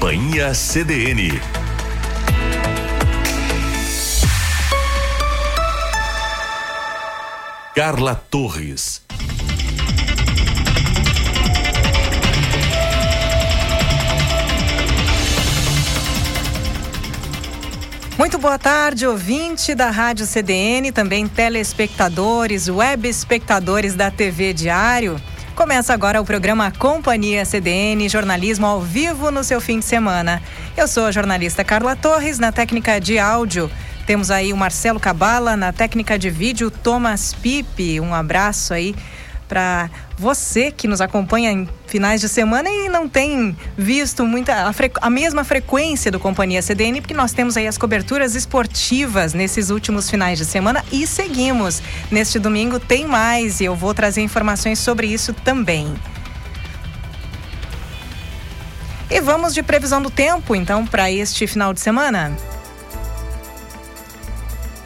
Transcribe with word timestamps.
Companhia 0.00 0.54
CDN. 0.54 1.38
Carla 7.74 8.14
Torres. 8.30 9.02
Muito 18.16 18.38
boa 18.38 18.58
tarde, 18.58 19.06
ouvinte 19.06 19.74
da 19.74 19.90
Rádio 19.90 20.24
CDN, 20.24 20.92
também 20.92 21.28
telespectadores, 21.28 22.68
web 22.70 23.06
espectadores 23.06 23.94
da 23.94 24.10
TV 24.10 24.54
Diário. 24.54 25.20
Começa 25.60 25.92
agora 25.92 26.18
o 26.18 26.24
programa 26.24 26.72
Companhia 26.72 27.44
CDN, 27.44 28.08
jornalismo 28.08 28.64
ao 28.66 28.80
vivo 28.80 29.30
no 29.30 29.44
seu 29.44 29.60
fim 29.60 29.78
de 29.78 29.84
semana. 29.84 30.42
Eu 30.74 30.88
sou 30.88 31.04
a 31.04 31.12
jornalista 31.12 31.62
Carla 31.62 31.94
Torres, 31.94 32.38
na 32.38 32.50
técnica 32.50 32.98
de 32.98 33.18
áudio. 33.18 33.70
Temos 34.06 34.30
aí 34.30 34.54
o 34.54 34.56
Marcelo 34.56 34.98
Cabala, 34.98 35.58
na 35.58 35.70
técnica 35.70 36.18
de 36.18 36.30
vídeo, 36.30 36.70
Thomas 36.70 37.34
Pipe. 37.34 38.00
Um 38.00 38.14
abraço 38.14 38.72
aí 38.72 38.96
para 39.46 39.90
você 40.16 40.72
que 40.72 40.88
nos 40.88 41.02
acompanha 41.02 41.52
em 41.52 41.68
finais 41.90 42.20
de 42.20 42.28
semana 42.28 42.70
e 42.70 42.88
não 42.88 43.08
tem 43.08 43.56
visto 43.76 44.24
muita 44.24 44.54
a, 44.54 44.72
a, 45.02 45.10
mesma 45.10 45.42
frequência 45.42 46.10
do 46.10 46.20
Companhia 46.20 46.62
CDN, 46.62 47.00
porque 47.00 47.12
nós 47.12 47.32
temos 47.32 47.56
aí 47.56 47.66
as 47.66 47.76
coberturas 47.76 48.36
esportivas 48.36 49.34
nesses 49.34 49.70
últimos 49.70 50.08
finais 50.08 50.38
de 50.38 50.44
semana 50.44 50.84
e 50.92 51.04
seguimos. 51.06 51.82
Neste 52.10 52.38
domingo 52.38 52.78
tem 52.78 53.06
mais 53.06 53.60
e 53.60 53.64
eu 53.64 53.74
vou 53.74 53.92
trazer 53.92 54.20
informações 54.22 54.78
sobre 54.78 55.08
isso 55.08 55.34
também. 55.34 55.92
E 59.10 59.20
vamos 59.20 59.52
de 59.52 59.62
previsão 59.62 60.00
do 60.00 60.10
tempo, 60.10 60.54
então, 60.54 60.86
para 60.86 61.10
este 61.10 61.44
final 61.48 61.74
de 61.74 61.80
semana. 61.80 62.36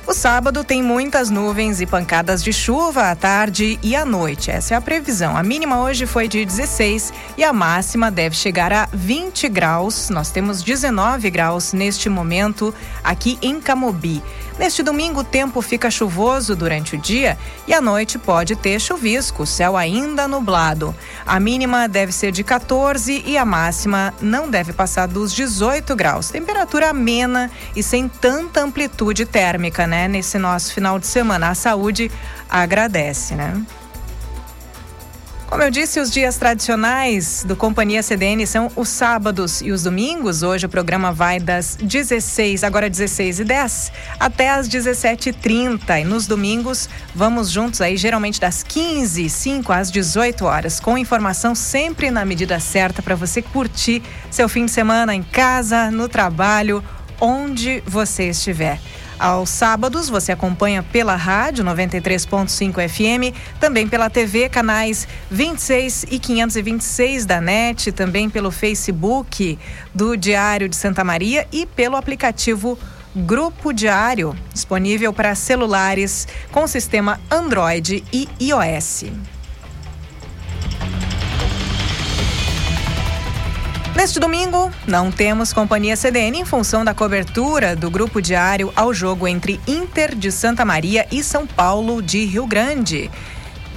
O 0.07 0.13
sábado 0.13 0.63
tem 0.63 0.83
muitas 0.83 1.31
nuvens 1.31 1.81
e 1.81 1.87
pancadas 1.87 2.45
de 2.45 2.53
chuva 2.53 3.11
à 3.11 3.17
tarde 3.17 3.79
e 3.83 3.97
à 3.97 4.05
noite. 4.05 4.51
Essa 4.51 4.75
é 4.75 4.77
a 4.77 4.81
previsão. 4.81 5.35
A 5.35 5.43
mínima 5.43 5.81
hoje 5.81 6.05
foi 6.05 6.29
de 6.29 6.45
16 6.45 7.11
e 7.39 7.43
a 7.43 7.55
máxima 7.55 8.11
deve 8.11 8.37
chegar 8.37 8.71
a 8.71 8.87
20 8.93 9.49
graus. 9.49 10.11
Nós 10.11 10.31
temos 10.31 10.63
19 10.63 11.31
graus 11.31 11.73
neste 11.73 12.11
momento 12.11 12.75
aqui 13.03 13.39
em 13.41 13.59
Camobi. 13.59 14.23
Neste 14.59 14.85
domingo, 14.85 15.21
o 15.21 15.25
tempo 15.25 15.61
fica 15.61 15.91
chuvoso 15.91 16.55
durante 16.55 16.95
o 16.95 16.99
dia 16.99 17.37
e 17.67 17.75
à 17.75 17.81
noite 17.81 18.19
pode 18.19 18.55
ter 18.55 18.81
chuvisco, 18.81 19.45
céu 19.45 19.77
ainda 19.77 20.29
nublado. 20.29 20.95
A 21.27 21.41
mínima 21.41 21.89
deve 21.89 22.13
ser 22.13 22.31
de 22.31 22.45
14 22.45 23.25
e 23.27 23.37
a 23.37 23.45
máxima 23.45 24.15
não 24.21 24.49
deve 24.49 24.73
passar 24.73 25.09
dos 25.09 25.33
18 25.33 25.97
graus. 25.97 26.31
Temperatura 26.31 26.91
amena 26.91 27.51
e 27.75 27.83
sem 27.83 28.09
tanta 28.09 28.63
amplitude 28.63 29.27
térmica, 29.27 29.89
né? 29.89 30.07
Nesse 30.07 30.39
nosso 30.39 30.73
final 30.73 31.01
de 31.01 31.07
semana. 31.09 31.49
A 31.49 31.55
saúde 31.55 32.11
agradece, 32.49 33.35
né? 33.35 33.61
Como 35.49 35.63
eu 35.63 35.71
disse, 35.71 36.01
os 36.01 36.11
dias 36.11 36.37
tradicionais 36.37 37.45
do 37.47 37.55
Companhia 37.55 38.03
CDN 38.03 38.47
são 38.47 38.73
os 38.75 38.89
sábados 38.89 39.61
e 39.61 39.71
os 39.71 39.83
domingos. 39.83 40.43
Hoje 40.43 40.67
o 40.67 40.69
programa 40.69 41.13
vai 41.13 41.39
das 41.39 41.77
16, 41.77 42.65
agora 42.65 42.89
16 42.91 43.41
e 43.41 43.45
10, 43.45 43.93
até 44.19 44.51
as 44.51 44.69
17h30. 44.69 46.01
E 46.01 46.05
nos 46.05 46.27
domingos 46.27 46.89
vamos 47.15 47.51
juntos 47.51 47.81
aí, 47.81 47.97
geralmente 47.97 48.41
das 48.41 48.63
15 48.63 49.29
5 49.29 49.73
às 49.73 49.91
18 49.91 50.45
horas, 50.45 50.81
com 50.81 50.97
informação 50.99 51.55
sempre 51.55 52.11
na 52.11 52.25
medida 52.25 52.59
certa 52.59 53.03
para 53.03 53.15
você 53.15 53.41
curtir 53.43 54.03
seu 54.31 54.49
fim 54.49 54.65
de 54.65 54.73
semana 54.73 55.15
em 55.15 55.23
casa, 55.23 55.91
no 55.91 56.09
trabalho, 56.09 56.83
onde 57.21 57.83
você 57.87 58.31
estiver. 58.31 58.81
Aos 59.19 59.49
sábados, 59.49 60.09
você 60.09 60.33
acompanha 60.33 60.83
pela 60.83 61.15
rádio 61.15 61.65
93.5 61.65 62.89
FM, 62.89 63.37
também 63.61 63.87
pela 63.87 64.11
TV, 64.11 64.49
canais 64.49 65.07
26 65.31 66.07
e 66.11 66.19
526 66.19 67.25
da 67.25 67.41
NET, 67.41 67.93
também 67.93 68.29
pelo 68.29 68.51
Facebook 68.51 69.59
do 69.95 70.17
Diário 70.17 70.69
de 70.69 70.77
Santa 70.77 71.05
Maria 71.05 71.47
e 71.53 71.65
pelo 71.65 71.97
aplicativo 71.97 72.79
Grupo 73.15 73.73
Diário, 73.73 74.37
disponível 74.53 75.13
para 75.13 75.37
celulares 75.37 76.27
com 76.51 76.67
sistema 76.67 77.21
Android 77.31 78.03
e 78.13 78.29
iOS. 78.41 79.05
Neste 84.05 84.21
domingo, 84.21 84.71
não 84.87 85.11
temos 85.11 85.51
companhia 85.51 85.97
CDN 85.97 86.41
em 86.41 86.45
função 86.45 86.85
da 86.85 86.93
cobertura 86.93 87.75
do 87.75 87.91
grupo 87.91 88.21
diário 88.21 88.71
ao 88.77 88.93
jogo 88.93 89.27
entre 89.27 89.59
Inter 89.67 90.15
de 90.15 90.31
Santa 90.31 90.63
Maria 90.63 91.07
e 91.11 91.25
São 91.25 91.47
Paulo 91.47 92.03
de 92.03 92.23
Rio 92.27 92.47
Grande. 92.47 93.11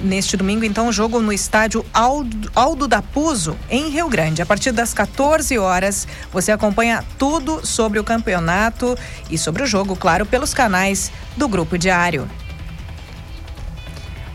Neste 0.02 0.36
domingo, 0.36 0.66
então, 0.66 0.92
jogo 0.92 1.22
no 1.22 1.32
estádio 1.32 1.82
Aldo, 1.94 2.52
Aldo 2.54 2.86
da 2.86 3.00
Puzo, 3.00 3.56
em 3.70 3.88
Rio 3.88 4.06
Grande. 4.10 4.42
A 4.42 4.46
partir 4.46 4.70
das 4.70 4.92
14 4.92 5.56
horas, 5.56 6.06
você 6.30 6.52
acompanha 6.52 7.02
tudo 7.16 7.66
sobre 7.66 7.98
o 7.98 8.04
campeonato 8.04 8.98
e 9.30 9.38
sobre 9.38 9.62
o 9.62 9.66
jogo, 9.66 9.96
claro, 9.96 10.26
pelos 10.26 10.52
canais 10.52 11.10
do 11.38 11.48
Grupo 11.48 11.78
Diário. 11.78 12.28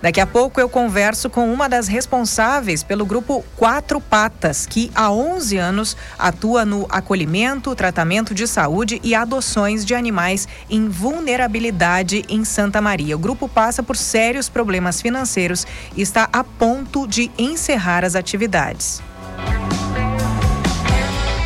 Daqui 0.00 0.20
a 0.20 0.26
pouco 0.28 0.60
eu 0.60 0.68
converso 0.68 1.28
com 1.28 1.52
uma 1.52 1.68
das 1.68 1.88
responsáveis 1.88 2.84
pelo 2.84 3.04
grupo 3.04 3.44
Quatro 3.56 4.00
Patas, 4.00 4.64
que 4.64 4.92
há 4.94 5.10
11 5.10 5.56
anos 5.56 5.96
atua 6.16 6.64
no 6.64 6.86
acolhimento, 6.88 7.74
tratamento 7.74 8.32
de 8.32 8.46
saúde 8.46 9.00
e 9.02 9.12
adoções 9.12 9.84
de 9.84 9.92
animais 9.92 10.46
em 10.70 10.88
vulnerabilidade 10.88 12.24
em 12.28 12.44
Santa 12.44 12.80
Maria. 12.80 13.16
O 13.16 13.18
grupo 13.18 13.48
passa 13.48 13.82
por 13.82 13.96
sérios 13.96 14.48
problemas 14.48 15.02
financeiros 15.02 15.66
e 15.96 16.00
está 16.00 16.28
a 16.32 16.44
ponto 16.44 17.08
de 17.08 17.28
encerrar 17.36 18.04
as 18.04 18.14
atividades. 18.14 19.02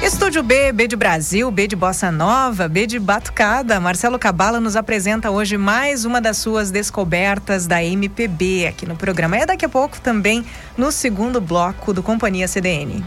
Estúdio 0.02 0.42
B, 0.42 0.72
B 0.72 0.88
de 0.88 0.96
Brasil, 0.96 1.50
B 1.50 1.66
de 1.66 1.76
Bossa 1.76 2.10
Nova, 2.10 2.68
B 2.68 2.86
de 2.86 2.98
Batucada. 2.98 3.78
Marcelo 3.78 4.18
Cabala 4.18 4.60
nos 4.60 4.76
apresenta 4.76 5.30
hoje 5.30 5.56
mais 5.56 6.04
uma 6.04 6.20
das 6.20 6.38
suas 6.38 6.70
descobertas 6.70 7.66
da 7.66 7.82
MPB 7.82 8.66
aqui 8.66 8.84
no 8.84 8.96
programa. 8.96 9.36
É 9.36 9.46
daqui 9.46 9.64
a 9.64 9.68
pouco 9.68 10.00
também 10.00 10.44
no 10.76 10.90
segundo 10.90 11.40
bloco 11.40 11.92
do 11.92 12.02
Companhia 12.02 12.48
CDN. 12.48 13.04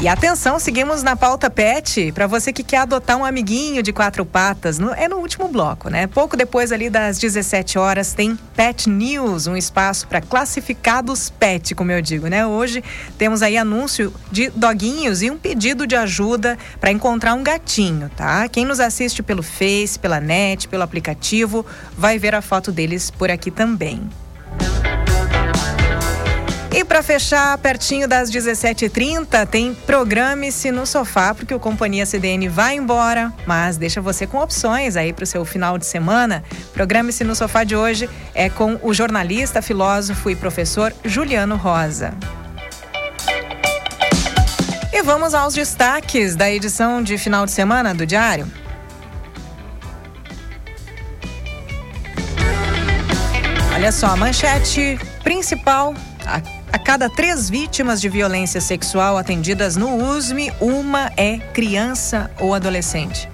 E 0.00 0.06
atenção, 0.06 0.60
seguimos 0.60 1.02
na 1.02 1.16
pauta 1.16 1.50
pet 1.50 2.12
para 2.12 2.28
você 2.28 2.52
que 2.52 2.62
quer 2.62 2.78
adotar 2.78 3.16
um 3.16 3.24
amiguinho 3.24 3.82
de 3.82 3.92
quatro 3.92 4.24
patas. 4.24 4.78
No, 4.78 4.94
é 4.94 5.08
no 5.08 5.16
último 5.16 5.48
bloco, 5.48 5.90
né? 5.90 6.06
Pouco 6.06 6.36
depois 6.36 6.70
ali 6.70 6.88
das 6.88 7.18
17 7.18 7.80
horas 7.80 8.14
tem 8.14 8.38
Pet 8.54 8.88
News, 8.88 9.48
um 9.48 9.56
espaço 9.56 10.06
para 10.06 10.20
classificados 10.20 11.30
pet, 11.30 11.74
como 11.74 11.90
eu 11.90 12.00
digo, 12.00 12.28
né? 12.28 12.46
Hoje 12.46 12.84
temos 13.18 13.42
aí 13.42 13.58
anúncio 13.58 14.14
de 14.30 14.50
doguinhos 14.50 15.20
e 15.20 15.32
um 15.32 15.36
pedido 15.36 15.84
de 15.84 15.96
ajuda 15.96 16.56
para 16.80 16.92
encontrar 16.92 17.34
um 17.34 17.42
gatinho, 17.42 18.08
tá? 18.16 18.48
Quem 18.48 18.64
nos 18.64 18.78
assiste 18.78 19.20
pelo 19.20 19.42
Face, 19.42 19.98
pela 19.98 20.20
net, 20.20 20.68
pelo 20.68 20.84
aplicativo, 20.84 21.66
vai 21.96 22.20
ver 22.20 22.36
a 22.36 22.40
foto 22.40 22.70
deles 22.70 23.10
por 23.10 23.32
aqui 23.32 23.50
também. 23.50 24.08
E 24.94 24.97
para 26.88 27.02
fechar, 27.02 27.58
pertinho 27.58 28.08
das 28.08 28.30
17h30, 28.30 29.46
tem 29.46 29.74
Programe-se 29.74 30.70
no 30.72 30.86
Sofá, 30.86 31.34
porque 31.34 31.54
o 31.54 31.60
Companhia 31.60 32.06
CDN 32.06 32.48
vai 32.48 32.76
embora, 32.76 33.32
mas 33.46 33.76
deixa 33.76 34.00
você 34.00 34.26
com 34.26 34.38
opções 34.38 34.96
aí 34.96 35.12
para 35.12 35.24
o 35.24 35.26
seu 35.26 35.44
final 35.44 35.76
de 35.76 35.84
semana. 35.84 36.42
Programe-se 36.72 37.22
no 37.24 37.36
Sofá 37.36 37.62
de 37.62 37.76
hoje 37.76 38.08
é 38.34 38.48
com 38.48 38.78
o 38.82 38.94
jornalista, 38.94 39.60
filósofo 39.60 40.30
e 40.30 40.34
professor 40.34 40.94
Juliano 41.04 41.56
Rosa. 41.56 42.14
E 44.90 45.02
vamos 45.02 45.34
aos 45.34 45.52
destaques 45.52 46.34
da 46.34 46.50
edição 46.50 47.02
de 47.02 47.18
final 47.18 47.44
de 47.44 47.52
semana 47.52 47.94
do 47.94 48.06
Diário. 48.06 48.50
Olha 53.74 53.92
só, 53.92 54.06
a 54.08 54.16
manchete 54.16 54.98
principal 55.22 55.94
a, 56.72 56.78
cada 56.78 57.08
três 57.08 57.48
vítimas 57.48 58.00
de 58.00 58.08
violência 58.08 58.60
sexual 58.60 59.16
atendidas 59.16 59.76
no 59.76 59.94
USME, 60.10 60.52
uma 60.60 61.10
é 61.16 61.38
criança 61.38 62.30
ou 62.38 62.54
adolescente. 62.54 63.28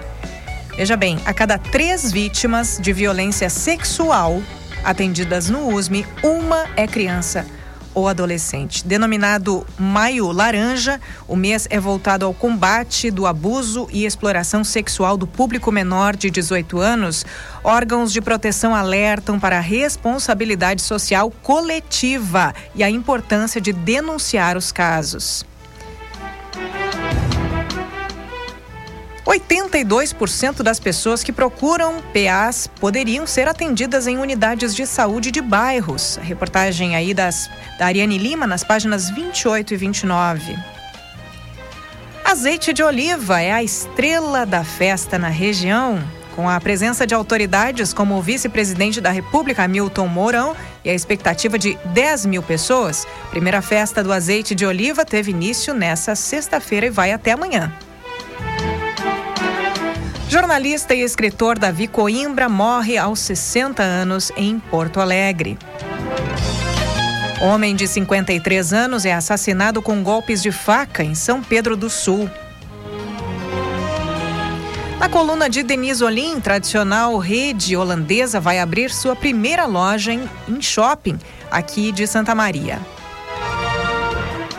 Veja 0.77 0.97
bem, 0.97 1.19
a 1.25 1.33
cada 1.33 1.59
três 1.59 2.11
vítimas 2.11 2.79
de 2.81 2.93
violência 2.93 3.49
sexual 3.49 4.43
atendidas 4.83 5.49
no 5.49 5.73
USME, 5.75 6.07
uma 6.23 6.67
é 6.77 6.87
criança 6.87 7.47
ou 7.95 8.09
adolescente. 8.09 8.85
Denominado 8.85 9.67
Maio 9.79 10.31
Laranja, 10.33 11.01
o 11.29 11.37
mês 11.37 11.67
é 11.71 11.79
voltado 11.79 12.27
ao 12.27 12.35
combate 12.35 13.11
do 13.11 13.27
abuso 13.27 13.89
e 13.93 14.05
exploração 14.05 14.65
sexual 14.65 15.17
do 15.17 15.27
público 15.27 15.71
menor 15.71 16.17
de 16.17 16.31
18 16.31 16.79
anos. 16.79 17.25
Órgãos 17.63 18.13
de 18.13 18.21
proteção 18.21 18.75
alertam 18.75 19.39
para 19.39 19.59
a 19.59 19.61
responsabilidade 19.61 20.83
social 20.83 21.31
coletiva 21.43 22.55
e 22.75 22.83
a 22.83 22.91
importância 22.91 23.61
de 23.61 23.73
denunciar 23.73 24.57
os 24.57 24.73
casos. 24.73 25.47
82% 29.27 30.63
das 30.63 30.79
pessoas 30.79 31.25
que 31.25 31.33
procuram 31.33 32.03
PAs 32.13 32.67
poderiam 32.67 33.27
ser 33.27 33.49
atendidas 33.49 34.07
em 34.07 34.19
unidades 34.19 34.75
de 34.75 34.87
saúde 34.87 35.31
de 35.31 35.41
bairros. 35.41 36.19
A 36.19 36.23
reportagem 36.23 36.95
aí 36.95 37.15
das, 37.15 37.49
da 37.79 37.87
Ariane 37.87 38.19
Lima 38.19 38.47
nas 38.47 38.63
páginas 38.63 39.09
28 39.11 39.75
e 39.75 39.77
29. 39.77 40.57
Azeite 42.23 42.73
de 42.73 42.83
oliva 42.83 43.41
é 43.41 43.53
a 43.53 43.63
estrela 43.63 44.45
da 44.45 44.63
festa 44.63 45.19
na 45.19 45.29
região. 45.29 46.03
Com 46.35 46.49
a 46.49 46.61
presença 46.61 47.07
de 47.07 47.15
autoridades 47.15 47.95
como 47.95 48.17
o 48.17 48.23
vice-presidente 48.23 49.01
da 49.01 49.11
República, 49.11 49.69
Milton 49.69 50.09
Mourão, 50.09 50.57
e 50.85 50.91
a 50.91 50.95
expectativa 50.95 51.59
de 51.59 51.79
10 51.95 52.27
mil 52.27 52.43
pessoas, 52.43 53.07
a 53.25 53.29
primeira 53.29 53.63
festa 53.63 54.03
do 54.03 54.13
azeite 54.13 54.55
de 54.55 54.67
oliva 54.67 55.05
teve 55.05 55.31
início 55.31 55.73
nesta 55.73 56.15
sexta-feira 56.17 56.87
e 56.87 56.91
vai 56.91 57.13
até 57.13 57.33
amanhã. 57.33 57.73
Jornalista 60.35 60.97
e 60.97 61.01
escritor 61.01 61.57
Davi 61.57 61.87
Coimbra 61.87 62.49
morre 62.49 62.99
aos 62.99 63.21
60 63.21 63.81
anos 63.81 64.33
em 64.37 64.59
Porto 64.59 64.99
Alegre. 64.99 65.57
Homem 67.41 67.77
de 67.77 67.87
53 67.87 68.73
anos 68.73 69.05
é 69.05 69.15
assassinado 69.15 69.81
com 69.81 70.03
golpes 70.03 70.43
de 70.43 70.51
faca 70.51 71.05
em 71.05 71.15
São 71.15 71.41
Pedro 71.41 71.77
do 71.77 71.89
Sul. 71.89 72.29
Na 74.99 75.09
coluna 75.09 75.49
de 75.49 75.63
Denise 75.63 76.03
Olim, 76.03 76.41
tradicional 76.41 77.17
rede 77.19 77.77
holandesa 77.77 78.41
vai 78.41 78.59
abrir 78.59 78.91
sua 78.91 79.15
primeira 79.15 79.67
loja 79.67 80.13
em 80.13 80.61
shopping 80.61 81.17
aqui 81.49 81.93
de 81.93 82.09
Santa 82.09 82.35
Maria. 82.35 82.81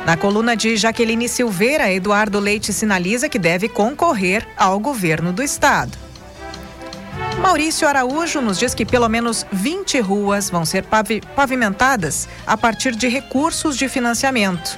Na 0.05 0.15
coluna 0.15 0.55
de 0.55 0.77
Jaqueline 0.77 1.27
Silveira, 1.27 1.91
Eduardo 1.91 2.39
Leite 2.39 2.71
sinaliza 2.71 3.27
que 3.27 3.39
deve 3.39 3.67
concorrer 3.67 4.47
ao 4.55 4.79
governo 4.79 5.33
do 5.33 5.41
estado. 5.41 5.97
Maurício 7.41 7.87
Araújo 7.87 8.39
nos 8.39 8.59
diz 8.59 8.75
que 8.75 8.85
pelo 8.85 9.09
menos 9.09 9.47
20 9.51 9.99
ruas 10.01 10.47
vão 10.49 10.63
ser 10.63 10.85
pavimentadas 11.35 12.29
a 12.45 12.55
partir 12.55 12.95
de 12.95 13.07
recursos 13.07 13.75
de 13.75 13.89
financiamento. 13.89 14.77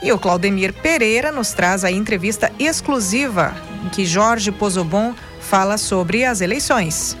E 0.00 0.12
o 0.12 0.18
Claudemir 0.18 0.72
Pereira 0.72 1.32
nos 1.32 1.52
traz 1.52 1.82
a 1.82 1.90
entrevista 1.90 2.52
exclusiva 2.60 3.56
em 3.84 3.88
que 3.88 4.06
Jorge 4.06 4.52
Pozobon 4.52 5.14
fala 5.40 5.76
sobre 5.76 6.24
as 6.24 6.40
eleições. 6.40 7.16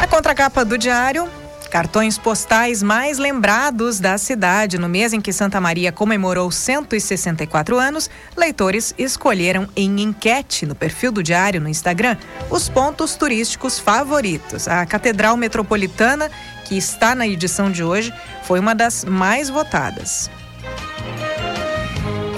A 0.00 0.06
contracapa 0.06 0.64
do 0.64 0.78
diário 0.78 1.28
Cartões 1.70 2.16
postais 2.16 2.82
mais 2.82 3.18
lembrados 3.18 4.00
da 4.00 4.16
cidade. 4.18 4.78
No 4.78 4.88
mês 4.88 5.12
em 5.12 5.20
que 5.20 5.32
Santa 5.32 5.60
Maria 5.60 5.92
comemorou 5.92 6.50
164 6.50 7.78
anos, 7.78 8.08
leitores 8.36 8.94
escolheram 8.96 9.68
em 9.76 10.00
enquete 10.00 10.64
no 10.64 10.74
perfil 10.74 11.12
do 11.12 11.22
Diário 11.22 11.60
no 11.60 11.68
Instagram 11.68 12.16
os 12.50 12.68
pontos 12.68 13.16
turísticos 13.16 13.78
favoritos. 13.78 14.68
A 14.68 14.86
Catedral 14.86 15.36
Metropolitana, 15.36 16.30
que 16.64 16.76
está 16.76 17.14
na 17.14 17.26
edição 17.26 17.70
de 17.70 17.82
hoje, 17.82 18.12
foi 18.44 18.60
uma 18.60 18.74
das 18.74 19.04
mais 19.04 19.48
votadas. 19.50 20.30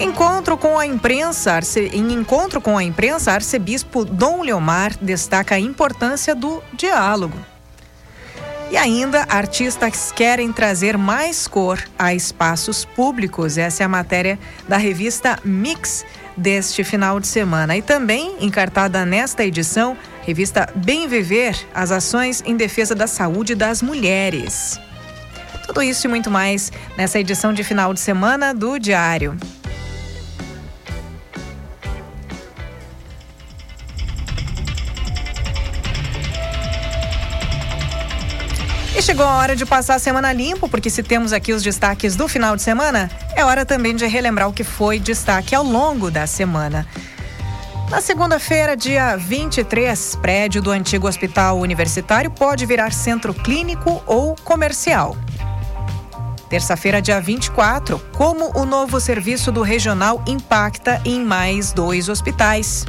Encontro 0.00 0.56
com 0.56 0.78
a 0.78 0.86
imprensa, 0.86 1.58
em 1.92 2.12
encontro 2.12 2.60
com 2.60 2.78
a 2.78 2.84
imprensa, 2.84 3.32
arcebispo 3.32 4.04
Dom 4.04 4.42
Leomar 4.42 4.96
destaca 5.00 5.56
a 5.56 5.60
importância 5.60 6.36
do 6.36 6.62
diálogo. 6.72 7.36
E 8.70 8.76
ainda, 8.76 9.24
artistas 9.30 10.12
querem 10.12 10.52
trazer 10.52 10.98
mais 10.98 11.48
cor 11.48 11.82
a 11.98 12.14
espaços 12.14 12.84
públicos. 12.84 13.56
Essa 13.56 13.82
é 13.82 13.86
a 13.86 13.88
matéria 13.88 14.38
da 14.68 14.76
revista 14.76 15.38
Mix 15.42 16.04
deste 16.36 16.84
final 16.84 17.18
de 17.18 17.26
semana. 17.26 17.76
E 17.76 17.82
também, 17.82 18.36
encartada 18.40 19.06
nesta 19.06 19.42
edição, 19.42 19.96
revista 20.22 20.70
Bem 20.74 21.08
Viver, 21.08 21.56
as 21.74 21.90
ações 21.90 22.42
em 22.44 22.56
defesa 22.56 22.94
da 22.94 23.06
saúde 23.06 23.54
das 23.54 23.80
mulheres. 23.80 24.78
Tudo 25.66 25.82
isso 25.82 26.06
e 26.06 26.08
muito 26.08 26.30
mais 26.30 26.70
nessa 26.96 27.18
edição 27.18 27.54
de 27.54 27.64
final 27.64 27.94
de 27.94 28.00
semana 28.00 28.52
do 28.52 28.78
Diário. 28.78 29.36
Chegou 39.08 39.25
a 39.25 39.38
hora 39.38 39.56
de 39.56 39.64
passar 39.64 39.94
a 39.94 39.99
semana 39.99 40.31
limpo, 40.34 40.69
porque 40.69 40.90
se 40.90 41.02
temos 41.02 41.32
aqui 41.32 41.55
os 41.55 41.62
destaques 41.62 42.14
do 42.14 42.28
final 42.28 42.55
de 42.55 42.60
semana, 42.60 43.10
é 43.34 43.43
hora 43.43 43.64
também 43.64 43.96
de 43.96 44.06
relembrar 44.06 44.46
o 44.50 44.52
que 44.52 44.62
foi 44.62 45.00
destaque 45.00 45.55
ao 45.55 45.64
longo 45.64 46.10
da 46.10 46.26
semana. 46.26 46.87
Na 47.90 48.02
segunda-feira, 48.02 48.76
dia 48.76 49.16
23, 49.16 50.16
prédio 50.16 50.60
do 50.60 50.70
antigo 50.70 51.08
hospital 51.08 51.58
universitário 51.58 52.31
pode 52.31 52.66
virar 52.66 52.93
centro 52.93 53.32
clínico 53.32 54.02
ou 54.05 54.37
comercial. 54.44 55.16
Terça-feira, 56.50 57.00
dia 57.00 57.19
24, 57.19 57.99
como 58.14 58.52
o 58.58 58.66
novo 58.66 59.00
serviço 59.00 59.50
do 59.50 59.62
regional 59.62 60.23
impacta 60.26 61.00
em 61.02 61.25
mais 61.25 61.73
dois 61.73 62.11
hospitais. 62.11 62.85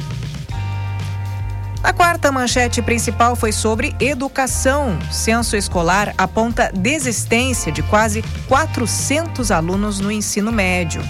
A 1.81 1.93
quarta 1.93 2.29
manchete 2.29 2.81
principal 2.81 3.38
foi 3.38 3.53
sobre 3.53 3.95
educação. 4.01 5.00
Censo 5.09 5.55
escolar 5.55 6.13
aponta 6.17 6.69
desistência 6.74 7.71
de 7.71 7.81
quase 7.83 8.21
400 8.50 9.50
alunos 9.50 10.00
no 10.00 10.12
ensino 10.12 10.51
médio. 10.51 11.01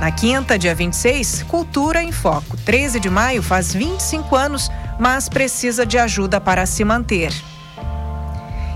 Na 0.00 0.10
quinta, 0.10 0.58
dia 0.58 0.74
26, 0.74 1.44
Cultura 1.44 2.02
em 2.02 2.10
Foco. 2.10 2.56
13 2.64 2.98
de 2.98 3.10
maio 3.10 3.42
faz 3.42 3.72
25 3.72 4.34
anos, 4.34 4.70
mas 4.98 5.28
precisa 5.28 5.84
de 5.84 5.98
ajuda 5.98 6.40
para 6.40 6.64
se 6.64 6.82
manter. 6.82 7.32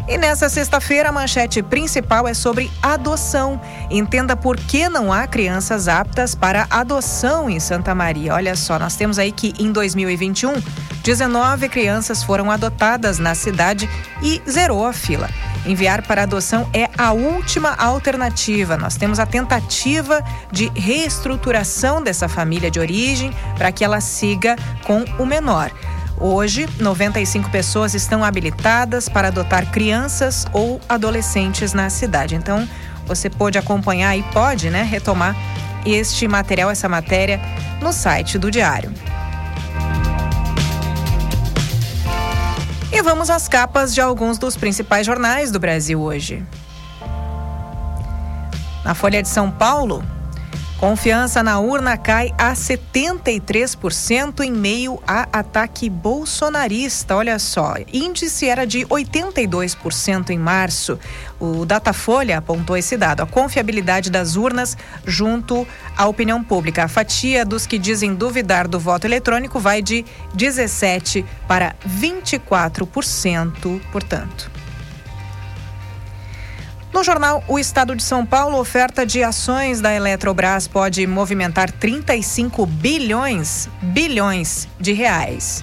E 0.08 0.16
nessa 0.16 0.48
sexta-feira, 0.48 1.08
a 1.08 1.12
manchete 1.12 1.60
principal 1.64 2.28
é 2.28 2.34
sobre 2.34 2.70
adoção. 2.80 3.60
Entenda 3.90 4.36
por 4.36 4.56
que 4.56 4.88
não 4.88 5.12
há 5.12 5.26
crianças 5.26 5.88
aptas 5.88 6.32
para 6.32 6.66
adoção 6.70 7.50
em 7.50 7.58
Santa 7.58 7.92
Maria. 7.92 8.34
Olha 8.34 8.54
só, 8.54 8.78
nós 8.78 8.94
temos 8.94 9.18
aí 9.18 9.32
que 9.32 9.52
em 9.58 9.72
2021, 9.72 10.62
19 11.02 11.68
crianças 11.68 12.22
foram 12.22 12.52
adotadas 12.52 13.18
na 13.18 13.34
cidade 13.34 13.90
e 14.22 14.40
zerou 14.48 14.86
a 14.86 14.92
fila. 14.92 15.28
Enviar 15.66 16.06
para 16.06 16.22
adoção 16.22 16.70
é 16.72 16.88
a 16.96 17.10
última 17.10 17.74
alternativa. 17.74 18.76
Nós 18.76 18.96
temos 18.96 19.18
a 19.18 19.26
tentativa 19.26 20.22
de 20.52 20.68
reestruturação 20.68 22.00
dessa 22.00 22.28
família 22.28 22.70
de 22.70 22.78
origem 22.78 23.34
para 23.58 23.72
que 23.72 23.84
ela 23.84 24.00
siga 24.00 24.54
com 24.84 25.04
o 25.18 25.26
menor. 25.26 25.72
Hoje, 26.18 26.66
95 26.80 27.50
pessoas 27.50 27.94
estão 27.94 28.24
habilitadas 28.24 29.08
para 29.08 29.28
adotar 29.28 29.70
crianças 29.70 30.46
ou 30.52 30.80
adolescentes 30.88 31.74
na 31.74 31.90
cidade. 31.90 32.34
Então, 32.34 32.66
você 33.06 33.28
pode 33.28 33.58
acompanhar 33.58 34.16
e 34.16 34.22
pode, 34.22 34.70
né, 34.70 34.82
retomar 34.82 35.36
este 35.84 36.26
material, 36.26 36.70
essa 36.70 36.88
matéria 36.88 37.40
no 37.80 37.92
site 37.92 38.38
do 38.38 38.50
Diário. 38.50 38.92
E 42.90 43.02
vamos 43.02 43.28
às 43.28 43.46
capas 43.46 43.94
de 43.94 44.00
alguns 44.00 44.38
dos 44.38 44.56
principais 44.56 45.04
jornais 45.04 45.50
do 45.50 45.60
Brasil 45.60 46.00
hoje. 46.00 46.42
Na 48.82 48.94
Folha 48.94 49.22
de 49.22 49.28
São 49.28 49.50
Paulo, 49.50 50.02
Confiança 50.78 51.42
na 51.42 51.58
urna 51.58 51.96
cai 51.96 52.34
a 52.36 52.52
73% 52.52 54.40
em 54.40 54.52
meio 54.52 55.02
a 55.06 55.26
ataque 55.32 55.88
bolsonarista. 55.88 57.16
Olha 57.16 57.38
só, 57.38 57.76
índice 57.90 58.46
era 58.46 58.66
de 58.66 58.80
82% 58.80 60.28
em 60.28 60.38
março. 60.38 60.98
O 61.40 61.64
Datafolha 61.64 62.36
apontou 62.36 62.76
esse 62.76 62.94
dado. 62.94 63.22
A 63.22 63.26
confiabilidade 63.26 64.10
das 64.10 64.36
urnas 64.36 64.76
junto 65.06 65.66
à 65.96 66.06
opinião 66.06 66.44
pública. 66.44 66.84
A 66.84 66.88
fatia 66.88 67.42
dos 67.42 67.66
que 67.66 67.78
dizem 67.78 68.14
duvidar 68.14 68.68
do 68.68 68.78
voto 68.78 69.06
eletrônico 69.06 69.58
vai 69.58 69.80
de 69.80 70.04
17 70.34 71.24
para 71.48 71.74
24%, 71.88 73.80
portanto. 73.90 74.55
No 76.96 77.04
jornal 77.04 77.44
O 77.46 77.58
Estado 77.58 77.94
de 77.94 78.02
São 78.02 78.24
Paulo, 78.24 78.58
oferta 78.58 79.04
de 79.04 79.22
ações 79.22 79.82
da 79.82 79.92
Eletrobras 79.92 80.66
pode 80.66 81.06
movimentar 81.06 81.70
35 81.70 82.64
bilhões, 82.64 83.68
bilhões 83.82 84.66
de 84.80 84.94
reais. 84.94 85.62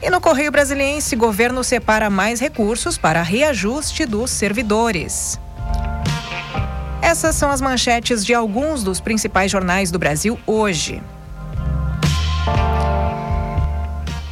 E 0.00 0.08
no 0.08 0.20
Correio 0.20 0.52
Brasiliense, 0.52 1.16
governo 1.16 1.64
separa 1.64 2.08
mais 2.08 2.38
recursos 2.38 2.96
para 2.96 3.22
reajuste 3.22 4.06
dos 4.06 4.30
servidores. 4.30 5.36
Essas 7.02 7.34
são 7.34 7.50
as 7.50 7.60
manchetes 7.60 8.24
de 8.24 8.32
alguns 8.32 8.84
dos 8.84 9.00
principais 9.00 9.50
jornais 9.50 9.90
do 9.90 9.98
Brasil 9.98 10.38
hoje. 10.46 11.02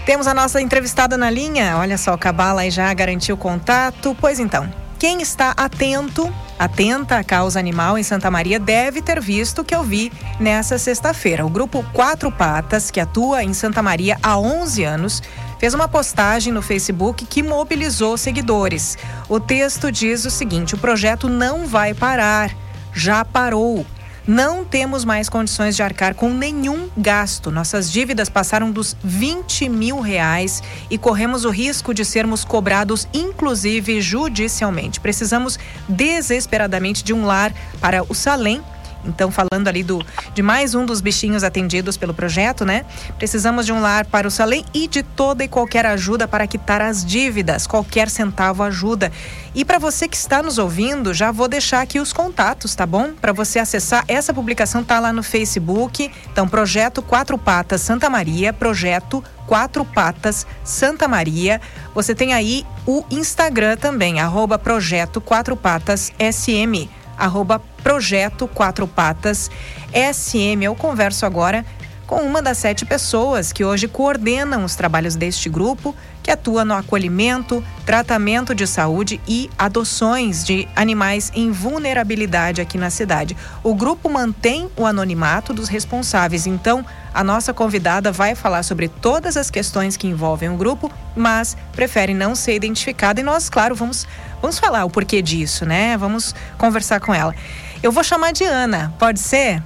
Temos 0.07 0.29
a 0.29 0.35
nossa 0.35 0.61
entrevistada 0.61 1.19
na 1.19 1.29
linha. 1.29 1.77
Olha 1.77 1.99
só, 1.99 2.15
o 2.15 2.19
Cabala 2.19 2.71
já 2.71 2.95
garantiu 2.95 3.37
contato. 3.37 4.17
Pois 4.21 4.39
então, 4.39 4.71
quem 5.05 5.21
está 5.21 5.51
atento, 5.51 6.33
atenta 6.59 7.19
à 7.19 7.23
causa 7.23 7.59
animal 7.59 7.99
em 7.99 8.03
Santa 8.03 8.31
Maria 8.31 8.59
deve 8.59 9.03
ter 9.03 9.21
visto 9.21 9.61
o 9.61 9.65
que 9.65 9.75
eu 9.75 9.83
vi 9.83 10.11
nessa 10.41 10.79
sexta-feira. 10.79 11.45
O 11.45 11.51
grupo 11.51 11.85
Quatro 11.93 12.33
Patas, 12.33 12.91
que 12.91 12.99
atua 12.99 13.45
em 13.45 13.53
Santa 13.53 13.83
Maria 13.83 14.17
há 14.23 14.39
11 14.39 14.83
anos, 14.83 15.23
fez 15.59 15.75
uma 15.75 15.87
postagem 15.87 16.55
no 16.55 16.63
Facebook 16.63 17.27
que 17.27 17.43
mobilizou 17.43 18.17
seguidores. 18.17 18.97
O 19.29 19.39
texto 19.39 19.93
diz 19.93 20.25
o 20.25 20.31
seguinte: 20.31 20.75
o 20.75 20.79
projeto 20.79 21.29
não 21.29 21.67
vai 21.67 21.93
parar, 21.93 22.51
já 22.95 23.27
parou. 23.27 23.85
Não 24.27 24.65
temos 24.65 25.05
mais 25.05 25.29
condições 25.29 25.77
de 25.77 25.83
arcar 25.83 26.15
com 26.15 26.31
nenhum 26.31 26.89
gasto. 26.97 27.51
Nossas 27.51 27.93
dívidas 27.93 28.31
passaram 28.31 28.71
dos 28.71 28.97
20 29.05 29.69
mil 29.69 30.01
reais 30.01 30.63
e 30.89 30.97
corremos 30.97 31.45
o 31.45 31.51
risco 31.51 31.93
de 31.93 32.07
sermos 32.07 32.43
cobrados, 32.43 33.07
inclusive 33.13 34.01
judicialmente. 34.01 34.99
Precisamos 34.99 35.59
desesperadamente 35.87 37.05
de 37.05 37.13
um 37.13 37.27
lar 37.27 37.53
para 37.81 38.03
o 38.03 38.15
Salem 38.15 38.63
então, 39.07 39.31
falando 39.31 39.69
ali 39.69 39.83
do, 39.83 40.05
de 40.35 40.43
mais 40.43 40.75
um 40.75 40.85
dos 40.85 41.01
bichinhos 41.01 41.45
atendidos 41.45 41.97
pelo 41.97 42.15
projeto, 42.15 42.65
né? 42.65 42.85
Precisamos 43.19 43.67
de 43.67 43.73
um 43.73 43.81
lar 43.81 44.07
para 44.07 44.27
o 44.27 44.31
Salem 44.31 44.65
e 44.73 44.89
de 44.89 45.03
toda 45.03 45.45
e 45.45 45.49
qualquer 45.49 45.87
ajuda 45.87 46.27
para 46.27 46.47
quitar 46.47 46.81
as 46.81 47.05
dívidas. 47.05 47.67
Qualquer 47.67 48.09
centavo 48.09 48.63
ajuda. 48.63 49.13
E 49.55 49.65
para 49.65 49.79
você 49.79 50.09
que 50.09 50.17
está 50.17 50.43
nos 50.43 50.59
ouvindo, 50.59 51.15
já 51.15 51.31
vou 51.31 51.49
deixar 51.49 51.81
aqui 51.83 52.01
os 52.01 52.13
contatos, 52.13 52.75
tá 52.75 52.87
bom? 52.87 53.13
Para 53.13 53.33
você 53.33 53.59
acessar, 53.59 54.05
essa 54.09 54.35
publicação 54.35 54.83
tá 54.83 54.99
lá 54.99 55.13
no 55.13 55.23
Facebook. 55.23 56.11
Então, 56.33 56.49
Projeto 56.49 57.03
Quatro 57.03 57.39
Patas 57.39 57.81
Santa 57.81 58.11
Maria, 58.11 58.53
Projeto 58.53 59.23
Quatro 59.47 59.85
Patas 59.85 60.47
Santa 60.65 61.07
Maria. 61.07 61.61
Você 61.95 62.15
tem 62.15 62.33
aí 62.33 62.67
o 62.87 63.05
Instagram 63.11 63.77
também, 63.77 64.21
arroba 64.21 64.59
Projeto 64.59 65.21
Quatro 65.21 65.57
Patas 65.57 66.13
SM 66.19 66.89
arroba 67.19 67.61
Projeto 67.83 68.47
Quatro 68.49 68.87
Patas 68.87 69.51
SM. 69.93 70.63
Eu 70.63 70.75
converso 70.75 71.27
agora 71.27 71.65
com 72.07 72.17
uma 72.17 72.43
das 72.43 72.59
sete 72.59 72.85
pessoas 72.85 73.53
que 73.53 73.65
hoje 73.65 73.89
coordenam 73.89 74.65
os 74.65 74.77
trabalhos 74.77 75.17
deste 75.17 75.49
grupo, 75.49 75.95
que 76.23 76.31
atua 76.31 76.65
no 76.65 76.75
acolhimento, 76.75 77.63
tratamento 77.85 78.55
de 78.55 78.67
saúde 78.67 79.21
e 79.27 79.51
adoções 79.59 80.45
de 80.45 80.69
animais 80.75 81.31
em 81.35 81.51
vulnerabilidade 81.51 82.61
aqui 82.61 82.79
na 82.79 82.91
cidade. 82.91 83.37
O 83.63 83.75
grupo 83.75 84.09
mantém 84.09 84.71
o 84.77 84.87
anonimato 84.87 85.53
dos 85.53 85.69
responsáveis, 85.69 86.47
então 86.47 86.85
a 87.13 87.23
nossa 87.23 87.53
convidada 87.53 88.11
vai 88.11 88.35
falar 88.35 88.63
sobre 88.63 88.89
todas 88.89 89.37
as 89.37 89.51
questões 89.51 89.97
que 89.97 90.07
envolvem 90.07 90.49
o 90.49 90.57
grupo, 90.57 90.91
mas 91.15 91.57
prefere 91.73 92.15
não 92.15 92.35
ser 92.35 92.55
identificada 92.55 93.21
e 93.21 93.25
nós, 93.25 93.51
claro, 93.51 93.75
vamos, 93.75 94.07
vamos 94.45 94.59
falar 94.59 94.85
o 94.85 94.91
porquê 94.91 95.23
disso, 95.23 95.65
né? 95.65 95.97
Vamos 95.97 96.35
conversar 96.59 97.01
com 97.01 97.15
ela. 97.15 97.35
Eu 97.83 97.91
vou 97.91 98.05
chamar 98.05 98.33
de 98.33 98.45
Ana, 98.45 98.93
pode 98.99 99.19
ser? 99.19 99.63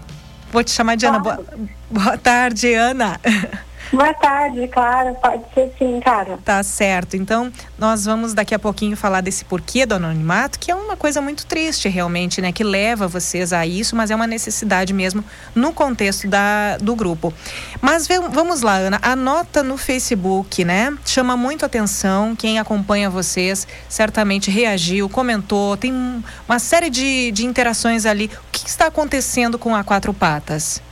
Vou 0.52 0.62
te 0.62 0.70
chamar 0.70 0.96
de 0.96 1.04
Ana. 1.04 1.18
Boa, 1.18 1.44
boa 1.90 2.16
tarde, 2.16 2.72
Ana. 2.74 3.20
Boa 3.90 4.12
tarde, 4.12 4.68
claro, 4.68 5.14
pode 5.14 5.42
ser 5.54 5.72
sim, 5.78 5.98
cara. 6.00 6.38
Tá 6.44 6.62
certo. 6.62 7.16
Então, 7.16 7.50
nós 7.78 8.04
vamos 8.04 8.34
daqui 8.34 8.54
a 8.54 8.58
pouquinho 8.58 8.94
falar 8.94 9.22
desse 9.22 9.46
porquê 9.46 9.86
do 9.86 9.94
anonimato, 9.94 10.58
que 10.58 10.70
é 10.70 10.74
uma 10.74 10.94
coisa 10.94 11.22
muito 11.22 11.46
triste 11.46 11.88
realmente, 11.88 12.42
né? 12.42 12.52
Que 12.52 12.62
leva 12.62 13.08
vocês 13.08 13.50
a 13.50 13.66
isso, 13.66 13.96
mas 13.96 14.10
é 14.10 14.14
uma 14.14 14.26
necessidade 14.26 14.92
mesmo 14.92 15.24
no 15.54 15.72
contexto 15.72 16.28
da, 16.28 16.76
do 16.76 16.94
grupo. 16.94 17.32
Mas 17.80 18.06
vamos 18.30 18.60
lá, 18.60 18.76
Ana. 18.76 18.98
A 19.00 19.16
nota 19.16 19.62
no 19.62 19.78
Facebook, 19.78 20.64
né? 20.66 20.94
Chama 21.06 21.34
muito 21.34 21.64
atenção. 21.64 22.36
Quem 22.36 22.58
acompanha 22.58 23.08
vocês 23.08 23.66
certamente 23.88 24.50
reagiu, 24.50 25.08
comentou, 25.08 25.78
tem 25.78 26.22
uma 26.46 26.58
série 26.58 26.90
de, 26.90 27.32
de 27.32 27.46
interações 27.46 28.04
ali. 28.04 28.26
O 28.26 28.52
que 28.52 28.68
está 28.68 28.88
acontecendo 28.88 29.58
com 29.58 29.74
a 29.74 29.82
Quatro 29.82 30.12
Patas? 30.12 30.82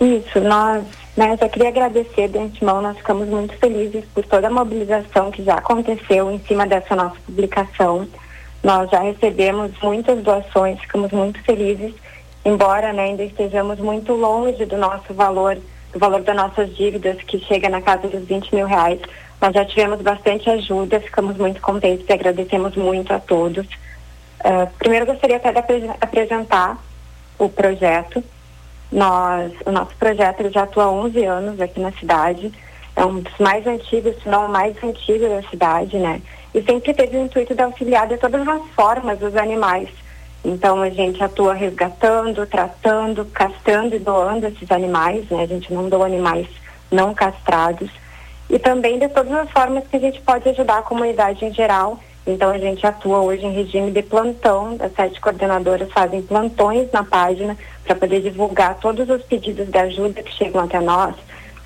Isso, 0.00 0.40
nós 0.40 0.84
né, 1.16 1.36
só 1.36 1.48
queria 1.48 1.68
agradecer 1.68 2.28
de 2.28 2.38
antemão, 2.38 2.82
nós 2.82 2.96
ficamos 2.96 3.28
muito 3.28 3.56
felizes 3.58 4.04
por 4.12 4.24
toda 4.24 4.48
a 4.48 4.50
mobilização 4.50 5.30
que 5.30 5.44
já 5.44 5.54
aconteceu 5.54 6.30
em 6.30 6.40
cima 6.40 6.66
dessa 6.66 6.96
nossa 6.96 7.16
publicação. 7.24 8.08
Nós 8.62 8.90
já 8.90 9.00
recebemos 9.00 9.70
muitas 9.80 10.20
doações, 10.22 10.80
ficamos 10.80 11.12
muito 11.12 11.40
felizes, 11.44 11.94
embora 12.44 12.92
né, 12.92 13.04
ainda 13.04 13.22
estejamos 13.22 13.78
muito 13.78 14.12
longe 14.12 14.64
do 14.64 14.76
nosso 14.76 15.14
valor, 15.14 15.56
do 15.92 15.98
valor 15.98 16.22
das 16.22 16.34
nossas 16.34 16.74
dívidas, 16.74 17.22
que 17.22 17.38
chega 17.38 17.68
na 17.68 17.80
casa 17.80 18.08
dos 18.08 18.24
20 18.24 18.52
mil 18.52 18.66
reais. 18.66 19.00
Nós 19.40 19.52
já 19.52 19.64
tivemos 19.64 20.00
bastante 20.00 20.50
ajuda, 20.50 20.98
ficamos 20.98 21.36
muito 21.36 21.60
contentes 21.60 22.06
e 22.08 22.12
agradecemos 22.12 22.74
muito 22.74 23.12
a 23.12 23.20
todos. 23.20 23.66
Uh, 24.40 24.66
primeiro 24.78 25.06
gostaria 25.06 25.36
até 25.36 25.52
de 25.52 25.58
ap 25.58 25.98
apresentar 26.00 26.78
o 27.38 27.48
projeto. 27.48 28.22
Nós, 28.94 29.52
o 29.66 29.72
nosso 29.72 29.92
projeto 29.96 30.48
já 30.52 30.62
atua 30.62 30.84
há 30.84 30.90
11 30.90 31.24
anos 31.24 31.60
aqui 31.60 31.80
na 31.80 31.90
cidade. 31.90 32.52
É 32.94 33.04
um 33.04 33.18
dos 33.18 33.36
mais 33.40 33.66
antigos, 33.66 34.14
se 34.22 34.28
não 34.28 34.46
o 34.46 34.48
mais 34.48 34.76
antigo 34.84 35.28
da 35.28 35.42
cidade, 35.50 35.98
né? 35.98 36.22
E 36.54 36.62
sempre 36.62 36.94
teve 36.94 37.16
o 37.16 37.24
intuito 37.24 37.56
de 37.56 37.62
auxiliar 37.62 38.06
de 38.06 38.16
todas 38.18 38.46
as 38.46 38.62
formas 38.68 39.20
os 39.20 39.34
animais. 39.34 39.88
Então 40.44 40.80
a 40.80 40.90
gente 40.90 41.20
atua 41.24 41.54
resgatando, 41.54 42.46
tratando, 42.46 43.24
castrando 43.24 43.96
e 43.96 43.98
doando 43.98 44.46
esses 44.46 44.70
animais, 44.70 45.28
né? 45.28 45.42
A 45.42 45.46
gente 45.46 45.74
não 45.74 45.88
doa 45.88 46.06
animais 46.06 46.46
não 46.88 47.12
castrados. 47.12 47.90
E 48.48 48.60
também 48.60 49.00
de 49.00 49.08
todas 49.08 49.32
as 49.32 49.50
formas 49.50 49.84
que 49.88 49.96
a 49.96 50.00
gente 50.00 50.20
pode 50.20 50.48
ajudar 50.50 50.78
a 50.78 50.82
comunidade 50.82 51.44
em 51.44 51.52
geral 51.52 51.98
então 52.26 52.50
a 52.50 52.58
gente 52.58 52.86
atua 52.86 53.20
hoje 53.20 53.44
em 53.44 53.52
regime 53.52 53.90
de 53.90 54.02
plantão, 54.02 54.76
as 54.80 54.92
sete 54.94 55.20
coordenadoras 55.20 55.92
fazem 55.92 56.22
plantões 56.22 56.90
na 56.90 57.04
página 57.04 57.56
para 57.84 57.94
poder 57.94 58.20
divulgar 58.22 58.78
todos 58.78 59.08
os 59.08 59.22
pedidos 59.22 59.68
de 59.68 59.78
ajuda 59.78 60.22
que 60.22 60.32
chegam 60.32 60.62
até 60.62 60.80
nós, 60.80 61.14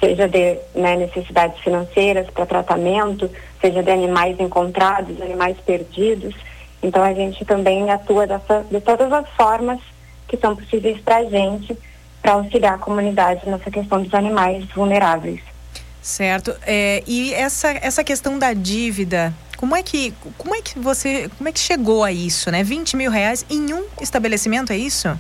seja 0.01 0.29
de 0.29 0.59
né, 0.75 0.97
necessidades 0.97 1.59
financeiras 1.61 2.29
para 2.31 2.47
tratamento, 2.47 3.31
seja 3.61 3.83
de 3.83 3.91
animais 3.91 4.39
encontrados, 4.39 5.21
animais 5.21 5.57
perdidos. 5.65 6.35
Então 6.83 7.03
a 7.03 7.13
gente 7.13 7.45
também 7.45 7.91
atua 7.91 8.27
dessa, 8.27 8.65
de 8.71 8.81
todas 8.81 9.13
as 9.13 9.29
formas 9.31 9.81
que 10.27 10.37
são 10.37 10.55
possíveis 10.55 11.01
para 11.01 11.19
a 11.19 11.25
gente 11.25 11.77
para 12.21 12.33
auxiliar 12.33 12.75
a 12.75 12.79
comunidade 12.79 13.49
nessa 13.49 13.71
questão 13.71 14.03
dos 14.03 14.13
animais 14.13 14.65
vulneráveis. 14.75 15.41
Certo. 16.03 16.55
É, 16.67 17.03
e 17.07 17.33
essa, 17.35 17.71
essa 17.83 18.03
questão 18.03 18.39
da 18.39 18.53
dívida 18.53 19.33
como 19.59 19.75
é 19.75 19.83
que, 19.83 20.15
como 20.39 20.55
é 20.55 20.63
que 20.63 20.79
você, 20.79 21.29
como 21.37 21.49
é 21.49 21.53
que 21.53 21.59
chegou 21.59 22.05
a 22.05 22.13
isso, 22.13 22.49
né? 22.49 22.63
20 22.63 22.97
mil 22.97 23.11
reais 23.11 23.45
em 23.51 23.75
um 23.75 23.85
estabelecimento, 24.01 24.73
é 24.73 24.77
isso? 24.77 25.19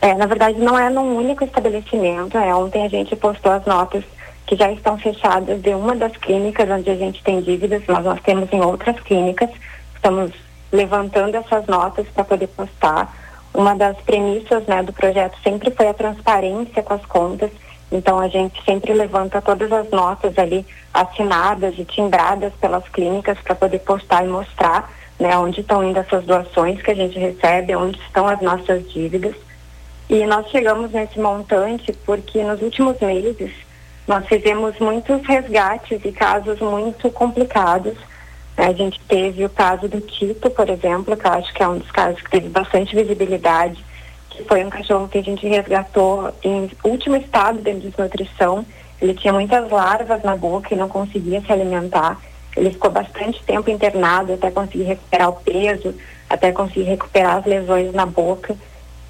É, 0.00 0.14
na 0.14 0.26
verdade 0.26 0.58
não 0.58 0.78
é 0.78 0.90
num 0.90 1.16
único 1.16 1.44
estabelecimento. 1.44 2.36
É, 2.36 2.54
ontem 2.54 2.84
a 2.84 2.88
gente 2.88 3.14
postou 3.16 3.52
as 3.52 3.64
notas 3.64 4.04
que 4.46 4.54
já 4.54 4.70
estão 4.70 4.96
fechadas 4.98 5.60
de 5.60 5.70
uma 5.70 5.96
das 5.96 6.16
clínicas 6.16 6.68
onde 6.70 6.90
a 6.90 6.94
gente 6.94 7.22
tem 7.22 7.40
dívidas, 7.40 7.82
mas 7.88 8.04
nós 8.04 8.20
temos 8.20 8.52
em 8.52 8.60
outras 8.60 8.98
clínicas. 9.00 9.50
Estamos 9.94 10.30
levantando 10.70 11.36
essas 11.36 11.66
notas 11.66 12.06
para 12.08 12.24
poder 12.24 12.46
postar. 12.48 13.14
Uma 13.52 13.74
das 13.74 13.96
premissas 13.98 14.66
né, 14.66 14.82
do 14.82 14.92
projeto 14.92 15.36
sempre 15.42 15.70
foi 15.70 15.88
a 15.88 15.94
transparência 15.94 16.82
com 16.82 16.94
as 16.94 17.04
contas 17.06 17.50
então 17.90 18.18
a 18.18 18.28
gente 18.28 18.62
sempre 18.64 18.92
levanta 18.92 19.40
todas 19.40 19.70
as 19.72 19.88
notas 19.90 20.36
ali 20.38 20.66
assinadas 20.92 21.74
e 21.78 21.84
timbradas 21.84 22.52
pelas 22.54 22.86
clínicas 22.88 23.38
para 23.40 23.54
poder 23.54 23.78
postar 23.80 24.24
e 24.24 24.28
mostrar 24.28 24.90
né, 25.18 25.36
onde 25.38 25.60
estão 25.60 25.84
indo 25.84 25.98
essas 25.98 26.24
doações 26.24 26.82
que 26.82 26.90
a 26.90 26.94
gente 26.94 27.18
recebe, 27.18 27.76
onde 27.76 27.98
estão 28.00 28.26
as 28.26 28.40
nossas 28.40 28.90
dívidas. 28.92 29.34
E 30.08 30.24
nós 30.24 30.48
chegamos 30.50 30.92
nesse 30.92 31.18
montante 31.18 31.92
porque 32.04 32.42
nos 32.44 32.62
últimos 32.62 32.98
meses 33.00 33.52
nós 34.06 34.24
fizemos 34.26 34.78
muitos 34.78 35.20
resgates 35.26 36.00
e 36.04 36.12
casos 36.12 36.60
muito 36.60 37.10
complicados. 37.10 37.94
A 38.56 38.72
gente 38.72 39.00
teve 39.08 39.44
o 39.44 39.50
caso 39.50 39.88
do 39.88 40.00
Tito, 40.00 40.48
por 40.48 40.70
exemplo, 40.70 41.16
que 41.16 41.26
eu 41.26 41.32
acho 41.32 41.52
que 41.52 41.62
é 41.62 41.68
um 41.68 41.78
dos 41.78 41.90
casos 41.90 42.22
que 42.22 42.30
teve 42.30 42.48
bastante 42.48 42.94
visibilidade, 42.94 43.84
que 44.30 44.44
foi 44.44 44.64
um 44.64 44.70
cachorro 44.70 45.08
que 45.08 45.18
a 45.18 45.22
gente 45.22 45.46
resgatou 45.46 46.32
em 46.42 46.70
último 46.84 47.16
estado 47.16 47.58
de 47.60 47.74
desnutrição. 47.74 48.64
Ele 49.02 49.12
tinha 49.12 49.32
muitas 49.32 49.68
larvas 49.70 50.22
na 50.22 50.36
boca 50.36 50.72
e 50.72 50.78
não 50.78 50.88
conseguia 50.88 51.40
se 51.40 51.52
alimentar. 51.52 52.18
Ele 52.56 52.70
ficou 52.70 52.90
bastante 52.90 53.42
tempo 53.42 53.68
internado 53.68 54.34
até 54.34 54.50
conseguir 54.52 54.84
recuperar 54.84 55.28
o 55.30 55.34
peso, 55.34 55.94
até 56.30 56.52
conseguir 56.52 56.84
recuperar 56.84 57.38
as 57.38 57.44
lesões 57.44 57.92
na 57.92 58.06
boca. 58.06 58.56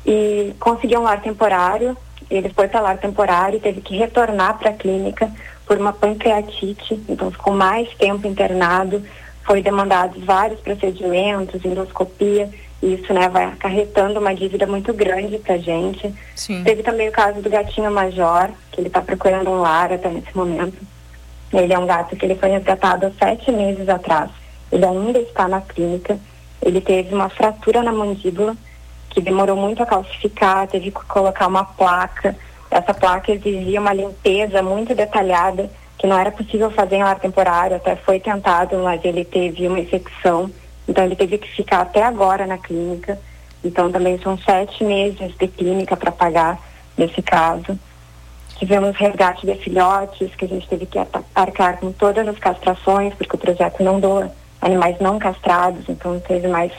E 0.07 0.55
conseguiu 0.61 1.01
um 1.01 1.03
lar 1.03 1.21
temporário. 1.21 1.97
Ele 2.31 2.49
foi 2.51 2.69
para 2.69 2.81
lar 2.81 2.99
temporário 2.99 3.57
e 3.57 3.61
teve 3.61 3.81
que 3.81 3.97
retornar 3.97 4.59
para 4.59 4.71
a 4.71 4.75
clínica 4.75 5.31
por 5.67 5.79
uma 5.79 5.93
pancreatite. 5.93 7.01
Então 7.09 7.31
ficou 7.31 7.53
mais 7.53 7.89
tempo 7.95 8.27
internado. 8.27 9.03
Foi 9.45 9.63
demandados 9.63 10.23
vários 10.25 10.61
procedimentos, 10.61 11.65
endoscopia. 11.65 12.49
E 12.83 12.95
isso 12.95 13.13
né, 13.13 13.29
vai 13.29 13.45
acarretando 13.45 14.21
uma 14.21 14.35
dívida 14.35 14.67
muito 14.67 14.93
grande 14.93 15.39
para 15.39 15.55
a 15.55 15.59
gente. 15.59 16.15
Sim. 16.35 16.63
Teve 16.63 16.83
também 16.83 17.09
o 17.09 17.13
caso 17.13 17.41
do 17.41 17.51
gatinho 17.51 17.91
major, 17.91 18.51
que 18.71 18.81
ele 18.81 18.89
está 18.89 19.01
procurando 19.01 19.51
um 19.51 19.61
lar 19.61 19.93
até 19.93 20.09
nesse 20.09 20.37
momento 20.37 20.77
ele 21.53 21.73
é 21.73 21.79
um 21.79 21.87
gato 21.87 22.17
que 22.17 22.25
ele 22.25 22.35
foi 22.35 22.51
resgatado 22.51 23.07
há 23.07 23.11
sete 23.13 23.53
meses 23.53 23.89
atrás. 23.89 24.31
Ele 24.71 24.85
ainda 24.85 25.19
está 25.19 25.47
na 25.47 25.61
clínica. 25.61 26.19
Ele 26.61 26.81
teve 26.81 27.15
uma 27.15 27.29
fratura 27.29 27.83
na 27.83 27.93
mandíbula 27.93 28.57
que 29.17 29.23
demorou 29.23 29.57
muito 29.57 29.83
a 29.83 29.87
calcificar, 29.87 30.69
teve 30.69 30.91
que 30.91 31.05
colocar 31.07 31.47
uma 31.47 31.65
placa. 31.65 32.37
Essa 32.71 32.93
placa 32.93 33.33
exigia 33.33 33.81
uma 33.81 33.95
limpeza 33.95 34.63
muito 34.63 34.95
detalhada 34.95 35.71
que 35.97 36.07
não 36.07 36.19
era 36.19 36.31
possível 36.31 36.71
fazer 36.71 36.97
em 36.97 37.03
lar 37.03 37.19
temporário, 37.19 37.77
até 37.77 37.97
foi 37.97 38.21
tentado, 38.21 38.77
mas 38.77 39.03
ele 39.03 39.25
teve 39.25 39.67
uma 39.67 39.81
infecção, 39.81 40.51
então 40.87 41.03
ele 41.03 41.17
teve 41.17 41.39
que 41.39 41.49
ficar 41.49 41.81
até 41.81 42.03
agora 42.03 42.47
na 42.47 42.59
clínica. 42.59 43.19
Então 43.65 43.91
também 43.91 44.19
são 44.19 44.37
sete 44.37 44.85
meses 44.85 45.35
de 45.35 45.49
clínica 45.49 45.97
para 45.97 46.13
pagar 46.13 46.61
nesse 46.95 47.23
caso. 47.23 47.79
Tivemos 48.59 48.95
resgate 48.97 49.47
de 49.47 49.55
filhotes, 49.55 50.35
que 50.35 50.45
a 50.45 50.49
gente 50.49 50.69
teve 50.69 50.85
que 50.85 50.99
arcar 51.35 51.79
com 51.79 51.91
todas 51.91 52.29
as 52.29 52.39
castrações, 52.39 53.15
porque 53.15 53.35
o 53.35 53.39
projeto 53.39 53.83
não 53.83 53.99
doa 53.99 54.31
animais 54.61 54.99
não 55.01 55.19
castrados, 55.19 55.89
então 55.89 56.21
teve 56.21 56.49
mais 56.49 56.71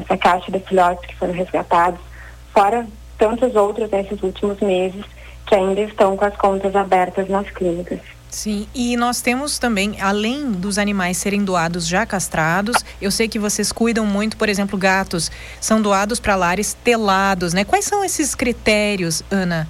essa 0.00 0.16
caixa 0.16 0.50
de 0.50 0.60
filhotes 0.60 1.06
que 1.06 1.16
foram 1.16 1.32
resgatados, 1.32 2.00
fora 2.52 2.86
tantos 3.18 3.54
outros 3.54 3.90
nesses 3.90 4.22
últimos 4.22 4.58
meses 4.60 5.04
que 5.46 5.54
ainda 5.54 5.80
estão 5.80 6.16
com 6.16 6.24
as 6.24 6.36
contas 6.36 6.74
abertas 6.74 7.28
nas 7.28 7.48
clínicas. 7.50 8.00
Sim, 8.30 8.68
e 8.72 8.96
nós 8.96 9.20
temos 9.20 9.58
também, 9.58 10.00
além 10.00 10.52
dos 10.52 10.78
animais 10.78 11.16
serem 11.16 11.44
doados 11.44 11.86
já 11.86 12.06
castrados, 12.06 12.76
eu 13.02 13.10
sei 13.10 13.26
que 13.26 13.40
vocês 13.40 13.72
cuidam 13.72 14.06
muito, 14.06 14.36
por 14.36 14.48
exemplo, 14.48 14.78
gatos 14.78 15.32
são 15.60 15.82
doados 15.82 16.20
para 16.20 16.36
lares 16.36 16.72
telados, 16.72 17.52
né? 17.52 17.64
Quais 17.64 17.84
são 17.84 18.04
esses 18.04 18.36
critérios, 18.36 19.24
Ana? 19.30 19.68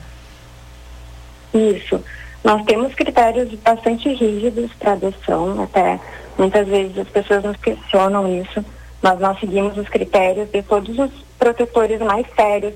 Isso. 1.55 2.05
Nós 2.45 2.63
temos 2.65 2.95
critérios 2.95 3.51
bastante 3.61 4.13
rígidos 4.13 4.71
para 4.79 4.93
adoção, 4.93 5.63
até 5.63 5.99
muitas 6.39 6.69
vezes 6.69 6.99
as 6.99 7.09
pessoas 7.09 7.43
nos 7.43 7.57
questionam 7.57 8.43
isso, 8.43 8.63
mas 9.03 9.19
nós 9.19 9.39
seguimos 9.39 9.77
os 9.77 9.89
critérios 9.89 10.51
de 10.51 10.63
todos 10.63 10.99
os 10.99 11.11
protetores 11.39 12.01
mais 12.01 12.27
sérios 12.35 12.75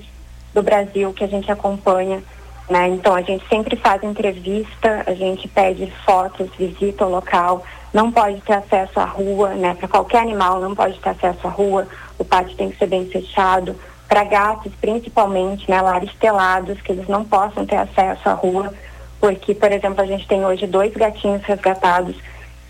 do 0.53 0.63
Brasil 0.63 1.13
que 1.13 1.23
a 1.23 1.27
gente 1.27 1.51
acompanha. 1.51 2.23
Né? 2.69 2.87
Então 2.89 3.13
a 3.13 3.21
gente 3.21 3.47
sempre 3.47 3.75
faz 3.75 4.03
entrevista, 4.03 5.03
a 5.05 5.13
gente 5.13 5.47
pede 5.47 5.91
fotos, 6.03 6.49
visita 6.57 7.05
o 7.05 7.09
local, 7.09 7.63
não 7.93 8.11
pode 8.11 8.41
ter 8.41 8.53
acesso 8.53 8.99
à 8.99 9.05
rua, 9.05 9.49
né? 9.49 9.75
Para 9.75 9.87
qualquer 9.87 10.17
animal 10.19 10.59
não 10.59 10.73
pode 10.73 10.99
ter 10.99 11.09
acesso 11.09 11.47
à 11.47 11.49
rua, 11.49 11.87
o 12.17 12.25
pátio 12.25 12.57
tem 12.57 12.71
que 12.71 12.77
ser 12.77 12.87
bem 12.87 13.05
fechado, 13.05 13.75
para 14.07 14.23
gatos, 14.23 14.71
principalmente, 14.81 15.69
né, 15.69 15.81
lares 15.81 16.11
telados, 16.19 16.81
que 16.81 16.91
eles 16.91 17.07
não 17.07 17.23
possam 17.23 17.65
ter 17.65 17.77
acesso 17.77 18.27
à 18.27 18.33
rua, 18.33 18.73
porque, 19.19 19.53
por 19.53 19.71
exemplo, 19.71 20.01
a 20.01 20.05
gente 20.05 20.27
tem 20.27 20.45
hoje 20.45 20.67
dois 20.67 20.93
gatinhos 20.93 21.43
resgatados 21.43 22.15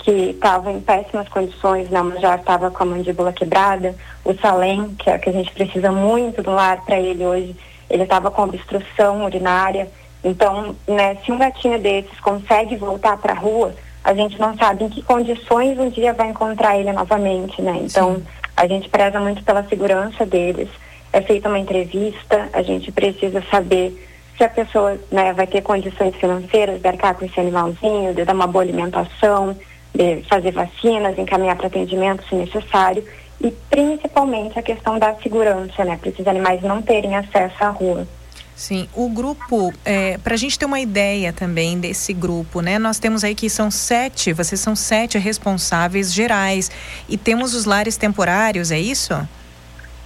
que 0.05 0.29
estavam 0.29 0.77
em 0.77 0.79
péssimas 0.79 1.27
condições, 1.27 1.89
né, 1.89 1.99
uma 1.99 2.19
já 2.19 2.35
estava 2.35 2.69
com 2.69 2.83
a 2.83 2.85
mandíbula 2.85 3.33
quebrada, 3.33 3.95
o 4.23 4.35
Salem, 4.35 4.93
que 4.99 5.09
é 5.09 5.17
que 5.17 5.31
a 5.31 5.33
gente 5.33 5.51
precisa 5.51 5.91
muito 5.91 6.43
do 6.43 6.51
lar 6.51 6.85
para 6.85 6.99
ele 6.99 7.25
hoje, 7.25 7.55
ele 7.89 8.03
estava 8.03 8.29
com 8.29 8.43
obstrução 8.43 9.25
urinária, 9.25 9.89
então, 10.23 10.75
né, 10.87 11.17
se 11.25 11.31
um 11.31 11.39
gatinho 11.39 11.79
desses 11.79 12.19
consegue 12.19 12.75
voltar 12.75 13.17
para 13.17 13.33
a 13.33 13.35
rua, 13.35 13.73
a 14.03 14.13
gente 14.13 14.39
não 14.39 14.55
sabe 14.55 14.83
em 14.83 14.89
que 14.89 15.01
condições 15.01 15.79
um 15.79 15.89
dia 15.89 16.13
vai 16.13 16.29
encontrar 16.29 16.77
ele 16.77 16.91
novamente, 16.91 17.59
né? 17.59 17.79
Então, 17.81 18.17
Sim. 18.17 18.23
a 18.55 18.67
gente 18.67 18.87
preza 18.87 19.19
muito 19.19 19.43
pela 19.43 19.63
segurança 19.63 20.23
deles 20.23 20.69
é 21.11 21.21
feita 21.21 21.47
uma 21.47 21.57
entrevista, 21.57 22.49
a 22.51 22.61
gente 22.61 22.91
precisa 22.91 23.41
saber 23.49 24.05
se 24.37 24.43
a 24.43 24.49
pessoa 24.49 24.99
né, 25.09 25.31
vai 25.31 25.47
ter 25.47 25.61
condições 25.61 26.13
financeiras 26.15 26.81
de 26.81 26.87
arcar 26.87 27.15
com 27.15 27.23
esse 27.23 27.39
animalzinho, 27.39 28.13
de 28.13 28.25
dar 28.25 28.35
uma 28.35 28.45
boa 28.45 28.63
alimentação, 28.63 29.55
de 29.95 30.21
fazer 30.29 30.51
vacinas, 30.51 31.17
encaminhar 31.17 31.55
para 31.55 31.67
atendimento 31.67 32.27
se 32.27 32.35
necessário 32.35 33.03
e 33.39 33.51
principalmente 33.69 34.59
a 34.59 34.61
questão 34.61 34.99
da 34.99 35.15
segurança, 35.15 35.85
né, 35.85 35.97
para 35.97 36.09
esses 36.09 36.27
animais 36.27 36.61
não 36.61 36.81
terem 36.81 37.15
acesso 37.15 37.63
à 37.63 37.69
rua. 37.69 38.07
Sim, 38.55 38.87
o 38.93 39.09
grupo, 39.09 39.73
é, 39.83 40.17
para 40.17 40.33
a 40.33 40.37
gente 40.37 40.57
ter 40.57 40.65
uma 40.65 40.79
ideia 40.79 41.33
também 41.33 41.77
desse 41.77 42.13
grupo, 42.13 42.61
né? 42.61 42.79
Nós 42.79 42.97
temos 42.97 43.21
aí 43.25 43.35
que 43.35 43.49
são 43.49 43.69
sete, 43.69 44.31
vocês 44.31 44.61
são 44.61 44.73
sete 44.77 45.17
responsáveis 45.17 46.13
gerais 46.13 46.71
e 47.09 47.17
temos 47.17 47.53
os 47.53 47.65
lares 47.65 47.97
temporários, 47.97 48.71
é 48.71 48.79
isso? 48.79 49.13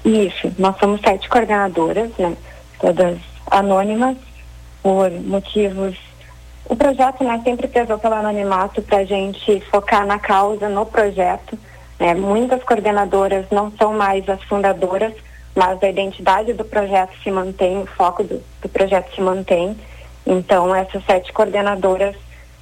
Isso, 0.04 0.52
nós 0.58 0.75
somos 0.80 0.99
sete 1.02 1.30
coordenadoras, 1.30 2.10
né? 2.17 2.36
Todas 2.80 3.19
anônimas, 3.52 4.17
por 4.82 5.12
motivos. 5.12 5.95
O 6.65 6.76
projeto 6.76 7.24
né, 7.24 7.41
sempre 7.43 7.67
pesou 7.67 7.98
pelo 7.98 8.15
anonimato 8.15 8.82
para 8.82 9.00
a 9.00 9.06
gente 9.06 9.60
focar 9.72 10.06
na 10.06 10.19
causa, 10.19 10.69
no 10.69 10.86
projeto. 10.86 11.58
Né? 12.00 12.13
Muitas 12.13 12.63
coordenadoras 12.63 13.45
não 13.52 13.72
são 13.72 13.93
mais 13.93 14.28
as 14.30 14.41
fundadoras, 14.43 15.13
mas 15.56 15.82
a 15.82 15.89
identidade 15.89 16.54
do 16.54 16.63
projeto 16.63 17.12
se 17.24 17.32
mantém, 17.32 17.82
o 17.82 17.86
foco 17.88 18.24
do, 18.24 18.41
do 18.62 18.69
projeto 18.69 19.13
se 19.15 19.22
mantém. 19.22 19.76
Então, 20.26 20.76
essas 20.76 21.04
sete 21.06 21.34
coordenadoras 21.34 22.15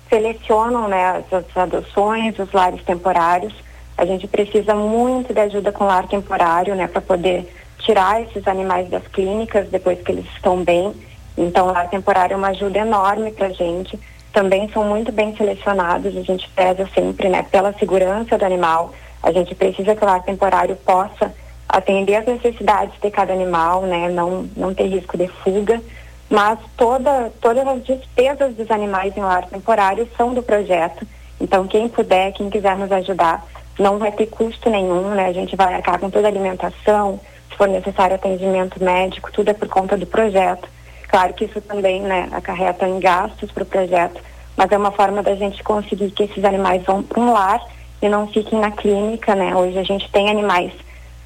selecionam 0.10 0.88
né, 0.88 1.24
as, 1.32 1.34
as 1.34 1.58
adoções, 1.58 2.40
os 2.40 2.52
lares 2.54 2.82
temporários 2.84 3.54
a 3.98 4.06
gente 4.06 4.28
precisa 4.28 4.76
muito 4.76 5.34
de 5.34 5.40
ajuda 5.40 5.72
com 5.72 5.86
lar 5.86 6.08
temporário, 6.08 6.76
né, 6.76 6.88
para 6.88 7.02
poder 7.02 7.52
tirar 7.80 8.22
esses 8.22 8.48
animais 8.48 8.88
das 8.90 9.06
clínicas 9.08 9.68
depois 9.70 10.00
que 10.02 10.12
eles 10.12 10.26
estão 10.36 10.64
bem. 10.64 10.94
Então, 11.38 11.68
lar 11.68 11.90
temporário 11.90 12.34
é 12.34 12.38
uma 12.38 12.50
ajuda 12.50 12.80
enorme 12.80 13.32
para 13.32 13.48
a 13.48 13.52
gente. 13.52 14.00
Também 14.34 14.70
são 14.70 14.84
muito 14.84 15.12
bem 15.12 15.36
selecionados, 15.36 16.16
a 16.18 16.22
gente 16.22 16.50
pesa 16.50 16.90
sempre, 16.94 17.30
né, 17.30 17.44
pela 17.44 17.74
segurança 17.74 18.38
do 18.38 18.46
animal. 18.46 18.94
A 19.22 19.32
gente 19.32 19.54
precisa 19.54 19.96
que 19.96 20.04
o 20.04 20.08
lar 20.08 20.24
temporário 20.24 20.76
possa 20.78 21.34
atender 21.68 22.16
as 22.16 22.26
necessidades 22.26 23.00
de 23.02 23.12
cada 23.12 23.34
animal, 23.34 23.82
né, 23.84 24.10
não, 24.10 24.50
não 24.56 24.74
ter 24.74 24.88
risco 24.88 25.18
de 25.18 25.28
fuga. 25.28 25.82
Mas 26.30 26.60
toda, 26.76 27.32
todas 27.40 27.66
as 27.68 27.84
despesas 27.84 28.54
dos 28.56 28.70
animais 28.70 29.16
em 29.16 29.22
lar 29.22 29.46
temporário 29.46 30.08
são 30.18 30.34
do 30.34 30.44
projeto. 30.44 31.06
Então, 31.40 31.68
quem 31.68 31.88
puder, 31.88 32.34
quem 32.34 32.50
quiser 32.50 32.76
nos 32.78 32.92
ajudar, 32.92 33.46
não 33.80 33.98
vai 33.98 34.12
ter 34.12 34.26
custo 34.26 34.70
nenhum, 34.70 35.12
né? 35.12 35.28
A 35.28 35.34
gente 35.34 35.56
vai 35.56 35.74
arcar 35.76 36.00
com 36.00 36.10
toda 36.10 36.28
a 36.28 36.32
alimentação, 36.32 37.20
se 37.50 37.56
for 37.56 37.68
necessário 37.68 38.16
atendimento 38.16 38.84
médico, 38.84 39.32
tudo 39.32 39.50
é 39.50 39.54
por 39.54 39.68
conta 39.68 39.96
do 39.96 40.06
projeto. 40.06 40.68
Claro 41.08 41.34
que 41.34 41.46
isso 41.46 41.62
também, 41.62 42.02
né, 42.02 42.28
acarreta 42.32 42.88
em 42.88 43.00
gastos 43.00 43.52
para 43.52 43.64
o 43.64 43.66
projeto, 43.66 44.22
mas 44.56 44.72
é 44.72 44.78
uma 44.78 44.92
forma 44.92 45.24
da 45.24 45.36
gente 45.36 45.64
conseguir 45.64 46.12
que 46.12 46.24
esses 46.24 46.44
animais 46.44 46.84
vão 46.84 47.02
para 47.02 47.20
um 47.20 47.32
lar 47.32 47.62
e 48.02 48.10
não 48.10 48.28
fiquem 48.28 48.60
na 48.60 48.72
clínica, 48.72 49.34
né? 49.36 49.56
Hoje 49.56 49.78
a 49.78 49.84
gente 49.84 50.12
tem 50.12 50.30
animais 50.30 50.72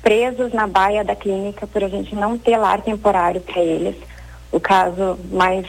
presos 0.01 0.51
na 0.53 0.67
baia 0.67 1.03
da 1.03 1.15
clínica 1.15 1.67
por 1.67 1.83
a 1.83 1.87
gente 1.87 2.15
não 2.15 2.37
ter 2.37 2.57
lar 2.57 2.81
temporário 2.81 3.41
para 3.41 3.61
eles. 3.61 3.95
O 4.51 4.59
caso 4.59 5.17
mais 5.31 5.65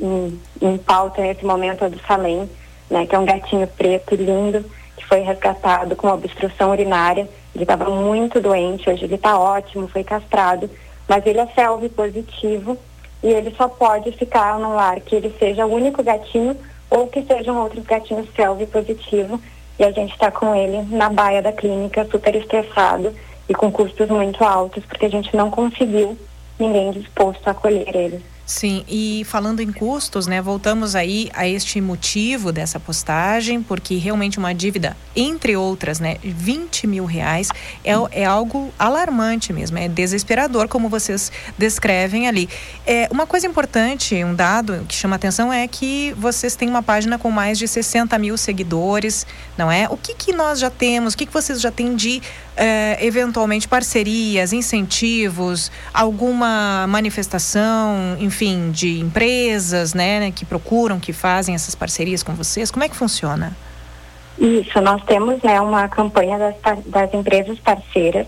em, 0.00 0.40
em 0.60 0.78
pauta 0.78 1.22
nesse 1.22 1.44
momento 1.44 1.84
é 1.84 1.88
do 1.88 1.98
Salem, 2.00 2.48
né, 2.88 3.06
que 3.06 3.14
é 3.14 3.18
um 3.18 3.24
gatinho 3.24 3.66
preto 3.66 4.14
lindo 4.14 4.64
que 4.96 5.06
foi 5.06 5.20
resgatado 5.20 5.96
com 5.96 6.08
obstrução 6.08 6.70
urinária. 6.70 7.28
Ele 7.54 7.64
estava 7.64 7.90
muito 7.90 8.40
doente, 8.40 8.88
hoje 8.88 9.04
ele 9.04 9.16
está 9.16 9.38
ótimo, 9.38 9.88
foi 9.88 10.04
castrado, 10.04 10.70
mas 11.08 11.26
ele 11.26 11.40
é 11.40 11.46
selve 11.48 11.88
positivo 11.88 12.78
e 13.22 13.28
ele 13.28 13.54
só 13.56 13.68
pode 13.68 14.12
ficar 14.12 14.58
no 14.58 14.74
lar 14.74 15.00
que 15.00 15.14
ele 15.14 15.34
seja 15.38 15.66
o 15.66 15.74
único 15.74 16.02
gatinho 16.02 16.56
ou 16.88 17.06
que 17.06 17.22
sejam 17.22 17.62
outros 17.62 17.84
gatinhos 17.84 18.28
selve 18.34 18.66
positivo. 18.66 19.40
E 19.78 19.84
a 19.84 19.90
gente 19.90 20.12
está 20.12 20.30
com 20.30 20.54
ele 20.54 20.82
na 20.94 21.08
baia 21.08 21.40
da 21.40 21.52
clínica, 21.52 22.06
super 22.10 22.34
estressado 22.34 23.14
e 23.48 23.54
com 23.54 23.70
custos 23.70 24.08
muito 24.08 24.44
altos, 24.44 24.84
porque 24.84 25.06
a 25.06 25.10
gente 25.10 25.34
não 25.34 25.50
conseguiu 25.50 26.16
ninguém 26.58 26.90
disposto 26.90 27.46
a 27.48 27.52
acolher 27.52 27.94
eles. 27.94 28.22
Sim, 28.50 28.84
e 28.88 29.22
falando 29.28 29.60
em 29.60 29.70
custos, 29.70 30.26
né, 30.26 30.42
voltamos 30.42 30.96
aí 30.96 31.30
a 31.34 31.46
este 31.46 31.80
motivo 31.80 32.50
dessa 32.50 32.80
postagem, 32.80 33.62
porque 33.62 33.94
realmente 33.94 34.40
uma 34.40 34.52
dívida, 34.52 34.96
entre 35.14 35.56
outras, 35.56 36.00
né, 36.00 36.16
20 36.20 36.88
mil 36.88 37.04
reais, 37.04 37.48
é, 37.84 37.92
é 38.10 38.24
algo 38.24 38.74
alarmante 38.76 39.52
mesmo, 39.52 39.78
é 39.78 39.86
desesperador, 39.86 40.66
como 40.66 40.88
vocês 40.88 41.30
descrevem 41.56 42.26
ali. 42.26 42.48
É, 42.84 43.06
uma 43.12 43.24
coisa 43.24 43.46
importante, 43.46 44.16
um 44.24 44.34
dado 44.34 44.84
que 44.88 44.96
chama 44.96 45.14
atenção 45.14 45.52
é 45.52 45.68
que 45.68 46.12
vocês 46.18 46.56
têm 46.56 46.68
uma 46.68 46.82
página 46.82 47.16
com 47.20 47.30
mais 47.30 47.56
de 47.56 47.68
60 47.68 48.18
mil 48.18 48.36
seguidores, 48.36 49.28
não 49.56 49.70
é? 49.70 49.88
O 49.88 49.96
que, 49.96 50.12
que 50.12 50.32
nós 50.32 50.58
já 50.58 50.70
temos, 50.70 51.14
o 51.14 51.16
que, 51.16 51.24
que 51.24 51.32
vocês 51.32 51.60
já 51.60 51.70
têm 51.70 51.94
de 51.94 52.20
é, 52.60 52.98
eventualmente 53.00 53.66
parcerias, 53.66 54.52
incentivos, 54.52 55.72
alguma 55.94 56.86
manifestação, 56.86 58.18
enfim, 58.20 58.70
de 58.70 59.00
empresas, 59.00 59.94
né, 59.94 60.30
que 60.30 60.44
procuram, 60.44 61.00
que 61.00 61.10
fazem 61.10 61.54
essas 61.54 61.74
parcerias 61.74 62.22
com 62.22 62.34
vocês? 62.34 62.70
Como 62.70 62.84
é 62.84 62.88
que 62.88 62.94
funciona? 62.94 63.56
Isso, 64.38 64.78
nós 64.82 65.02
temos 65.04 65.42
né, 65.42 65.58
uma 65.58 65.88
campanha 65.88 66.38
das, 66.38 66.84
das 66.84 67.14
empresas 67.14 67.58
parceiras, 67.60 68.26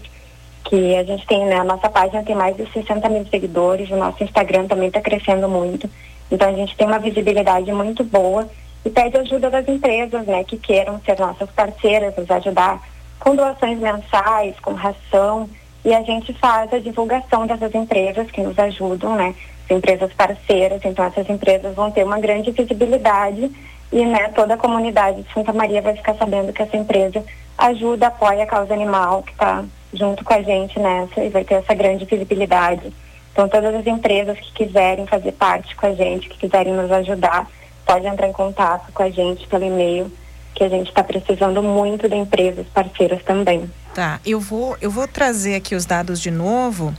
que 0.64 0.96
a 0.96 1.04
gente 1.04 1.26
tem, 1.26 1.44
né, 1.44 1.56
a 1.56 1.64
nossa 1.64 1.90
página 1.90 2.22
tem 2.22 2.34
mais 2.34 2.56
de 2.56 2.66
60 2.72 3.06
mil 3.10 3.26
seguidores, 3.26 3.90
o 3.90 3.96
nosso 3.96 4.24
Instagram 4.24 4.66
também 4.66 4.88
está 4.88 5.02
crescendo 5.02 5.46
muito, 5.46 5.90
então 6.30 6.48
a 6.48 6.52
gente 6.54 6.74
tem 6.74 6.86
uma 6.86 6.98
visibilidade 6.98 7.70
muito 7.70 8.02
boa 8.02 8.48
e 8.82 8.88
pede 8.88 9.18
ajuda 9.18 9.50
das 9.50 9.68
empresas, 9.68 10.26
né, 10.26 10.42
que 10.42 10.56
queiram 10.56 10.98
ser 11.04 11.18
nossas 11.18 11.50
parceiras, 11.50 12.16
nos 12.16 12.30
ajudar 12.30 12.80
com 13.22 13.36
doações 13.36 13.78
mensais, 13.78 14.58
com 14.60 14.72
ração, 14.72 15.48
e 15.84 15.94
a 15.94 16.02
gente 16.02 16.32
faz 16.34 16.72
a 16.72 16.78
divulgação 16.80 17.46
dessas 17.46 17.72
empresas 17.72 18.28
que 18.32 18.40
nos 18.40 18.58
ajudam, 18.58 19.14
né? 19.14 19.32
As 19.64 19.76
empresas 19.76 20.12
parceiras, 20.12 20.80
então 20.84 21.04
essas 21.04 21.30
empresas 21.30 21.72
vão 21.74 21.90
ter 21.90 22.04
uma 22.04 22.18
grande 22.18 22.50
visibilidade 22.50 23.48
e 23.92 24.04
né, 24.04 24.28
toda 24.34 24.54
a 24.54 24.56
comunidade 24.56 25.22
de 25.22 25.32
Santa 25.32 25.52
Maria 25.52 25.80
vai 25.80 25.94
ficar 25.94 26.14
sabendo 26.14 26.52
que 26.52 26.62
essa 26.62 26.76
empresa 26.76 27.24
ajuda, 27.58 28.08
apoia 28.08 28.42
a 28.42 28.46
causa 28.46 28.74
animal, 28.74 29.22
que 29.22 29.32
está 29.32 29.64
junto 29.92 30.24
com 30.24 30.34
a 30.34 30.42
gente 30.42 30.78
nessa 30.80 31.22
e 31.22 31.28
vai 31.28 31.44
ter 31.44 31.54
essa 31.54 31.74
grande 31.74 32.04
visibilidade. 32.04 32.92
Então 33.32 33.48
todas 33.48 33.72
as 33.72 33.86
empresas 33.86 34.36
que 34.40 34.64
quiserem 34.64 35.06
fazer 35.06 35.32
parte 35.32 35.76
com 35.76 35.86
a 35.86 35.94
gente, 35.94 36.28
que 36.28 36.38
quiserem 36.38 36.72
nos 36.72 36.90
ajudar, 36.90 37.46
podem 37.86 38.10
entrar 38.10 38.26
em 38.26 38.32
contato 38.32 38.90
com 38.92 39.02
a 39.04 39.10
gente 39.10 39.46
pelo 39.46 39.64
e-mail 39.64 40.10
que 40.54 40.64
a 40.64 40.68
gente 40.68 40.88
está 40.88 41.02
precisando 41.02 41.62
muito 41.62 42.08
de 42.08 42.16
empresas 42.16 42.66
parceiras 42.72 43.22
também. 43.24 43.70
Tá, 43.94 44.20
eu 44.24 44.40
vou, 44.40 44.76
eu 44.80 44.90
vou 44.90 45.06
trazer 45.06 45.54
aqui 45.54 45.74
os 45.74 45.84
dados 45.84 46.20
de 46.20 46.30
novo. 46.30 46.94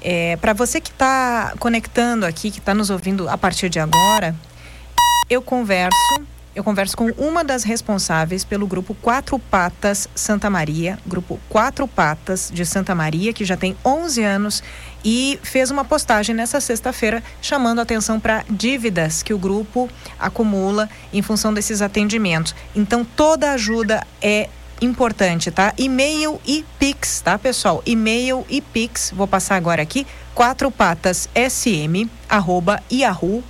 É, 0.00 0.36
Para 0.36 0.52
você 0.52 0.80
que 0.80 0.90
está 0.90 1.54
conectando 1.58 2.24
aqui, 2.24 2.50
que 2.50 2.58
está 2.58 2.74
nos 2.74 2.90
ouvindo 2.90 3.28
a 3.28 3.36
partir 3.36 3.68
de 3.68 3.80
agora, 3.80 4.34
eu 5.28 5.42
converso 5.42 5.96
eu 6.54 6.64
converso 6.64 6.96
com 6.96 7.10
uma 7.12 7.44
das 7.44 7.62
responsáveis 7.62 8.44
pelo 8.44 8.66
grupo 8.66 8.94
Quatro 8.94 9.38
Patas 9.38 10.08
Santa 10.14 10.50
Maria, 10.50 10.98
grupo 11.06 11.38
Quatro 11.48 11.86
Patas 11.86 12.50
de 12.52 12.66
Santa 12.66 12.94
Maria, 12.94 13.32
que 13.32 13.44
já 13.44 13.56
tem 13.56 13.76
11 13.84 14.22
anos 14.22 14.62
e 15.04 15.38
fez 15.42 15.70
uma 15.70 15.84
postagem 15.84 16.34
nessa 16.34 16.60
sexta-feira 16.60 17.22
chamando 17.40 17.80
atenção 17.80 18.18
para 18.18 18.44
dívidas 18.50 19.22
que 19.22 19.32
o 19.32 19.38
grupo 19.38 19.88
acumula 20.18 20.88
em 21.12 21.22
função 21.22 21.54
desses 21.54 21.80
atendimentos. 21.80 22.54
Então, 22.74 23.04
toda 23.04 23.52
ajuda 23.52 24.04
é 24.20 24.48
importante, 24.80 25.50
tá? 25.50 25.72
E-mail 25.76 26.40
e 26.46 26.64
Pix, 26.78 27.20
tá, 27.20 27.38
pessoal? 27.38 27.82
E-mail 27.84 28.44
e 28.48 28.60
Pix, 28.60 29.12
vou 29.14 29.26
passar 29.26 29.56
agora 29.56 29.82
aqui, 29.82 30.06
quatro 30.34 30.70
patas 30.70 31.28
sm, 31.34 32.08
arroba 32.28 32.82
yahoo.com.br. 32.90 33.42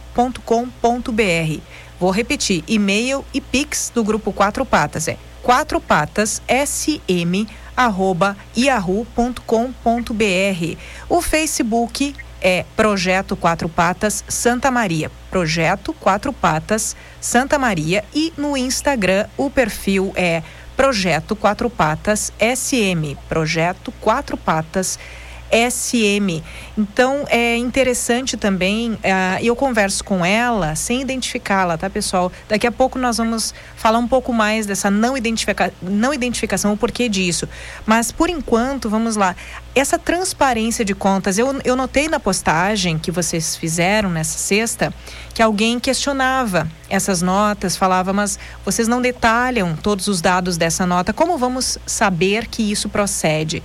Vou 1.98 2.10
repetir, 2.10 2.62
e-mail 2.68 3.24
e 3.34 3.40
Pix 3.40 3.90
do 3.94 4.04
grupo 4.04 4.32
Quatro 4.32 4.64
Patas, 4.64 5.08
é 5.08 5.16
quatro 5.42 5.80
patas 5.80 6.42
sm, 6.46 7.46
arroba 7.76 8.36
yahoo.com.br. 8.56 9.42
O 11.08 11.22
Facebook 11.22 12.14
é 12.40 12.64
Projeto 12.76 13.34
Quatro 13.34 13.68
Patas 13.68 14.24
Santa 14.28 14.70
Maria. 14.70 15.10
Projeto 15.30 15.92
Quatro 15.92 16.32
Patas 16.32 16.94
Santa 17.20 17.58
Maria. 17.58 18.04
E 18.14 18.32
no 18.36 18.56
Instagram 18.56 19.26
o 19.36 19.50
perfil 19.50 20.12
é 20.14 20.42
Projeto 20.76 21.34
Quatro 21.34 21.68
Patas 21.68 22.32
SM. 22.38 23.16
Projeto 23.28 23.92
Quatro 24.00 24.36
Patas 24.36 24.98
SM. 24.98 25.17
SM. 25.50 26.42
Então 26.76 27.24
é 27.28 27.56
interessante 27.56 28.36
também, 28.36 28.92
uh, 28.92 28.98
eu 29.42 29.56
converso 29.56 30.04
com 30.04 30.24
ela 30.24 30.74
sem 30.74 31.00
identificá-la, 31.00 31.76
tá, 31.76 31.88
pessoal? 31.90 32.30
Daqui 32.48 32.66
a 32.66 32.72
pouco 32.72 32.98
nós 32.98 33.16
vamos 33.16 33.54
falar 33.76 33.98
um 33.98 34.08
pouco 34.08 34.32
mais 34.32 34.66
dessa 34.66 34.90
não, 34.90 35.16
identifica 35.16 35.72
não 35.82 36.12
identificação, 36.12 36.72
o 36.72 36.76
porquê 36.76 37.08
disso. 37.08 37.48
Mas 37.86 38.12
por 38.12 38.28
enquanto, 38.28 38.88
vamos 38.88 39.16
lá. 39.16 39.34
Essa 39.74 39.98
transparência 39.98 40.84
de 40.84 40.94
contas, 40.94 41.38
eu, 41.38 41.60
eu 41.64 41.76
notei 41.76 42.08
na 42.08 42.18
postagem 42.18 42.98
que 42.98 43.10
vocês 43.10 43.56
fizeram 43.56 44.10
nessa 44.10 44.36
sexta 44.36 44.92
que 45.32 45.42
alguém 45.42 45.78
questionava 45.78 46.68
essas 46.90 47.22
notas, 47.22 47.76
falava, 47.76 48.12
mas 48.12 48.38
vocês 48.64 48.88
não 48.88 49.00
detalham 49.00 49.76
todos 49.76 50.08
os 50.08 50.20
dados 50.20 50.56
dessa 50.56 50.84
nota, 50.84 51.12
como 51.12 51.38
vamos 51.38 51.78
saber 51.86 52.48
que 52.48 52.62
isso 52.62 52.88
procede? 52.88 53.62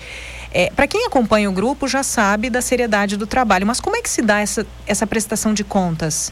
É, 0.53 0.69
Para 0.75 0.85
quem 0.85 1.05
acompanha 1.05 1.49
o 1.49 1.53
grupo 1.53 1.87
já 1.87 2.03
sabe 2.03 2.49
da 2.49 2.61
seriedade 2.61 3.17
do 3.17 3.25
trabalho, 3.25 3.65
mas 3.65 3.79
como 3.79 3.95
é 3.95 4.01
que 4.01 4.09
se 4.09 4.21
dá 4.21 4.39
essa, 4.39 4.65
essa 4.85 5.07
prestação 5.07 5.53
de 5.53 5.63
contas? 5.63 6.31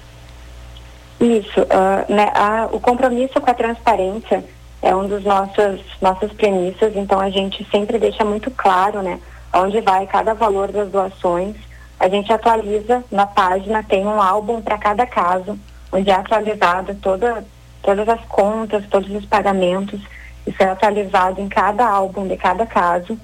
Isso, 1.20 1.62
uh, 1.62 2.14
né, 2.14 2.32
a, 2.34 2.70
o 2.72 2.80
compromisso 2.80 3.42
com 3.42 3.50
a 3.50 3.54
transparência 3.54 4.44
é 4.82 4.96
um 4.96 5.08
dos 5.08 5.24
nossos 5.24 5.82
nossas 6.02 6.32
premissas, 6.34 6.96
então 6.96 7.20
a 7.20 7.30
gente 7.30 7.66
sempre 7.70 8.00
deixa 8.00 8.26
muito 8.26 8.50
claro, 8.52 9.02
né, 9.02 9.20
onde 9.54 9.82
vai 9.82 10.06
cada 10.08 10.34
valor 10.34 10.72
das 10.72 10.90
doações. 10.90 11.56
A 12.00 12.10
gente 12.10 12.32
atualiza 12.32 13.04
na 13.12 13.28
página, 13.28 13.84
tem 13.84 14.06
um 14.06 14.22
álbum 14.22 14.62
para 14.62 14.78
cada 14.78 15.06
caso, 15.06 15.58
onde 15.92 16.10
é 16.10 16.14
atualizada 16.14 16.98
toda, 17.00 17.46
todas 17.84 18.08
as 18.10 18.22
contas, 18.26 18.84
todos 18.88 19.10
os 19.12 19.26
pagamentos. 19.26 20.02
Isso 20.48 20.62
é 20.64 20.66
atualizado 20.66 21.40
em 21.40 21.48
cada 21.48 21.88
álbum 21.88 22.28
de 22.28 22.36
cada 22.38 22.66
caso. 22.66 23.16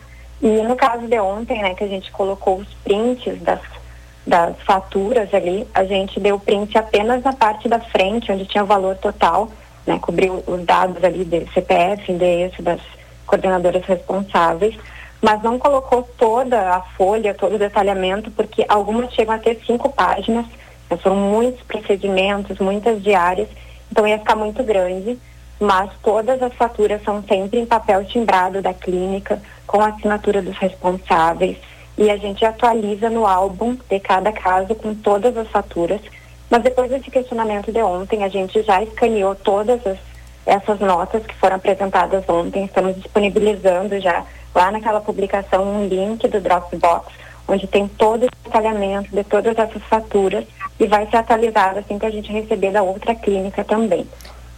E 0.42 0.48
no 0.48 0.76
caso 0.76 1.08
de 1.08 1.20
ontem, 1.20 1.62
né, 1.62 1.74
que 1.74 1.84
a 1.84 1.88
gente 1.88 2.12
colocou 2.12 2.58
os 2.58 2.74
prints 2.84 3.42
das, 3.42 3.60
das 4.26 4.60
faturas 4.62 5.34
ali, 5.34 5.68
a 5.74 5.84
gente 5.84 6.20
deu 6.20 6.40
print 6.40 6.78
apenas 6.78 7.24
na 7.24 7.34
parte 7.34 7.68
da 7.68 7.80
frente, 7.80 8.32
onde 8.32 8.46
tinha 8.46 8.64
o 8.64 8.68
valor 8.68 8.96
total, 8.98 9.50
né, 9.86 9.98
cobriu 10.00 10.44
os 10.46 10.64
dados 10.64 11.04
ali 11.04 11.26
de 11.26 11.52
CPF, 11.54 12.12
endereço 12.12 12.62
das 12.62 12.82
coordenadoras 13.26 13.84
responsáveis, 13.86 14.76
mas 15.22 15.42
não 15.42 15.58
colocou 15.58 16.08
toda 16.18 16.76
a 16.76 16.82
folha, 16.82 17.34
todo 17.34 17.56
o 17.56 17.60
detalhamento, 17.60 18.30
porque 18.32 18.64
algumas 18.70 19.12
chegam 19.14 19.34
a 19.34 19.40
ter 19.40 19.60
cinco 19.66 19.90
páginas, 19.90 20.46
né, 20.90 20.98
foram 20.98 21.16
muitos 21.16 21.62
procedimentos, 21.64 22.60
muitas 22.60 23.02
diárias, 23.02 23.48
então 23.92 24.08
ia 24.08 24.20
ficar 24.20 24.36
muito 24.36 24.64
grande 24.64 25.18
mas 25.60 25.90
todas 26.04 26.42
as 26.42 26.54
faturas 26.54 27.02
são 27.04 27.24
sempre 27.24 27.60
em 27.60 27.66
papel 27.66 28.06
timbrado 28.06 28.62
da 28.62 28.74
clínica, 28.74 29.42
com 29.66 29.82
a 29.82 29.88
assinatura 29.88 30.42
dos 30.42 30.58
responsáveis, 30.58 31.58
e 31.98 32.10
a 32.10 32.18
gente 32.18 32.46
atualiza 32.46 33.10
no 33.10 33.26
álbum 33.26 33.76
de 33.90 34.00
cada 34.00 34.32
caso 34.32 34.76
com 34.76 34.94
todas 34.94 35.36
as 35.36 35.48
faturas. 35.50 36.00
Mas 36.50 36.64
depois 36.64 36.90
desse 36.90 37.10
questionamento 37.10 37.72
de 37.72 37.82
ontem, 37.82 38.24
a 38.24 38.30
gente 38.30 38.62
já 38.62 38.82
escaneou 38.82 39.36
todas 39.36 39.86
as, 39.86 39.98
essas 40.46 40.80
notas 40.80 41.26
que 41.26 41.36
foram 41.36 41.56
apresentadas 41.58 42.24
ontem, 42.30 42.66
estamos 42.66 42.96
disponibilizando 42.96 44.00
já 44.00 44.24
lá 44.54 44.72
naquela 44.72 45.02
publicação 45.02 45.64
um 45.64 45.88
link 45.88 46.28
do 46.28 46.40
Dropbox, 46.40 47.12
onde 47.48 47.68
tem 47.68 47.88
todo 47.88 48.26
o 48.26 48.30
detalhamento 48.44 49.16
de 49.16 49.24
todas 49.24 49.58
essas 49.58 49.84
faturas 49.84 50.46
e 50.80 50.86
vai 50.86 51.08
ser 51.08 51.18
atualizado 51.18 51.80
assim 51.80 51.98
que 51.98 52.06
a 52.06 52.12
gente 52.12 52.32
receber 52.32 52.72
da 52.72 52.84
outra 52.84 53.16
clínica 53.16 53.64
também. 53.64 54.08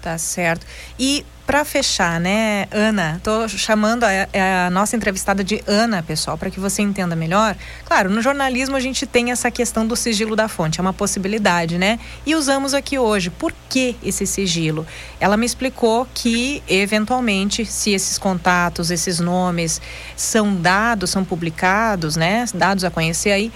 Tá 0.01 0.17
certo. 0.17 0.65
E 0.97 1.25
para 1.45 1.65
fechar, 1.65 2.19
né, 2.21 2.67
Ana, 2.71 3.19
tô 3.23 3.47
chamando 3.49 4.03
a, 4.03 4.67
a 4.67 4.69
nossa 4.69 4.95
entrevistada 4.95 5.43
de 5.43 5.63
Ana, 5.65 6.03
pessoal, 6.03 6.37
para 6.37 6.51
que 6.51 6.59
você 6.59 6.83
entenda 6.83 7.15
melhor. 7.15 7.55
Claro, 7.85 8.09
no 8.09 8.21
jornalismo 8.21 8.75
a 8.75 8.79
gente 8.79 9.07
tem 9.07 9.31
essa 9.31 9.49
questão 9.49 9.85
do 9.85 9.95
sigilo 9.95 10.35
da 10.35 10.47
fonte, 10.47 10.79
é 10.79 10.81
uma 10.81 10.93
possibilidade, 10.93 11.79
né? 11.79 11.99
E 12.23 12.35
usamos 12.35 12.75
aqui 12.75 12.99
hoje. 12.99 13.31
Por 13.31 13.51
que 13.67 13.95
esse 14.03 14.27
sigilo? 14.27 14.85
Ela 15.19 15.35
me 15.35 15.45
explicou 15.45 16.07
que, 16.13 16.61
eventualmente, 16.67 17.65
se 17.65 17.91
esses 17.91 18.19
contatos, 18.19 18.91
esses 18.91 19.19
nomes 19.19 19.81
são 20.15 20.55
dados, 20.55 21.09
são 21.09 21.25
publicados, 21.25 22.15
né, 22.15 22.45
dados 22.53 22.83
a 22.83 22.91
conhecer 22.91 23.31
aí, 23.31 23.51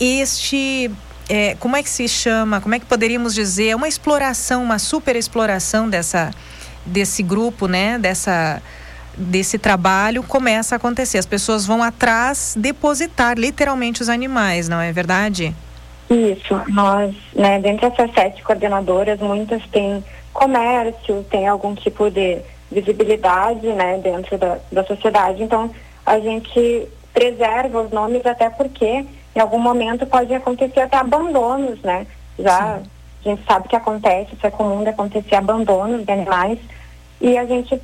este 0.00 0.90
é, 1.28 1.56
como 1.58 1.76
é 1.76 1.82
que 1.82 1.88
se 1.88 2.06
chama, 2.08 2.60
como 2.60 2.74
é 2.74 2.78
que 2.78 2.86
poderíamos 2.86 3.34
dizer, 3.34 3.68
é 3.68 3.76
uma 3.76 3.88
exploração, 3.88 4.62
uma 4.62 4.78
super 4.78 5.16
exploração 5.16 5.88
dessa, 5.88 6.30
desse 6.84 7.22
grupo, 7.22 7.66
né, 7.66 7.98
dessa, 7.98 8.62
desse 9.16 9.58
trabalho 9.58 10.22
começa 10.22 10.74
a 10.74 10.76
acontecer. 10.76 11.18
As 11.18 11.26
pessoas 11.26 11.64
vão 11.64 11.82
atrás 11.82 12.54
depositar 12.56 13.38
literalmente 13.38 14.02
os 14.02 14.08
animais, 14.08 14.68
não 14.68 14.80
é 14.80 14.92
verdade? 14.92 15.54
Isso, 16.10 16.60
nós, 16.68 17.14
né, 17.34 17.58
dentre 17.58 17.86
essas 17.86 18.12
sete 18.12 18.42
coordenadoras, 18.42 19.18
muitas 19.20 19.62
têm 19.68 20.04
comércio, 20.32 21.24
têm 21.30 21.48
algum 21.48 21.74
tipo 21.74 22.10
de 22.10 22.38
visibilidade, 22.70 23.66
né, 23.68 23.98
dentro 24.02 24.36
da, 24.36 24.58
da 24.70 24.84
sociedade. 24.84 25.42
Então, 25.42 25.70
a 26.04 26.18
gente 26.18 26.86
preserva 27.14 27.82
os 27.82 27.90
nomes 27.90 28.26
até 28.26 28.50
porque 28.50 29.06
em 29.34 29.40
algum 29.40 29.58
momento 29.58 30.06
pode 30.06 30.32
acontecer 30.34 30.80
até 30.80 30.96
abandonos, 30.96 31.80
né? 31.82 32.06
Já 32.38 32.78
Sim. 32.78 32.90
a 33.24 33.28
gente 33.28 33.44
sabe 33.46 33.68
que 33.68 33.76
acontece, 33.76 34.34
isso 34.34 34.46
é 34.46 34.50
comum 34.50 34.82
de 34.82 34.90
acontecer 34.90 35.34
abandonos 35.34 36.04
de 36.04 36.12
animais 36.12 36.58
e 37.20 37.36
a 37.36 37.44
gente 37.44 37.80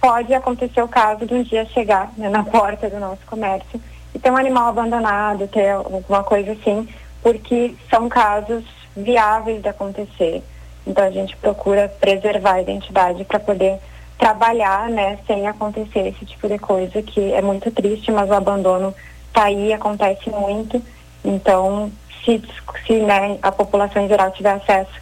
pode 0.00 0.34
acontecer 0.34 0.82
o 0.82 0.88
caso 0.88 1.26
de 1.26 1.34
um 1.34 1.42
dia 1.42 1.64
chegar 1.66 2.12
né, 2.16 2.28
na 2.28 2.44
porta 2.44 2.88
do 2.88 2.98
nosso 3.00 3.24
comércio 3.26 3.80
e 4.14 4.18
ter 4.18 4.30
um 4.30 4.36
animal 4.36 4.68
abandonado, 4.68 5.48
ter 5.48 5.70
alguma 5.70 6.22
coisa 6.22 6.52
assim, 6.52 6.88
porque 7.22 7.74
são 7.90 8.08
casos 8.08 8.64
viáveis 8.96 9.60
de 9.60 9.68
acontecer. 9.68 10.42
Então 10.86 11.04
a 11.04 11.10
gente 11.10 11.36
procura 11.36 11.88
preservar 12.00 12.54
a 12.54 12.62
identidade 12.62 13.24
para 13.24 13.40
poder 13.40 13.78
trabalhar, 14.18 14.88
né, 14.88 15.18
sem 15.26 15.46
acontecer 15.46 16.06
esse 16.06 16.24
tipo 16.24 16.48
de 16.48 16.58
coisa 16.58 17.02
que 17.02 17.32
é 17.32 17.42
muito 17.42 17.70
triste, 17.70 18.12
mas 18.12 18.30
o 18.30 18.34
abandono 18.34 18.94
tá 19.32 19.44
aí, 19.44 19.72
acontece 19.72 20.30
muito. 20.30 20.80
Então, 21.24 21.90
se, 22.24 22.42
se 22.86 22.92
né, 22.94 23.38
a 23.42 23.50
população 23.50 24.04
em 24.04 24.08
geral 24.08 24.30
tiver 24.32 24.52
acesso 24.52 24.92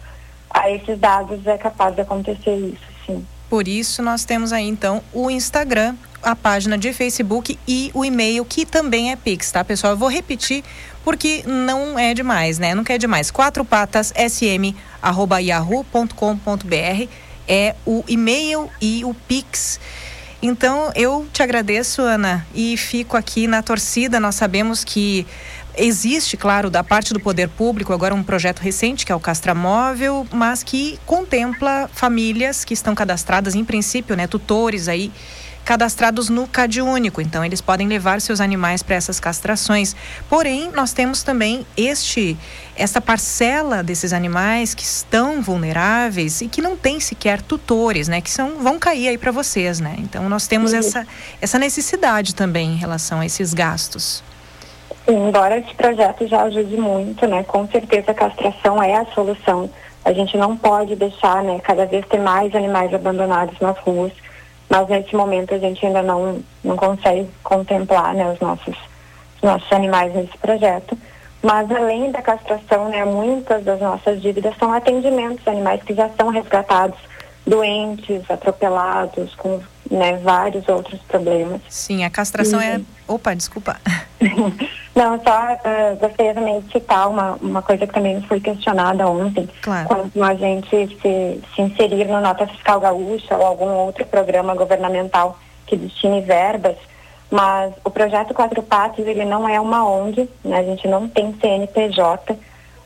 a 0.49 0.69
esses 0.69 0.99
dados, 0.99 1.45
é 1.45 1.57
capaz 1.57 1.95
de 1.95 2.01
acontecer 2.01 2.55
isso, 2.55 2.83
sim. 3.05 3.25
Por 3.49 3.67
isso, 3.67 4.01
nós 4.01 4.23
temos 4.25 4.53
aí 4.53 4.67
então 4.67 5.01
o 5.11 5.29
Instagram, 5.29 5.95
a 6.21 6.35
página 6.35 6.77
de 6.77 6.93
Facebook 6.93 7.59
e 7.67 7.91
o 7.93 8.05
e-mail, 8.05 8.45
que 8.45 8.65
também 8.65 9.11
é 9.11 9.15
Pix, 9.15 9.51
tá, 9.51 9.63
pessoal? 9.63 9.93
Eu 9.93 9.97
vou 9.97 10.09
repetir 10.09 10.63
porque 11.03 11.43
não 11.45 11.99
é 11.99 12.13
demais, 12.13 12.57
né? 12.57 12.73
Não 12.73 12.83
quer 12.83 12.97
demais. 12.97 13.29
Quatro 13.29 13.65
patas 13.65 14.13
sm 14.15 14.75
arroba 15.01 15.39
yahoo.com.br 15.39 17.07
é 17.47 17.75
o 17.85 18.03
e-mail 18.07 18.69
e 18.81 19.03
o 19.03 19.13
Pix. 19.13 19.79
Então, 20.41 20.91
eu 20.95 21.25
te 21.31 21.41
agradeço, 21.41 22.01
Ana, 22.01 22.45
e 22.53 22.75
fico 22.75 23.15
aqui 23.15 23.47
na 23.47 23.61
torcida. 23.61 24.19
Nós 24.19 24.35
sabemos 24.35 24.83
que 24.83 25.25
Existe, 25.75 26.37
claro, 26.37 26.69
da 26.69 26.83
parte 26.83 27.13
do 27.13 27.19
poder 27.19 27.49
público 27.49 27.93
agora 27.93 28.13
um 28.13 28.23
projeto 28.23 28.59
recente 28.59 29.05
que 29.05 29.11
é 29.11 29.15
o 29.15 29.19
Castramóvel, 29.19 30.27
mas 30.31 30.61
que 30.61 30.99
contempla 31.05 31.89
famílias 31.91 32.63
que 32.63 32.75
estão 32.75 32.93
cadastradas, 32.93 33.55
em 33.55 33.65
princípio, 33.65 34.15
né, 34.15 34.27
tutores 34.27 34.87
aí 34.87 35.11
cadastrados 35.63 36.29
no 36.29 36.45
CAD 36.45 36.81
único, 36.81 37.21
então 37.21 37.43
eles 37.43 37.61
podem 37.61 37.87
levar 37.87 38.19
seus 38.19 38.41
animais 38.41 38.83
para 38.83 38.95
essas 38.95 39.19
castrações. 39.19 39.95
Porém, 40.29 40.69
nós 40.73 40.91
temos 40.91 41.23
também 41.23 41.65
este 41.77 42.37
esta 42.75 42.99
parcela 42.99 43.81
desses 43.81 44.13
animais 44.13 44.73
que 44.73 44.83
estão 44.83 45.41
vulneráveis 45.41 46.41
e 46.41 46.47
que 46.47 46.61
não 46.61 46.75
tem 46.75 46.99
sequer 46.99 47.41
tutores, 47.41 48.07
né, 48.07 48.19
que 48.19 48.29
são 48.29 48.59
vão 48.59 48.77
cair 48.77 49.07
aí 49.07 49.17
para 49.17 49.31
vocês, 49.31 49.79
né? 49.79 49.95
Então 49.99 50.27
nós 50.27 50.47
temos 50.47 50.73
essa 50.73 51.07
essa 51.41 51.57
necessidade 51.57 52.35
também 52.35 52.73
em 52.73 52.77
relação 52.77 53.21
a 53.21 53.25
esses 53.25 53.53
gastos. 53.53 54.21
Sim, 55.05 55.27
embora 55.27 55.57
esse 55.57 55.73
projeto 55.75 56.25
já 56.27 56.43
ajude 56.43 56.77
muito, 56.77 57.27
né? 57.27 57.43
Com 57.43 57.67
certeza 57.67 58.11
a 58.11 58.13
castração 58.13 58.81
é 58.81 58.95
a 58.95 59.05
solução. 59.07 59.69
A 60.05 60.13
gente 60.13 60.37
não 60.37 60.55
pode 60.57 60.95
deixar, 60.95 61.43
né, 61.43 61.59
cada 61.63 61.85
vez 61.85 62.05
ter 62.07 62.19
mais 62.19 62.53
animais 62.55 62.93
abandonados 62.93 63.57
nas 63.59 63.77
ruas, 63.79 64.11
mas 64.69 64.87
nesse 64.89 65.15
momento 65.15 65.53
a 65.53 65.57
gente 65.57 65.85
ainda 65.85 66.01
não, 66.01 66.41
não 66.63 66.75
consegue 66.75 67.29
contemplar, 67.41 68.13
né, 68.13 68.29
os 68.31 68.39
nossos, 68.39 68.75
os 69.37 69.41
nossos 69.41 69.71
animais 69.71 70.13
nesse 70.13 70.37
projeto. 70.37 70.97
Mas 71.41 71.69
além 71.71 72.11
da 72.11 72.21
castração, 72.21 72.89
né, 72.89 73.03
muitas 73.03 73.63
das 73.63 73.79
nossas 73.79 74.21
dívidas 74.21 74.55
são 74.57 74.73
atendimentos 74.73 75.45
animais 75.47 75.81
que 75.83 75.93
já 75.93 76.09
são 76.17 76.29
resgatados 76.29 76.97
doentes, 77.45 78.23
atropelados, 78.29 79.35
com 79.35 79.61
né, 79.91 80.17
vários 80.23 80.67
outros 80.69 80.99
problemas. 81.01 81.61
Sim, 81.69 82.03
a 82.03 82.09
castração 82.09 82.61
e... 82.61 82.65
é. 82.65 82.81
Opa, 83.07 83.33
desculpa. 83.33 83.77
Não, 84.95 85.19
só 85.23 85.53
uh, 85.53 85.97
gostaria 85.99 86.33
também 86.33 86.61
de 86.61 86.71
citar 86.71 87.09
uma, 87.09 87.33
uma 87.41 87.61
coisa 87.61 87.87
que 87.87 87.93
também 87.93 88.21
foi 88.21 88.39
questionada 88.39 89.07
ontem. 89.07 89.49
Claro. 89.61 89.87
Quando 89.87 90.23
a 90.23 90.35
gente 90.35 90.69
se, 90.69 91.41
se 91.55 91.61
inserir 91.61 92.05
no 92.05 92.21
Nota 92.21 92.45
Fiscal 92.47 92.79
Gaúcha 92.79 93.35
ou 93.35 93.45
algum 93.45 93.69
outro 93.69 94.05
programa 94.05 94.53
governamental 94.53 95.37
que 95.65 95.75
destine 95.75 96.21
verbas, 96.21 96.77
mas 97.31 97.73
o 97.83 97.89
projeto 97.89 98.33
Quatro 98.33 98.61
Patos, 98.61 99.05
ele 99.07 99.25
não 99.25 99.49
é 99.49 99.59
uma 99.59 99.83
ONG, 99.83 100.29
né? 100.45 100.59
a 100.59 100.63
gente 100.63 100.87
não 100.87 101.07
tem 101.07 101.35
CNPJ, 101.41 102.37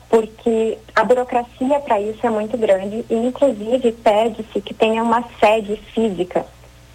porque 0.08 0.78
a 0.96 1.04
burocracia 1.04 1.78
para 1.80 2.00
isso 2.00 2.26
é 2.26 2.30
muito 2.30 2.56
grande 2.56 3.04
e, 3.10 3.14
inclusive, 3.14 3.92
pede-se 3.92 4.60
que 4.62 4.72
tenha 4.72 5.02
uma 5.02 5.22
sede 5.38 5.76
física. 5.92 6.46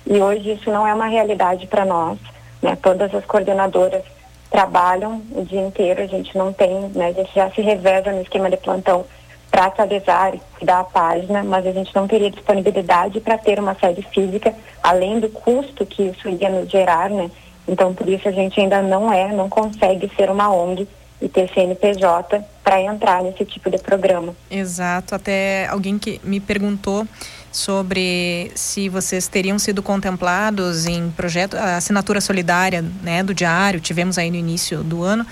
E 0.06 0.20
hoje 0.20 0.54
isso 0.54 0.72
não 0.72 0.88
é 0.88 0.94
uma 0.94 1.06
realidade 1.06 1.68
para 1.68 1.86
nós. 1.86 2.18
Né? 2.64 2.78
Todas 2.82 3.14
as 3.14 3.26
coordenadoras 3.26 4.02
trabalham 4.50 5.22
o 5.32 5.44
dia 5.44 5.62
inteiro, 5.62 6.02
a 6.02 6.08
gente 6.08 6.36
não 6.38 6.54
tem, 6.54 6.90
né? 6.96 7.08
a 7.08 7.12
gente 7.12 7.36
já 7.36 7.52
se 7.52 7.62
reveza 7.62 8.12
no 8.12 8.22
esquema 8.22 8.50
de 8.50 8.58
plantão 8.58 9.06
para 9.52 9.66
atualizar 9.66 10.34
e 10.34 10.42
cuidar 10.58 10.80
a 10.80 10.84
página, 10.84 11.44
mas 11.44 11.68
a 11.68 11.72
gente 11.72 11.94
não 11.94 12.08
teria 12.08 12.32
disponibilidade 12.32 13.20
para 13.20 13.38
ter 13.38 13.60
uma 13.60 13.76
sede 13.76 14.02
física, 14.14 14.56
além 14.82 15.20
do 15.20 15.30
custo 15.30 15.86
que 15.86 16.04
isso 16.04 16.28
ia 16.30 16.50
nos 16.50 16.70
gerar, 16.72 17.10
né? 17.10 17.30
Então, 17.68 17.94
por 17.94 18.10
isso 18.10 18.28
a 18.28 18.32
gente 18.32 18.60
ainda 18.60 18.82
não 18.82 19.14
é, 19.14 19.32
não 19.32 19.48
consegue 19.48 20.12
ser 20.16 20.30
uma 20.30 20.52
ONG 20.52 20.88
e 21.22 21.30
ter 21.30 21.50
CNPJ 21.54 22.44
para 22.64 22.82
entrar 22.82 23.24
nesse 23.24 23.46
tipo 23.46 23.70
de 23.70 23.78
programa. 23.78 24.36
Exato. 24.50 25.16
Até 25.16 25.68
alguém 25.68 25.98
que 26.00 26.20
me 26.24 26.40
perguntou 26.40 27.08
sobre 27.54 28.52
se 28.56 28.90
vocês 28.90 29.28
teriam 29.28 29.60
sido 29.60 29.84
contemplados 29.84 30.88
em 30.88 31.10
projeto 31.12 31.56
a 31.56 31.78
assinatura 31.78 32.20
solidária 32.20 32.84
né, 33.04 33.22
do 33.22 33.34
diário 33.34 33.80
tivemos 33.80 34.18
aí 34.18 34.30
no 34.30 34.36
início 34.36 34.84
do 34.84 35.04
ano. 35.04 35.26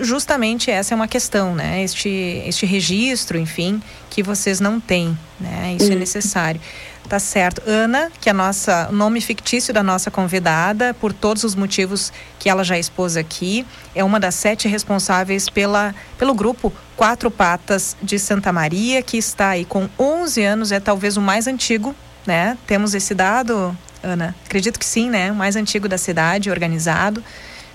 Justamente 0.00 0.70
essa 0.70 0.94
é 0.94 0.96
uma 0.96 1.08
questão 1.08 1.54
né 1.54 1.82
este 1.82 2.08
este 2.46 2.64
registro 2.64 3.38
enfim 3.38 3.82
que 4.08 4.22
vocês 4.22 4.60
não 4.60 4.80
têm 4.80 5.16
né 5.38 5.76
isso 5.78 5.92
é 5.92 5.94
necessário 5.94 6.60
Tá 7.08 7.18
certo. 7.18 7.62
Ana, 7.66 8.10
que 8.20 8.30
é 8.30 8.32
nossa 8.32 8.88
nome 8.90 9.20
fictício 9.20 9.74
da 9.74 9.82
nossa 9.82 10.10
convidada, 10.10 10.94
por 10.94 11.12
todos 11.12 11.44
os 11.44 11.54
motivos 11.54 12.12
que 12.38 12.48
ela 12.48 12.64
já 12.64 12.78
expôs 12.78 13.16
aqui, 13.16 13.66
é 13.94 14.02
uma 14.02 14.18
das 14.18 14.34
sete 14.34 14.68
responsáveis 14.68 15.48
pela, 15.48 15.94
pelo 16.18 16.34
grupo 16.34 16.72
Quatro 16.96 17.30
Patas 17.30 17.96
de 18.02 18.18
Santa 18.18 18.52
Maria, 18.52 19.02
que 19.02 19.18
está 19.18 19.50
aí 19.50 19.64
com 19.64 19.88
11 19.98 20.42
anos, 20.42 20.72
é 20.72 20.80
talvez 20.80 21.16
o 21.16 21.20
mais 21.20 21.46
antigo, 21.46 21.94
né? 22.26 22.56
Temos 22.66 22.94
esse 22.94 23.14
dado, 23.14 23.76
Ana? 24.02 24.34
Acredito 24.46 24.78
que 24.78 24.86
sim, 24.86 25.10
né? 25.10 25.30
O 25.30 25.34
mais 25.34 25.56
antigo 25.56 25.88
da 25.88 25.98
cidade, 25.98 26.50
organizado 26.50 27.22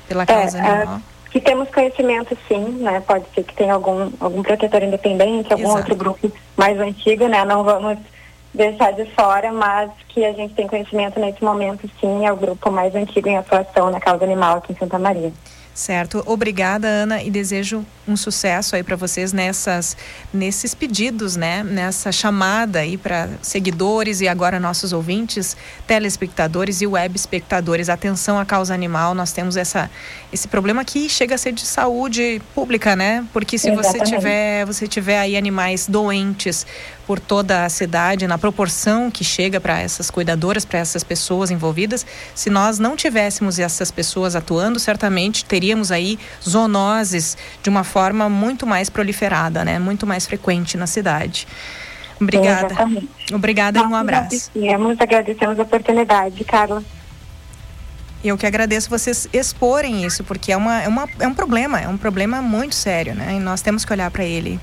pela 0.07 0.25
Casa 0.25 0.57
é, 0.57 0.61
Animal. 0.61 1.01
É 1.15 1.19
que 1.29 1.39
temos 1.39 1.69
conhecimento 1.69 2.35
sim, 2.47 2.79
né? 2.81 3.01
Pode 3.01 3.25
ser 3.35 3.43
que 3.43 3.53
tenha 3.53 3.73
algum, 3.73 4.09
algum 4.19 4.41
protetor 4.41 4.81
independente, 4.81 5.53
algum 5.53 5.65
Exato. 5.65 5.79
outro 5.79 5.95
grupo 5.95 6.31
mais 6.57 6.79
antigo, 6.79 7.27
né? 7.27 7.45
Não 7.45 7.63
vamos 7.63 7.99
deixar 8.53 8.91
de 8.93 9.05
fora, 9.13 9.51
mas 9.51 9.91
que 10.07 10.25
a 10.25 10.33
gente 10.33 10.53
tem 10.53 10.67
conhecimento 10.67 11.19
nesse 11.19 11.43
momento, 11.43 11.89
sim, 11.99 12.25
é 12.25 12.31
o 12.31 12.35
grupo 12.35 12.71
mais 12.71 12.95
antigo 12.95 13.27
em 13.27 13.37
atuação 13.37 13.89
na 13.91 13.99
causa 13.99 14.23
animal 14.23 14.57
aqui 14.57 14.73
em 14.73 14.75
Santa 14.75 14.97
Maria. 14.97 15.31
Certo. 15.79 16.21
Obrigada, 16.25 16.89
Ana, 16.89 17.23
e 17.23 17.31
desejo 17.31 17.85
um 18.05 18.17
sucesso 18.17 18.75
aí 18.75 18.83
para 18.83 18.97
vocês 18.97 19.31
nessas 19.31 19.95
nesses 20.33 20.75
pedidos, 20.75 21.37
né? 21.37 21.63
Nessa 21.63 22.11
chamada 22.11 22.79
aí 22.79 22.97
para 22.97 23.29
seguidores 23.41 24.19
e 24.19 24.27
agora 24.27 24.59
nossos 24.59 24.91
ouvintes, 24.91 25.55
telespectadores 25.87 26.81
e 26.81 26.87
web 26.87 27.15
espectadores. 27.15 27.87
Atenção 27.87 28.37
à 28.37 28.45
causa 28.45 28.73
animal. 28.73 29.15
Nós 29.15 29.31
temos 29.31 29.55
essa 29.55 29.89
esse 30.31 30.47
problema 30.47 30.85
que 30.85 31.09
chega 31.09 31.35
a 31.35 31.37
ser 31.37 31.51
de 31.51 31.65
saúde 31.65 32.41
pública, 32.53 32.95
né? 32.95 33.25
Porque 33.33 33.57
se 33.57 33.69
Exatamente. 33.69 34.09
você 34.09 34.15
tiver 34.15 34.65
você 34.65 34.87
tiver 34.87 35.19
aí 35.19 35.35
animais 35.35 35.87
doentes 35.87 36.67
por 37.07 37.19
toda 37.19 37.65
a 37.65 37.69
cidade, 37.69 38.27
na 38.27 38.37
proporção 38.37 39.09
que 39.09 39.23
chega 39.23 39.59
para 39.59 39.79
essas 39.79 40.11
cuidadoras, 40.11 40.63
para 40.63 40.77
essas 40.77 41.03
pessoas 41.03 41.49
envolvidas, 41.49 42.05
se 42.35 42.49
nós 42.51 42.77
não 42.77 42.95
tivéssemos 42.95 43.57
essas 43.57 43.89
pessoas 43.89 44.35
atuando, 44.35 44.79
certamente 44.79 45.43
teríamos 45.43 45.91
aí 45.91 46.19
zoonoses 46.47 47.35
de 47.63 47.69
uma 47.69 47.83
forma 47.83 48.29
muito 48.29 48.67
mais 48.67 48.89
proliferada, 48.89 49.65
né? 49.65 49.79
Muito 49.79 50.05
mais 50.05 50.27
frequente 50.27 50.77
na 50.77 50.85
cidade. 50.85 51.47
Obrigada. 52.21 52.73
Exatamente. 52.73 53.09
Obrigada 53.33 53.79
e 53.79 53.81
um 53.81 53.95
abraço. 53.95 54.51
Agradecemos, 54.53 54.97
agradecemos 54.99 55.59
a 55.59 55.63
oportunidade, 55.63 56.43
Carla. 56.43 56.83
Eu 58.23 58.37
que 58.37 58.45
agradeço 58.45 58.89
vocês 58.89 59.29
exporem 59.31 60.03
isso, 60.05 60.23
porque 60.23 60.51
é, 60.51 60.57
uma, 60.57 60.81
é, 60.81 60.87
uma, 60.87 61.07
é 61.19 61.27
um 61.27 61.33
problema, 61.33 61.79
é 61.79 61.87
um 61.87 61.97
problema 61.97 62.41
muito 62.41 62.75
sério, 62.75 63.15
né? 63.15 63.35
E 63.35 63.39
nós 63.39 63.61
temos 63.61 63.85
que 63.85 63.93
olhar 63.93 64.11
para 64.11 64.25
ele. 64.25 64.59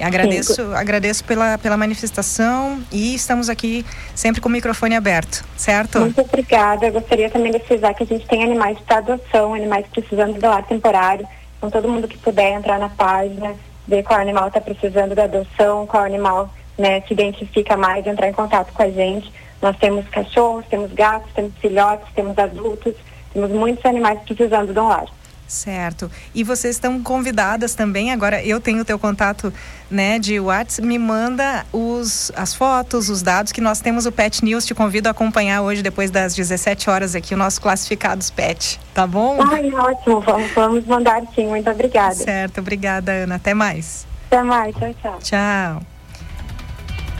Agradeço, 0.00 0.54
Sim. 0.54 0.74
agradeço 0.74 1.24
pela, 1.24 1.56
pela 1.56 1.76
manifestação 1.76 2.82
e 2.90 3.14
estamos 3.14 3.48
aqui 3.48 3.86
sempre 4.14 4.40
com 4.40 4.48
o 4.48 4.52
microfone 4.52 4.96
aberto, 4.96 5.44
certo? 5.56 6.00
Muito 6.00 6.20
obrigada. 6.20 6.86
Eu 6.86 6.92
gostaria 6.92 7.30
também 7.30 7.52
de 7.52 7.60
frisar 7.60 7.94
que 7.94 8.02
a 8.02 8.06
gente 8.06 8.26
tem 8.26 8.42
animais 8.42 8.78
para 8.80 8.98
adoção, 8.98 9.54
animais 9.54 9.86
precisando 9.92 10.38
do 10.38 10.46
lar 10.46 10.64
temporário. 10.64 11.26
Então, 11.58 11.70
todo 11.70 11.88
mundo 11.88 12.08
que 12.08 12.18
puder 12.18 12.52
entrar 12.52 12.78
na 12.78 12.88
página, 12.88 13.54
ver 13.86 14.02
qual 14.02 14.18
animal 14.18 14.48
está 14.48 14.60
precisando 14.60 15.14
da 15.14 15.24
adoção, 15.24 15.86
qual 15.86 16.04
animal 16.04 16.52
né, 16.76 17.00
se 17.02 17.12
identifica 17.12 17.76
mais, 17.76 18.06
entrar 18.06 18.28
em 18.28 18.32
contato 18.32 18.72
com 18.72 18.82
a 18.82 18.90
gente. 18.90 19.32
Nós 19.64 19.78
temos 19.78 20.06
cachorros, 20.10 20.66
temos 20.66 20.92
gatos, 20.92 21.32
temos 21.32 21.54
filhotes, 21.58 22.06
temos 22.14 22.38
adultos, 22.38 22.94
temos 23.32 23.50
muitos 23.50 23.82
animais 23.86 24.20
precisando 24.20 24.74
de 24.74 24.78
um 24.78 24.88
lar. 24.88 25.06
Certo. 25.46 26.10
E 26.34 26.44
vocês 26.44 26.76
estão 26.76 27.02
convidadas 27.02 27.74
também, 27.74 28.12
agora 28.12 28.44
eu 28.44 28.60
tenho 28.60 28.82
o 28.82 28.84
teu 28.84 28.98
contato, 28.98 29.50
né, 29.90 30.18
de 30.18 30.38
WhatsApp, 30.38 30.86
me 30.86 30.98
manda 30.98 31.64
os, 31.72 32.30
as 32.36 32.54
fotos, 32.54 33.08
os 33.08 33.22
dados 33.22 33.52
que 33.52 33.60
nós 33.62 33.80
temos 33.80 34.04
o 34.04 34.12
Pet 34.12 34.44
News, 34.44 34.66
te 34.66 34.74
convido 34.74 35.08
a 35.08 35.12
acompanhar 35.12 35.62
hoje 35.62 35.82
depois 35.82 36.10
das 36.10 36.34
17 36.34 36.90
horas 36.90 37.14
aqui 37.14 37.32
o 37.32 37.36
nosso 37.38 37.58
classificados 37.62 38.28
Pet, 38.28 38.78
tá 38.92 39.06
bom? 39.06 39.38
Ai, 39.50 39.72
ótimo, 39.72 40.20
vamos, 40.20 40.52
vamos 40.52 40.84
mandar 40.84 41.22
sim, 41.34 41.46
muito 41.46 41.70
obrigada. 41.70 42.16
Certo, 42.16 42.60
obrigada 42.60 43.12
Ana, 43.12 43.36
até 43.36 43.54
mais. 43.54 44.06
Até 44.26 44.42
mais, 44.42 44.76
tchau, 44.76 44.94
tchau. 45.00 45.18
Tchau. 45.22 45.93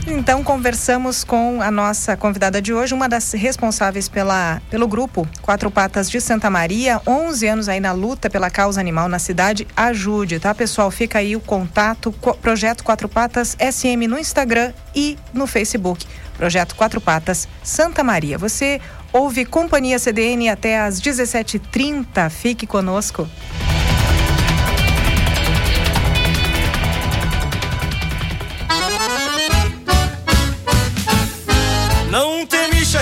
Então 0.07 0.43
conversamos 0.43 1.23
com 1.23 1.61
a 1.61 1.71
nossa 1.71 2.15
convidada 2.15 2.61
de 2.61 2.71
hoje, 2.71 2.93
uma 2.93 3.09
das 3.09 3.31
responsáveis 3.31 4.07
pela, 4.07 4.61
pelo 4.69 4.87
grupo 4.87 5.27
Quatro 5.41 5.71
Patas 5.71 6.09
de 6.11 6.21
Santa 6.21 6.47
Maria, 6.47 7.01
11 7.07 7.47
anos 7.47 7.69
aí 7.69 7.79
na 7.79 7.91
luta 7.91 8.29
pela 8.29 8.51
causa 8.51 8.79
animal 8.79 9.09
na 9.09 9.17
cidade. 9.17 9.67
Ajude, 9.75 10.39
tá 10.39 10.53
pessoal? 10.53 10.91
Fica 10.91 11.17
aí 11.17 11.35
o 11.35 11.39
contato, 11.39 12.11
Projeto 12.39 12.83
Quatro 12.83 13.09
Patas 13.09 13.57
SM 13.59 14.07
no 14.07 14.19
Instagram 14.19 14.73
e 14.95 15.17
no 15.33 15.47
Facebook. 15.47 16.05
Projeto 16.37 16.75
Quatro 16.75 17.01
Patas 17.01 17.47
Santa 17.63 18.03
Maria. 18.03 18.37
Você 18.37 18.79
ouve 19.11 19.43
Companhia 19.43 19.97
CDN 19.97 20.49
até 20.49 20.79
às 20.79 21.01
17h30. 21.01 22.29
Fique 22.29 22.67
conosco. 22.67 23.27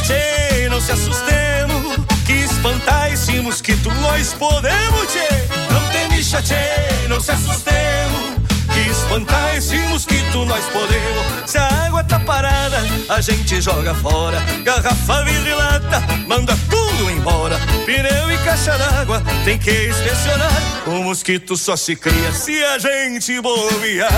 Tchê, 0.01 0.67
não 0.69 0.82
se 0.82 0.91
assustemos, 0.91 1.97
que 2.25 2.34
espantar 2.34 3.12
esse 3.12 3.39
mosquito 3.41 3.91
nós 4.01 4.34
podemos, 4.34 5.08
tchê. 5.08 5.27
Não 5.71 5.89
tem 5.89 6.10
bicha, 6.10 6.41
tchê, 6.41 7.08
não 7.08 7.19
se 7.19 7.32
assustemos, 7.32 8.34
que 8.73 8.89
espantar 8.89 9.56
esse 9.56 9.77
mosquito 9.77 10.45
nós 10.45 10.63
podemos. 10.65 11.51
Se 11.51 11.58
a 11.58 11.67
água 11.86 12.03
tá 12.03 12.19
parada, 12.19 12.84
a 13.10 13.21
gente 13.21 13.62
joga 13.62 13.93
fora, 13.95 14.39
garrafa, 14.63 15.23
vidro 15.23 15.47
e 15.47 15.53
lata, 15.53 16.01
manda 16.27 16.58
tudo 16.69 17.12
embora. 17.12 17.60
Pneu 17.86 18.32
e 18.32 18.38
caixa 18.39 18.77
d'água, 18.77 19.21
tem 19.43 19.58
que 19.58 19.89
inspecionar, 19.89 20.51
o 20.88 21.03
mosquito 21.03 21.56
só 21.56 21.75
se 21.75 21.95
cria 21.95 22.32
se 22.32 22.63
a 22.63 22.79
gente 22.79 23.39
bobear. 23.41 24.12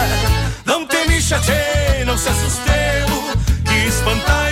Não 0.66 0.86
tem 0.86 1.08
bicha, 1.08 1.40
tchê, 1.40 2.06
não 2.06 2.18
se 2.18 2.30
assustemos, 2.30 3.36
que 3.66 3.88
espantar 3.88 4.45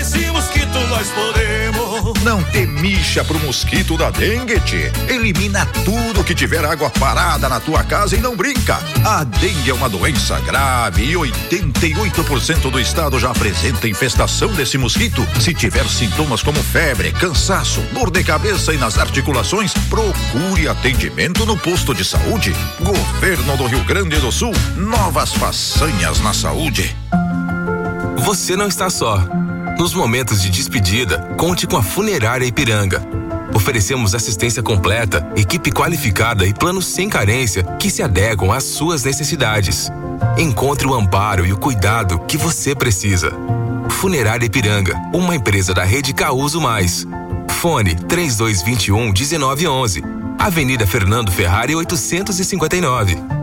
nós 0.93 1.09
podemos. 1.09 2.21
Não 2.23 2.43
temixa 2.43 3.23
pro 3.23 3.39
mosquito 3.39 3.97
da 3.97 4.11
dengue, 4.11 4.59
tchê. 4.61 4.91
Elimina 5.09 5.65
tudo 5.83 6.23
que 6.23 6.35
tiver 6.35 6.63
água 6.63 6.89
parada 6.89 7.49
na 7.49 7.59
tua 7.59 7.83
casa 7.83 8.15
e 8.15 8.19
não 8.19 8.35
brinca. 8.35 8.77
A 9.03 9.23
dengue 9.23 9.71
é 9.71 9.73
uma 9.73 9.89
doença 9.89 10.39
grave 10.41 11.03
e 11.03 11.13
88% 11.13 12.69
do 12.69 12.79
estado 12.79 13.19
já 13.19 13.31
apresenta 13.31 13.87
infestação 13.87 14.53
desse 14.53 14.77
mosquito. 14.77 15.27
Se 15.41 15.53
tiver 15.53 15.85
sintomas 15.87 16.43
como 16.43 16.61
febre, 16.61 17.11
cansaço, 17.11 17.81
dor 17.91 18.11
de 18.11 18.23
cabeça 18.23 18.73
e 18.73 18.77
nas 18.77 18.97
articulações, 18.97 19.73
procure 19.89 20.67
atendimento 20.67 21.45
no 21.45 21.57
posto 21.57 21.93
de 21.93 22.05
saúde. 22.05 22.55
Governo 22.79 23.57
do 23.57 23.65
Rio 23.65 23.83
Grande 23.83 24.17
do 24.17 24.31
Sul, 24.31 24.53
novas 24.75 25.33
façanhas 25.33 26.19
na 26.21 26.33
saúde. 26.33 26.95
Você 28.17 28.55
não 28.55 28.67
está 28.67 28.89
só. 28.89 29.42
Nos 29.77 29.93
momentos 29.93 30.41
de 30.41 30.49
despedida, 30.49 31.33
conte 31.35 31.65
com 31.65 31.75
a 31.75 31.83
Funerária 31.83 32.45
Ipiranga. 32.45 33.01
Oferecemos 33.53 34.15
assistência 34.15 34.63
completa, 34.63 35.27
equipe 35.35 35.71
qualificada 35.71 36.45
e 36.45 36.53
planos 36.53 36.85
sem 36.85 37.09
carência 37.09 37.63
que 37.79 37.89
se 37.89 38.01
adequam 38.01 38.53
às 38.53 38.63
suas 38.63 39.03
necessidades. 39.03 39.89
Encontre 40.37 40.87
o 40.87 40.93
amparo 40.93 41.45
e 41.45 41.51
o 41.51 41.57
cuidado 41.57 42.19
que 42.19 42.37
você 42.37 42.75
precisa. 42.75 43.31
Funerária 43.89 44.45
Ipiranga, 44.45 44.95
uma 45.13 45.35
empresa 45.35 45.73
da 45.73 45.83
rede 45.83 46.13
Causo 46.13 46.61
Mais. 46.61 47.05
Fone 47.49 47.95
3221 47.95 49.11
1911. 49.11 50.03
Avenida 50.37 50.85
Fernando 50.85 51.31
Ferrari 51.31 51.75
859. 51.75 53.42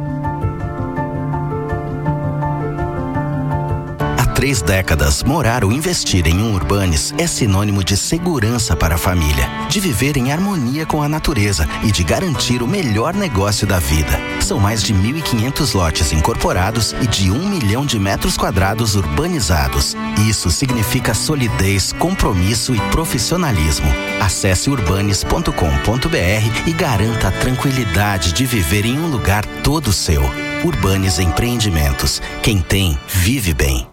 Três 4.40 4.62
décadas, 4.62 5.22
morar 5.22 5.62
ou 5.66 5.70
investir 5.70 6.26
em 6.26 6.38
um 6.42 6.55
Urbanis 6.55 7.12
é 7.18 7.26
sinônimo 7.26 7.85
de 7.85 7.94
segurança 7.94 8.74
para 8.74 8.94
a 8.94 8.98
família, 8.98 9.46
de 9.68 9.79
viver 9.81 10.16
em 10.16 10.33
harmonia 10.33 10.87
com 10.87 11.03
a 11.03 11.09
natureza 11.11 11.68
e 11.83 11.92
de 11.92 12.03
garantir 12.03 12.62
o 12.62 12.66
melhor 12.66 13.12
negócio 13.12 13.66
da 13.66 13.79
vida. 13.79 14.18
São 14.40 14.59
mais 14.59 14.83
de 14.83 14.94
1.500 14.94 15.74
lotes 15.74 16.11
incorporados 16.14 16.94
e 17.03 17.07
de 17.07 17.31
um 17.31 17.50
milhão 17.50 17.85
de 17.85 17.98
metros 17.98 18.38
quadrados 18.38 18.94
urbanizados. 18.94 19.94
Isso 20.26 20.50
significa 20.50 21.12
solidez, 21.12 21.92
compromisso 21.92 22.74
e 22.74 22.81
profissionalismo. 22.90 23.92
Acesse 24.22 24.70
urbanes.com.br 24.70 26.66
e 26.66 26.72
garanta 26.72 27.29
a 27.29 27.33
tranquilidade 27.33 28.33
de 28.33 28.46
viver 28.46 28.87
em 28.87 28.98
um 28.98 29.11
lugar 29.11 29.44
todo 29.62 29.92
seu. 29.92 30.22
Urbanes 30.64 31.18
Empreendimentos. 31.18 32.22
Quem 32.42 32.62
tem, 32.62 32.98
vive 33.07 33.53
bem. 33.53 33.89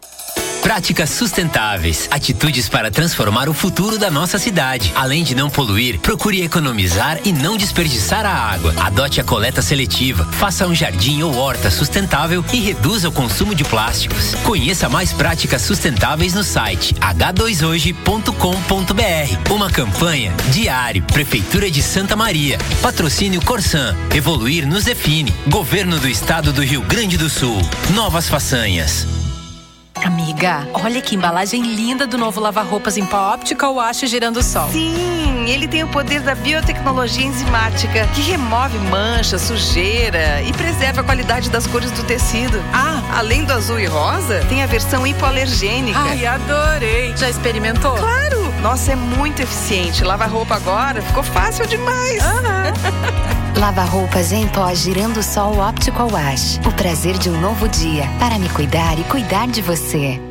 Práticas 0.62 1.10
sustentáveis, 1.12 2.08
atitudes 2.12 2.68
para 2.68 2.92
transformar 2.92 3.48
o 3.48 3.54
futuro 3.54 3.98
da 3.98 4.12
nossa 4.12 4.38
cidade. 4.38 4.92
Além 4.96 5.24
de 5.24 5.34
não 5.34 5.50
poluir, 5.50 6.00
procure 6.00 6.42
economizar 6.42 7.20
e 7.24 7.32
não 7.32 7.58
desperdiçar 7.58 8.26
a 8.26 8.34
água. 8.34 8.74
Adote 8.78 9.22
a 9.22 9.24
coleta 9.24 9.62
seletiva, 9.62 10.26
faça 10.34 10.68
um 10.68 10.76
jardim 10.76 11.22
ou 11.22 11.36
horta 11.36 11.72
sustentável 11.72 12.44
e 12.52 12.58
reduza 12.58 13.10
o 13.10 13.12
consumo 13.12 13.56
de 13.56 13.64
plásticos. 13.64 14.36
Conheça 14.44 14.90
mais 14.90 15.14
práticas 15.14 15.62
sustentáveis 15.62 16.34
no 16.34 16.44
site 16.44 16.94
h2hoje.com.br. 16.96 19.54
Uma 19.54 19.70
campanha 19.70 20.34
diário 20.52 21.04
Prefeitura 21.04 21.72
de 21.72 21.82
Santa 21.82 22.16
Maria. 22.16 22.58
Patrocínio 22.82 23.42
Corsan. 23.42 23.96
Evoluir 24.14 24.68
nos 24.68 24.84
define. 24.84 25.34
Governo 25.48 26.00
do 26.00 26.08
Estado 26.08 26.52
do 26.52 26.62
Rio 26.62 26.82
Grande 26.82 27.18
do 27.18 27.30
Sul. 27.30 27.62
Novas 27.94 28.28
façanhas. 28.28 29.08
Amiga, 30.06 30.68
olha 30.74 31.02
que 31.02 31.16
embalagem 31.16 31.62
linda 31.62 32.08
do 32.08 32.18
novo 32.18 32.40
lava-roupas 32.40 32.98
em 32.98 33.06
pó 33.06 33.34
óptica 33.34 33.68
ou 33.68 33.80
acho 33.80 34.08
girando 34.08 34.42
sol. 34.44 34.70
Sim, 34.72 35.46
ele 35.50 35.68
tem 35.68 35.84
o 35.84 35.88
poder 35.88 36.22
da 36.22 36.36
biotecnologia 36.36 37.26
enzimática, 37.26 38.08
que 38.14 38.22
remove 38.22 38.78
mancha, 38.90 39.38
sujeira 39.38 40.42
e 40.44 40.54
preserva 40.54 41.02
a 41.02 41.04
qualidade 41.04 41.50
das 41.50 41.68
cores 41.68 41.92
do 41.92 42.04
tecido. 42.04 42.62
Ah, 42.74 43.02
além 43.18 43.44
do 43.44 43.54
azul 43.54 43.80
e 43.80 43.86
rosa, 43.86 44.44
tem 44.48 44.64
a 44.64 44.68
versão 44.68 45.06
hipoalergênica. 45.06 46.00
Ai, 46.00 46.26
adorei. 46.26 47.16
Já 47.18 47.30
experimentou? 47.30 47.96
Claro! 47.96 48.54
Nossa, 48.62 48.94
é 48.94 48.96
muito 48.96 49.42
eficiente. 49.42 50.04
Lava 50.04 50.26
roupa 50.26 50.56
agora 50.56 51.02
ficou 51.02 51.24
fácil 51.24 51.66
demais. 51.68 52.24
Uhum. 52.24 53.18
Lava 53.60 53.84
roupas 53.84 54.32
em 54.32 54.48
pó 54.48 54.72
girando 54.76 55.24
sol 55.24 55.58
Optical 55.60 56.12
Wash. 56.12 56.60
O 56.64 56.72
prazer 56.74 57.18
de 57.18 57.28
um 57.28 57.42
novo 57.42 57.68
dia 57.68 58.04
para 58.20 58.38
me 58.38 58.48
cuidar 58.50 59.00
e 59.00 59.04
cuidar 59.06 59.48
de 59.48 59.64
você. 59.64 60.22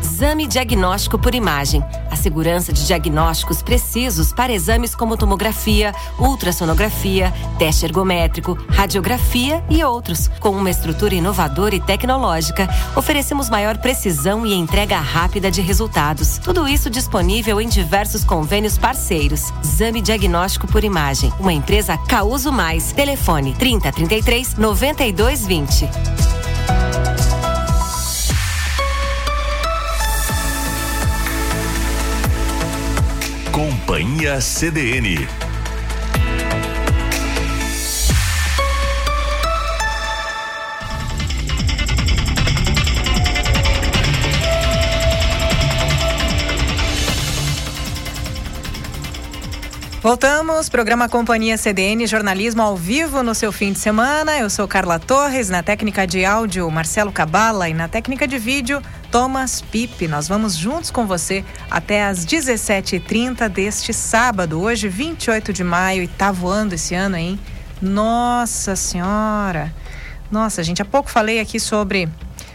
Exame 0.00 0.46
diagnóstico 0.46 1.18
por 1.18 1.34
imagem. 1.34 1.82
A 2.12 2.16
segurança 2.16 2.74
de 2.74 2.86
diagnósticos 2.86 3.62
precisos 3.62 4.34
para 4.34 4.52
exames 4.52 4.94
como 4.94 5.16
tomografia, 5.16 5.94
ultrassonografia, 6.18 7.32
teste 7.58 7.86
ergométrico, 7.86 8.52
radiografia 8.68 9.64
e 9.70 9.82
outros. 9.82 10.28
Com 10.38 10.50
uma 10.50 10.68
estrutura 10.68 11.14
inovadora 11.14 11.74
e 11.74 11.80
tecnológica, 11.80 12.68
oferecemos 12.94 13.48
maior 13.48 13.78
precisão 13.78 14.44
e 14.44 14.52
entrega 14.52 14.98
rápida 14.98 15.50
de 15.50 15.62
resultados. 15.62 16.36
Tudo 16.36 16.68
isso 16.68 16.90
disponível 16.90 17.58
em 17.58 17.66
diversos 17.66 18.24
convênios 18.24 18.76
parceiros. 18.76 19.50
Exame 19.64 20.02
diagnóstico 20.02 20.66
por 20.66 20.84
imagem. 20.84 21.32
Uma 21.40 21.54
empresa 21.54 21.96
Causo 21.96 22.52
Mais. 22.52 22.92
Telefone 22.92 23.54
3033 23.54 24.56
9220. 24.56 26.51
Companhia 33.62 34.40
CDN. 34.40 35.28
Voltamos, 50.02 50.68
programa 50.68 51.08
Companhia 51.08 51.56
CDN, 51.56 52.04
jornalismo 52.08 52.60
ao 52.60 52.76
vivo 52.76 53.22
no 53.22 53.32
seu 53.32 53.52
fim 53.52 53.72
de 53.72 53.78
semana. 53.78 54.36
Eu 54.36 54.50
sou 54.50 54.66
Carla 54.66 54.98
Torres, 54.98 55.48
na 55.48 55.62
técnica 55.62 56.04
de 56.04 56.24
áudio, 56.24 56.68
Marcelo 56.68 57.12
Cabala 57.12 57.68
e 57.68 57.72
na 57.72 57.86
técnica 57.86 58.26
de 58.26 58.36
vídeo, 58.36 58.82
Thomas 59.12 59.60
Pipe. 59.60 60.08
Nós 60.08 60.26
vamos 60.26 60.56
juntos 60.56 60.90
com 60.90 61.06
você 61.06 61.44
até 61.70 62.06
às 62.06 62.24
17h30 62.24 63.46
deste 63.50 63.92
sábado, 63.92 64.58
hoje 64.58 64.88
28 64.88 65.52
de 65.52 65.62
maio 65.62 66.02
e 66.02 66.08
tá 66.08 66.32
voando 66.32 66.74
esse 66.74 66.94
ano, 66.94 67.16
hein? 67.16 67.38
Nossa 67.80 68.74
Senhora! 68.74 69.72
Nossa, 70.30 70.62
gente, 70.62 70.80
há 70.80 70.84
pouco 70.86 71.10
falei 71.10 71.40
aqui 71.40 71.60
sobre 71.60 72.08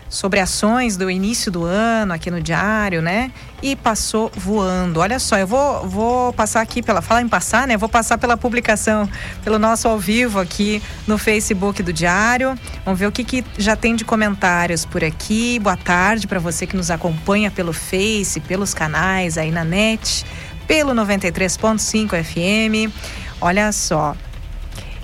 sobre 0.10 0.40
ações 0.40 0.96
do 0.96 1.10
início 1.12 1.52
do 1.52 1.66
ano 1.66 2.14
aqui 2.14 2.32
no 2.32 2.42
diário, 2.42 3.02
né? 3.02 3.32
E 3.62 3.76
passou 3.76 4.32
voando. 4.36 5.00
Olha 5.00 5.20
só, 5.20 5.38
eu 5.38 5.48
vou, 5.48 5.88
vou 5.88 6.34
passar 6.34 6.62
aqui 6.62 6.82
pela. 6.82 7.02
Falar 7.02 7.22
em 7.22 7.28
passar, 7.28 7.68
né? 7.68 7.76
Vou 7.76 7.90
passar 7.90 8.18
pela 8.18 8.38
publicação, 8.38 9.10
pelo 9.44 9.60
nosso 9.60 9.88
ao 9.88 10.00
vivo 10.00 10.40
aqui 10.40 10.82
no 11.06 11.18
Facebook 11.18 11.84
do 11.84 11.92
Diário. 11.92 12.58
Vamos 12.86 13.00
ver 13.00 13.08
o 13.08 13.12
que, 13.12 13.24
que 13.24 13.46
já 13.58 13.76
tem 13.76 13.96
de 13.96 14.06
comentários 14.06 14.86
por 14.86 15.04
aqui. 15.04 15.60
Boa 15.60 15.78
tarde 15.78 16.28
para 16.28 16.40
você 16.40 16.66
que 16.66 16.78
nos 16.78 16.90
acompanha 16.90 17.52
pelo 17.52 17.74
Face, 17.74 18.40
pelos 18.42 18.74
canais 18.74 19.38
aí 19.38 19.52
na 19.52 19.64
net, 19.64 20.26
pelo 20.68 20.94
93.5 20.94 22.24
FM. 22.24 22.94
Olha 23.42 23.72
só. 23.72 24.16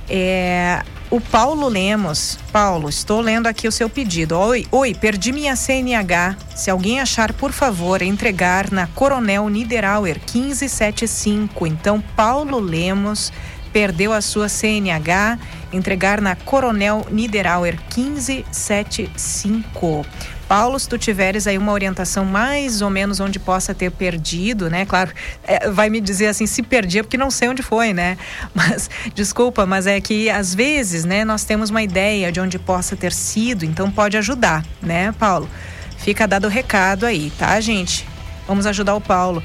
É, 0.10 0.84
o 1.14 1.22
Paulo 1.22 1.70
Lemos. 1.70 2.40
Paulo, 2.52 2.90
estou 2.90 3.22
lendo 3.22 3.46
aqui 3.46 3.68
o 3.68 3.72
seu 3.72 3.88
pedido. 3.88 4.36
Oi, 4.36 4.66
oi, 4.72 4.96
perdi 4.96 5.32
minha 5.32 5.56
CNH. 5.56 6.36
Se 6.56 6.72
alguém 6.72 7.00
achar, 7.00 7.32
por 7.34 7.52
favor, 7.52 8.02
entregar 8.02 8.72
na 8.72 8.88
Coronel 8.88 9.48
Niederauer 9.48 10.16
1575. 10.16 11.68
Então, 11.68 12.02
Paulo 12.16 12.60
Lemos 12.60 13.32
perdeu 13.72 14.12
a 14.12 14.22
sua 14.22 14.50
CNH, 14.50 15.38
entregar 15.72 16.20
na 16.20 16.36
Coronel 16.36 17.06
Niederauer 17.12 17.78
1575. 17.96 20.04
Paulo, 20.48 20.78
se 20.78 20.88
tu 20.88 20.98
tiveres 20.98 21.48
aí 21.48 21.58
uma 21.58 21.72
orientação 21.72 22.26
mais 22.26 22.82
ou 22.82 22.90
menos 22.90 23.20
onde 23.20 23.40
possa 23.40 23.74
ter 23.74 23.92
perdido, 23.92 24.70
né? 24.70 24.86
Claro, 24.86 25.12
é, 25.44 25.70
vai 25.70 25.90
me 25.90 26.00
dizer 26.00 26.28
assim, 26.28 26.46
se 26.46 26.62
perdi 26.62 27.00
é 27.00 27.04
porque 27.04 27.18
não 27.18 27.32
sei 27.32 27.50
onde 27.50 27.64
foi, 27.64 27.94
né? 27.94 28.18
Mas, 28.54 28.90
desculpa, 29.16 29.66
mas 29.66 29.88
é 29.88 30.00
que 30.00 30.30
às 30.30 30.54
vezes, 30.54 31.06
né, 31.06 31.26
nós 31.26 31.44
temos 31.44 31.70
uma 31.70 31.82
ideia 31.82 32.32
de 32.32 32.40
onde 32.40 32.60
possa 32.60 32.96
ter 32.96 33.12
sido, 33.12 33.66
então 33.66 33.90
pode 33.90 34.16
ajudar, 34.18 34.64
né, 34.82 35.12
Paulo? 35.14 35.50
Fica 35.98 36.28
dado 36.28 36.46
o 36.46 36.50
recado 36.50 37.06
aí, 37.06 37.32
tá, 37.38 37.60
gente? 37.60 38.08
Vamos 38.48 38.66
ajudar 38.66 38.96
o 38.96 39.02
Paulo. 39.02 39.42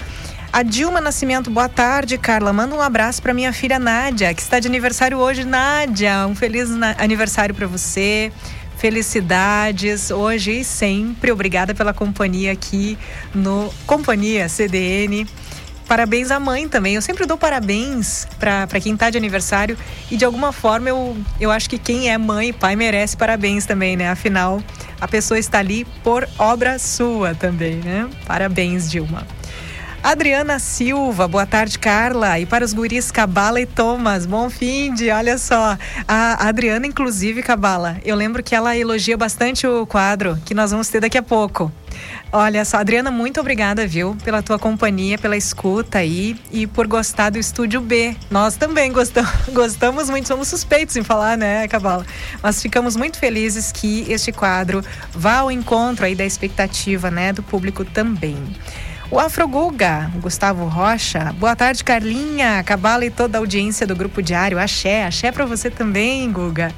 A 0.50 0.62
Dilma 0.62 1.00
Nascimento, 1.00 1.50
boa 1.50 1.68
tarde, 1.68 2.16
Carla. 2.16 2.52
Manda 2.52 2.74
um 2.74 2.80
abraço 2.80 3.20
para 3.20 3.34
minha 3.34 3.52
filha 3.52 3.78
Nádia, 3.78 4.32
que 4.32 4.40
está 4.40 4.58
de 4.58 4.66
aniversário 4.66 5.18
hoje. 5.18 5.44
Nádia, 5.44 6.26
um 6.26 6.34
feliz 6.34 6.70
aniversário 6.96 7.54
para 7.54 7.66
você. 7.66 8.32
Felicidades 8.78 10.12
hoje 10.12 10.60
e 10.60 10.64
sempre. 10.64 11.32
Obrigada 11.32 11.74
pela 11.74 11.92
companhia 11.92 12.52
aqui 12.52 12.96
no 13.34 13.74
Companhia 13.84 14.48
CDN. 14.48 15.26
Parabéns 15.88 16.30
à 16.30 16.38
mãe 16.38 16.68
também. 16.68 16.94
Eu 16.94 17.02
sempre 17.02 17.26
dou 17.26 17.36
parabéns 17.36 18.26
para 18.38 18.80
quem 18.80 18.94
está 18.94 19.10
de 19.10 19.16
aniversário 19.16 19.76
e 20.10 20.16
de 20.16 20.24
alguma 20.24 20.52
forma 20.52 20.88
eu, 20.88 21.16
eu 21.40 21.50
acho 21.50 21.68
que 21.68 21.78
quem 21.78 22.08
é 22.08 22.16
mãe 22.16 22.50
e 22.50 22.52
pai 22.52 22.76
merece 22.76 23.16
parabéns 23.16 23.66
também, 23.66 23.96
né? 23.96 24.10
Afinal, 24.10 24.62
a 25.00 25.08
pessoa 25.08 25.38
está 25.38 25.58
ali 25.58 25.84
por 26.04 26.28
obra 26.38 26.78
sua 26.78 27.34
também, 27.34 27.76
né? 27.76 28.08
Parabéns, 28.26 28.88
Dilma. 28.88 29.26
Adriana 30.02 30.58
Silva, 30.60 31.26
boa 31.26 31.44
tarde, 31.44 31.78
Carla. 31.78 32.38
E 32.38 32.46
para 32.46 32.64
os 32.64 32.72
guris 32.72 33.10
Cabala 33.10 33.60
e 33.60 33.66
Thomas, 33.66 34.26
bom 34.26 34.48
fim 34.48 34.94
de, 34.94 35.10
olha 35.10 35.36
só. 35.36 35.76
A 36.06 36.48
Adriana, 36.48 36.86
inclusive, 36.86 37.42
Cabala, 37.42 37.98
eu 38.04 38.14
lembro 38.14 38.42
que 38.42 38.54
ela 38.54 38.76
elogia 38.76 39.16
bastante 39.16 39.66
o 39.66 39.84
quadro 39.86 40.38
que 40.44 40.54
nós 40.54 40.70
vamos 40.70 40.88
ter 40.88 41.00
daqui 41.00 41.18
a 41.18 41.22
pouco. 41.22 41.70
Olha 42.30 42.64
só, 42.64 42.76
Adriana, 42.76 43.10
muito 43.10 43.40
obrigada, 43.40 43.86
viu, 43.86 44.16
pela 44.22 44.40
tua 44.40 44.58
companhia, 44.58 45.18
pela 45.18 45.36
escuta 45.36 45.98
aí 45.98 46.36
e 46.52 46.66
por 46.66 46.86
gostar 46.86 47.30
do 47.30 47.38
Estúdio 47.38 47.80
B. 47.80 48.14
Nós 48.30 48.56
também 48.56 48.92
gostamos, 48.92 49.32
gostamos 49.52 50.08
muito, 50.08 50.28
somos 50.28 50.46
suspeitos 50.46 50.94
em 50.96 51.02
falar, 51.02 51.36
né, 51.36 51.66
Cabala? 51.66 52.06
Mas 52.40 52.62
ficamos 52.62 52.96
muito 52.96 53.18
felizes 53.18 53.72
que 53.72 54.06
este 54.08 54.30
quadro 54.30 54.84
vá 55.10 55.38
ao 55.38 55.50
encontro 55.50 56.04
aí 56.04 56.14
da 56.14 56.24
expectativa, 56.24 57.10
né, 57.10 57.32
do 57.32 57.42
público 57.42 57.84
também. 57.84 58.36
O 59.10 59.18
Afro 59.18 59.48
Guga, 59.48 60.10
Gustavo 60.20 60.66
Rocha. 60.66 61.32
Boa 61.38 61.56
tarde, 61.56 61.82
Carlinha, 61.82 62.62
Cabala 62.62 63.06
e 63.06 63.10
toda 63.10 63.38
a 63.38 63.40
audiência 63.40 63.86
do 63.86 63.96
Grupo 63.96 64.22
Diário. 64.22 64.58
Axé, 64.58 65.06
axé 65.06 65.32
para 65.32 65.46
você 65.46 65.70
também, 65.70 66.30
Guga. 66.30 66.70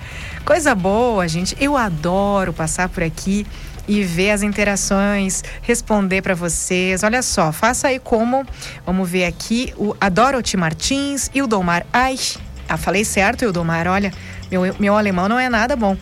Coisa 0.45 0.73
boa, 0.73 1.27
gente. 1.27 1.57
Eu 1.61 1.77
adoro 1.77 2.53
passar 2.53 2.89
por 2.89 3.03
aqui 3.03 3.45
e 3.89 4.05
ver 4.05 4.31
as 4.31 4.45
interações, 4.45 5.43
responder 5.61 6.23
para 6.23 6.37
vocês. 6.37 7.03
Olha 7.03 7.21
só, 7.21 7.51
faça 7.51 7.89
aí 7.89 7.99
como, 7.99 8.47
vamos 8.87 9.11
ver 9.11 9.25
aqui, 9.25 9.75
o 9.77 9.97
Adoroti 10.01 10.57
Martins 10.57 11.29
e 11.35 11.43
o 11.43 11.49
Domar. 11.49 11.85
Ah, 11.93 12.77
falei 12.77 13.05
certo, 13.05 13.45
o 13.45 13.53
Domar, 13.53 13.89
olha, 13.89 14.13
meu, 14.49 14.73
meu 14.79 14.97
alemão 14.97 15.29
não 15.29 15.39
é 15.39 15.49
nada 15.49 15.75
bom. 15.75 15.97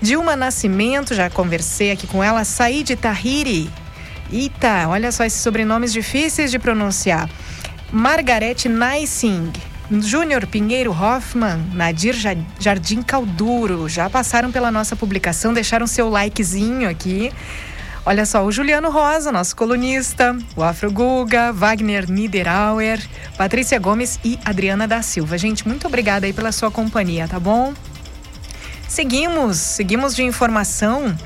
Dilma 0.00 0.36
Nascimento, 0.36 1.14
já 1.14 1.28
conversei 1.28 1.90
aqui 1.90 2.06
com 2.06 2.24
ela. 2.24 2.44
Said 2.44 2.96
Tahiri, 2.96 3.70
Eita, 4.32 4.88
olha 4.88 5.12
só 5.12 5.24
esses 5.24 5.40
sobrenomes 5.40 5.92
difíceis 5.92 6.50
de 6.50 6.58
pronunciar. 6.58 7.28
Margarete 7.92 8.68
Naising, 8.68 9.52
Júnior 10.00 10.46
Pinheiro 10.46 10.90
Hoffman, 10.90 11.58
Nadir 11.72 12.16
Jardim 12.58 13.02
Calduro, 13.02 13.88
já 13.88 14.10
passaram 14.10 14.50
pela 14.50 14.70
nossa 14.72 14.96
publicação, 14.96 15.54
deixaram 15.54 15.86
seu 15.86 16.08
likezinho 16.08 16.88
aqui. 16.88 17.32
Olha 18.04 18.26
só, 18.26 18.44
o 18.44 18.52
Juliano 18.52 18.90
Rosa, 18.90 19.30
nosso 19.30 19.54
colunista, 19.54 20.36
o 20.56 20.62
Afro 20.62 20.90
Guga, 20.90 21.52
Wagner 21.52 22.10
Niederauer, 22.10 23.00
Patrícia 23.36 23.78
Gomes 23.78 24.18
e 24.24 24.38
Adriana 24.44 24.86
da 24.86 25.02
Silva. 25.02 25.38
Gente, 25.38 25.66
muito 25.66 25.86
obrigada 25.86 26.26
aí 26.26 26.32
pela 26.32 26.52
sua 26.52 26.70
companhia, 26.70 27.26
tá 27.28 27.38
bom? 27.38 27.72
Seguimos, 28.88 29.56
seguimos 29.56 30.14
de 30.14 30.22
informação 30.22 31.16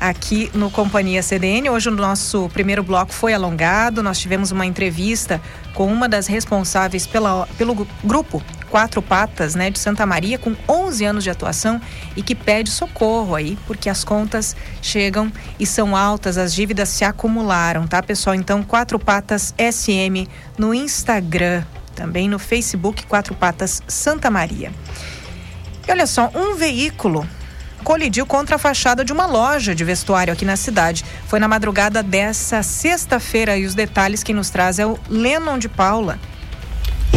aqui 0.00 0.50
no 0.54 0.70
Companhia 0.70 1.22
CDN. 1.22 1.70
Hoje 1.70 1.88
o 1.88 1.92
nosso 1.92 2.48
primeiro 2.50 2.82
bloco 2.82 3.12
foi 3.12 3.32
alongado. 3.32 4.02
Nós 4.02 4.18
tivemos 4.18 4.50
uma 4.50 4.66
entrevista 4.66 5.40
com 5.74 5.86
uma 5.86 6.08
das 6.08 6.26
responsáveis 6.26 7.06
pela, 7.06 7.46
pelo 7.58 7.86
grupo 8.02 8.42
Quatro 8.70 9.00
Patas, 9.00 9.54
né, 9.54 9.70
de 9.70 9.78
Santa 9.78 10.04
Maria, 10.04 10.36
com 10.36 10.56
11 10.68 11.04
anos 11.04 11.24
de 11.24 11.30
atuação 11.30 11.80
e 12.16 12.22
que 12.22 12.34
pede 12.34 12.70
socorro 12.70 13.36
aí, 13.36 13.56
porque 13.68 13.88
as 13.88 14.02
contas 14.02 14.56
chegam 14.82 15.32
e 15.60 15.64
são 15.66 15.96
altas, 15.96 16.36
as 16.36 16.52
dívidas 16.52 16.88
se 16.88 17.04
acumularam, 17.04 17.86
tá, 17.86 18.02
pessoal? 18.02 18.34
Então, 18.34 18.64
Quatro 18.64 18.98
Patas 18.98 19.54
SM 19.56 20.28
no 20.58 20.74
Instagram, 20.74 21.62
também 21.94 22.28
no 22.28 22.38
Facebook 22.38 23.06
Quatro 23.06 23.34
Patas 23.34 23.80
Santa 23.86 24.28
Maria. 24.28 24.72
E 25.86 25.92
olha 25.92 26.06
só, 26.06 26.30
um 26.34 26.56
veículo 26.56 27.24
colidiu 27.84 28.24
contra 28.24 28.56
a 28.56 28.58
fachada 28.58 29.04
de 29.04 29.12
uma 29.12 29.26
loja 29.26 29.74
de 29.74 29.84
vestuário 29.84 30.32
aqui 30.32 30.44
na 30.44 30.56
cidade. 30.56 31.04
Foi 31.28 31.38
na 31.38 31.46
madrugada 31.46 32.02
dessa 32.02 32.62
sexta-feira 32.62 33.56
e 33.58 33.66
os 33.66 33.74
detalhes 33.74 34.22
que 34.22 34.32
nos 34.32 34.48
traz 34.48 34.78
é 34.78 34.86
o 34.86 34.98
Lennon 35.08 35.58
de 35.58 35.68
Paula. 35.68 36.18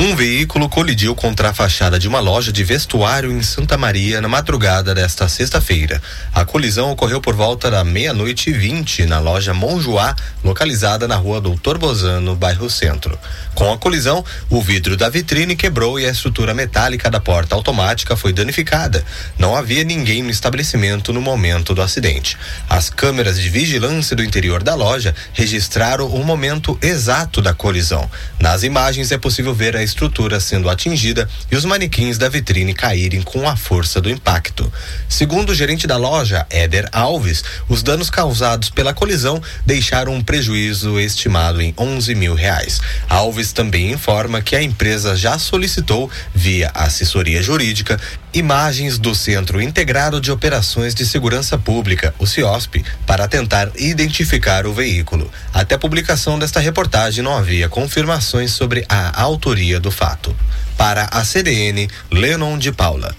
Um 0.08 0.16
veículo 0.16 0.70
colidiu 0.70 1.14
contra 1.14 1.50
a 1.50 1.54
fachada 1.54 2.00
de 2.00 2.08
uma 2.08 2.22
loja 2.22 2.50
de 2.50 2.64
vestuário 2.64 3.30
em 3.30 3.44
Santa 3.44 3.78
Maria 3.78 4.22
na 4.22 4.30
madrugada 4.30 4.96
desta 4.96 5.28
sexta-feira. 5.28 6.02
A 6.34 6.46
colisão 6.46 6.90
ocorreu 6.90 7.20
por 7.20 7.36
volta 7.36 7.70
da 7.70 7.84
meia-noite 7.84 8.50
e 8.50 8.54
vinte 8.54 9.06
na 9.06 9.20
loja 9.20 9.54
Monjoá, 9.54 10.16
localizada 10.46 11.10
na 11.10 11.18
rua 11.18 11.42
Doutor 11.42 11.78
Bozano, 11.78 12.38
bairro 12.38 12.70
Centro. 12.70 13.20
Com 13.54 13.70
a 13.74 13.78
colisão, 13.78 14.24
o 14.50 14.62
vidro 14.62 14.96
da 14.96 15.10
vitrine 15.10 15.58
quebrou 15.58 16.00
e 16.00 16.06
a 16.06 16.10
estrutura 16.10 16.54
metálica 16.54 17.12
da 17.12 17.20
porta 17.20 17.54
automática 17.54 18.16
foi 18.16 18.32
danificada. 18.32 19.04
Não 19.38 19.58
havia 19.58 19.84
ninguém 19.84 20.24
no 20.24 20.30
estabelecimento 20.30 21.12
no 21.12 21.20
momento 21.20 21.76
do 21.76 21.82
acidente. 21.82 22.38
As 22.70 22.90
câmeras 22.90 23.38
de 23.42 23.50
vigilância 23.50 24.16
do 24.16 24.24
interior 24.24 24.64
da 24.64 24.74
loja 24.74 25.14
registraram 25.34 26.08
o 26.08 26.24
momento 26.24 26.80
exato 26.82 27.42
da 27.42 27.54
colisão. 27.54 28.10
Nas 28.40 28.64
imagens 28.64 29.12
é 29.12 29.18
possível 29.18 29.54
ver 29.54 29.76
a 29.76 29.84
estrutura 29.84 29.97
sendo 30.40 30.70
atingida 30.70 31.28
e 31.52 31.56
os 31.56 31.66
manequins 31.66 32.18
da 32.18 32.30
vitrine 32.30 32.74
caírem 32.74 33.22
com 33.22 33.48
a 33.48 33.56
força 33.56 34.00
do 34.00 34.10
impacto. 34.10 34.72
Segundo 35.10 35.50
o 35.50 35.56
gerente 35.56 35.88
da 35.88 35.98
loja, 35.98 36.46
Éder 36.50 36.88
Alves, 36.92 37.44
os 37.68 37.82
danos 37.82 38.10
causados 38.10 38.70
pela 38.70 38.94
colisão 38.94 39.42
deixaram 39.66 40.14
um 40.14 40.22
prejuízo 40.22 41.00
estimado 41.00 41.62
em 41.62 41.74
11 41.78 42.16
mil 42.16 42.36
reais. 42.36 42.80
Alves 43.10 43.52
também 43.52 43.92
informa 43.92 44.42
que 44.42 44.56
a 44.56 44.62
empresa 44.62 45.16
já 45.16 45.40
solicitou, 45.40 46.10
via 46.34 46.72
assessoria 46.74 47.42
jurídica, 47.42 48.00
imagens 48.34 49.00
do 49.00 49.16
Centro 49.16 49.62
Integrado 49.62 50.22
de 50.22 50.32
Operações 50.32 50.94
de 50.94 51.06
Segurança 51.06 51.58
Pública, 51.58 52.14
o 52.20 52.28
CIOSP, 52.28 52.86
para 53.06 53.28
tentar 53.28 53.72
identificar 53.76 54.68
o 54.68 54.74
veículo. 54.74 55.32
Até 55.54 55.76
a 55.76 55.80
publicação 55.80 56.38
desta 56.38 56.60
reportagem 56.60 57.24
não 57.24 57.36
havia 57.36 57.68
confirmações 57.68 58.52
sobre 58.52 58.86
a 58.88 59.20
autoria 59.20 59.80
do 59.80 59.87
do 59.88 59.92
fato. 59.92 60.36
Para 60.78 61.06
a 61.06 61.24
CDN, 61.24 61.90
Lennon 62.12 62.58
de 62.58 62.74
Paula. 62.74 63.16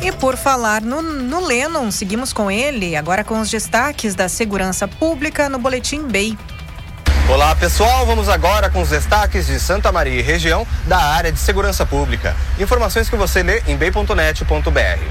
E 0.00 0.10
por 0.10 0.36
falar 0.38 0.80
no, 0.80 1.02
no 1.02 1.44
Lennon, 1.44 1.90
seguimos 1.90 2.32
com 2.32 2.50
ele, 2.50 2.96
agora 2.96 3.22
com 3.22 3.38
os 3.40 3.50
destaques 3.50 4.14
da 4.14 4.28
segurança 4.28 4.88
pública 4.88 5.50
no 5.50 5.58
Boletim 5.58 6.08
BEI. 6.08 6.36
Olá 7.28 7.54
pessoal, 7.54 8.04
vamos 8.06 8.28
agora 8.28 8.68
com 8.70 8.80
os 8.80 8.88
destaques 8.88 9.46
de 9.46 9.60
Santa 9.60 9.92
Maria 9.92 10.18
e 10.18 10.22
região 10.22 10.66
da 10.86 10.98
área 10.98 11.30
de 11.30 11.38
segurança 11.38 11.84
pública. 11.84 12.34
Informações 12.58 13.08
que 13.08 13.16
você 13.16 13.42
lê 13.42 13.62
em 13.68 13.76
bem.net.br. 13.76 15.04